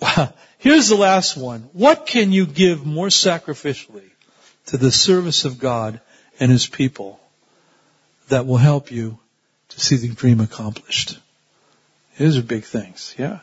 Here's 0.58 0.88
the 0.88 0.96
last 0.96 1.36
one. 1.36 1.68
What 1.72 2.06
can 2.06 2.32
you 2.32 2.46
give 2.46 2.84
more 2.84 3.08
sacrificially 3.08 4.10
to 4.66 4.76
the 4.76 4.90
service 4.90 5.44
of 5.44 5.58
God 5.58 6.00
and 6.40 6.50
His 6.50 6.66
people 6.66 7.20
that 8.28 8.46
will 8.46 8.56
help 8.56 8.90
you 8.90 9.18
to 9.70 9.80
see 9.80 9.96
the 9.96 10.08
dream 10.08 10.40
accomplished? 10.40 11.18
These 12.18 12.38
are 12.38 12.42
big 12.42 12.64
things, 12.64 13.14
yeah? 13.18 13.40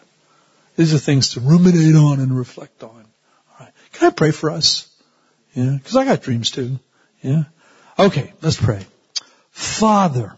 These 0.75 0.93
are 0.93 0.99
things 0.99 1.29
to 1.29 1.41
ruminate 1.41 1.95
on 1.95 2.19
and 2.19 2.35
reflect 2.35 2.83
on. 2.83 2.89
All 2.89 3.57
right. 3.59 3.71
Can 3.93 4.07
I 4.07 4.11
pray 4.11 4.31
for 4.31 4.49
us? 4.49 4.87
Yeah, 5.53 5.75
because 5.77 5.95
I 5.95 6.05
got 6.05 6.21
dreams 6.21 6.51
too. 6.51 6.79
Yeah. 7.21 7.43
Okay, 7.99 8.33
let's 8.41 8.59
pray. 8.59 8.85
Father, 9.51 10.37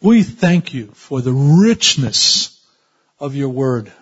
we 0.00 0.22
thank 0.22 0.74
you 0.74 0.88
for 0.88 1.20
the 1.20 1.32
richness 1.32 2.55
of 3.18 3.34
your 3.34 3.48
word. 3.48 3.92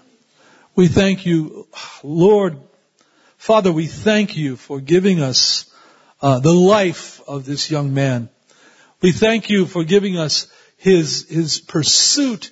We 0.74 0.88
thank 0.88 1.24
you, 1.24 1.68
Lord, 2.02 2.58
Father, 3.36 3.72
we 3.72 3.86
thank 3.86 4.36
you 4.36 4.56
for 4.56 4.80
giving 4.80 5.20
us 5.20 5.70
uh, 6.22 6.40
the 6.40 6.54
life 6.54 7.20
of 7.28 7.44
this 7.44 7.70
young 7.70 7.92
man. 7.92 8.28
We 9.02 9.12
thank 9.12 9.50
you 9.50 9.66
for 9.66 9.84
giving 9.84 10.16
us 10.16 10.46
his, 10.78 11.28
his 11.28 11.60
pursuit 11.60 12.50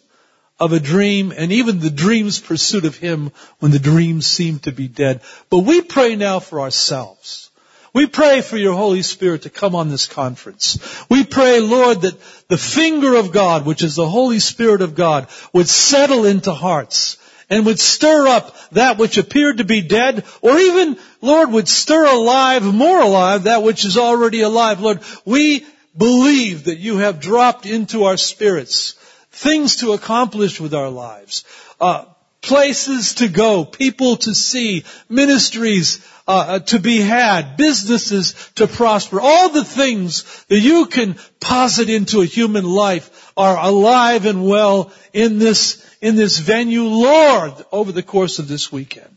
of 0.61 0.73
a 0.73 0.81
dream 0.81 1.33
and 1.35 1.51
even 1.51 1.81
the 1.81 1.91
dream's 1.91 2.41
pursuit 2.41 2.85
of 2.85 2.97
him 2.97 3.33
when 3.59 3.73
the 3.73 3.79
dream 3.79 4.21
seemed 4.21 4.65
to 4.65 4.73
be 4.73 4.87
dead. 4.87 5.23
But 5.51 5.61
we 5.61 5.81
pray 5.81 6.15
now 6.15 6.41
for 6.41 6.61
ourselves. 6.61 7.51
We 7.95 8.07
pray 8.07 8.41
for 8.41 8.57
your 8.57 8.75
Holy 8.75 9.03
Spirit 9.03 9.43
to 9.43 9.51
come 9.51 9.75
on 9.75 9.91
this 9.91 10.07
conference. 10.07 10.79
We 11.11 11.25
pray, 11.25 11.61
Lord, 11.61 12.03
that 12.03 12.19
the 12.49 12.57
finger 12.57 13.17
of 13.17 13.33
God, 13.33 13.67
which 13.67 13.83
is 13.83 13.97
the 13.97 14.09
Holy 14.09 14.39
Spirit 14.39 14.81
of 14.81 14.95
God, 14.95 15.29
would 15.53 15.69
settle 15.69 16.25
into 16.25 16.53
hearts 16.53 17.19
and 17.51 17.67
would 17.67 17.79
stir 17.79 18.29
up 18.29 18.57
that 18.71 18.97
which 18.97 19.19
appeared 19.19 19.59
to 19.59 19.65
be 19.65 19.83
dead, 19.83 20.25
or 20.41 20.59
even, 20.59 20.97
Lord, 21.21 21.53
would 21.53 21.69
stir 21.69 22.07
alive, 22.07 22.63
more 22.63 23.03
alive, 23.03 23.43
that 23.43 23.63
which 23.63 23.85
is 23.85 23.99
already 23.99 24.41
alive. 24.41 24.81
Lord, 24.81 25.01
we 25.27 25.67
believe 25.95 26.65
that 26.65 26.79
you 26.79 26.97
have 26.97 27.21
dropped 27.21 27.67
into 27.67 28.05
our 28.05 28.17
spirits 28.17 28.95
things 29.33 29.77
to 29.77 29.93
accomplish 29.93 30.61
with 30.61 30.73
our 30.73 30.89
lives, 30.89 31.45
uh, 31.79 32.07
places 32.41 33.17
to 33.17 33.29
go, 33.29 33.65
people 33.65 34.17
to 34.17 34.35
see, 34.35 34.85
ministries 35.09 36.05
uh, 36.27 36.45
uh, 36.49 36.59
to 36.61 36.79
be 36.79 37.01
had, 37.01 37.57
businesses 37.57 38.35
to 38.55 38.67
prosper. 38.67 39.21
All 39.21 39.49
the 39.49 39.65
things 39.65 40.45
that 40.49 40.61
you 40.61 40.87
can 40.87 41.17
posit 41.41 41.91
into 41.91 42.21
a 42.21 42.27
human 42.27 42.65
life 42.65 43.33
are 43.37 43.59
alive 43.59 44.27
and 44.27 44.47
well 44.47 44.93
in 45.13 45.39
this 45.39 45.85
in 46.01 46.17
this 46.17 46.39
venue, 46.39 46.85
Lord, 46.85 47.55
over 47.71 47.93
the 47.93 48.03
course 48.03 48.39
of 48.39 48.49
this 48.49 48.73
weekend. 48.73 49.17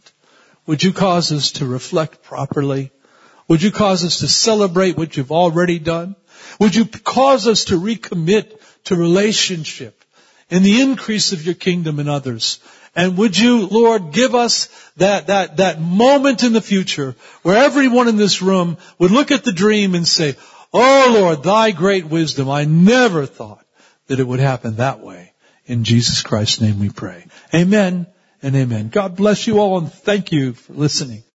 Would 0.67 0.83
you 0.83 0.93
cause 0.93 1.31
us 1.31 1.53
to 1.53 1.65
reflect 1.65 2.23
properly? 2.23 2.91
Would 3.47 3.61
you 3.61 3.71
cause 3.71 4.03
us 4.03 4.19
to 4.19 4.27
celebrate 4.27 4.97
what 4.97 5.17
you've 5.17 5.31
already 5.31 5.79
done? 5.79 6.15
Would 6.59 6.75
you 6.75 6.85
cause 6.85 7.47
us 7.47 7.65
to 7.65 7.79
recommit 7.79 8.59
to 8.85 8.95
relationship 8.95 10.03
in 10.49 10.63
the 10.63 10.81
increase 10.81 11.33
of 11.33 11.45
your 11.45 11.55
kingdom 11.55 11.99
in 11.99 12.07
others? 12.07 12.59
And 12.95 13.17
would 13.17 13.37
you, 13.37 13.67
Lord, 13.67 14.11
give 14.13 14.35
us 14.35 14.69
that, 14.97 15.27
that, 15.27 15.57
that 15.57 15.81
moment 15.81 16.43
in 16.43 16.53
the 16.53 16.61
future 16.61 17.15
where 17.41 17.57
everyone 17.57 18.07
in 18.07 18.17
this 18.17 18.41
room 18.41 18.77
would 18.97 19.11
look 19.11 19.31
at 19.31 19.43
the 19.43 19.51
dream 19.51 19.93
and 19.93 20.07
say, 20.07 20.35
Oh 20.73 21.11
Lord, 21.13 21.43
thy 21.43 21.71
great 21.71 22.05
wisdom, 22.05 22.49
I 22.49 22.65
never 22.65 23.25
thought 23.25 23.65
that 24.07 24.19
it 24.19 24.27
would 24.27 24.39
happen 24.39 24.75
that 24.75 25.01
way. 25.01 25.33
In 25.65 25.83
Jesus 25.83 26.21
Christ's 26.21 26.61
name 26.61 26.79
we 26.79 26.89
pray. 26.89 27.25
Amen 27.53 28.07
and 28.41 28.55
amen. 28.55 28.89
God 28.89 29.15
bless 29.15 29.47
you 29.47 29.59
all 29.59 29.79
and 29.79 29.91
thank 29.91 30.31
you 30.31 30.53
for 30.53 30.73
listening. 30.73 31.25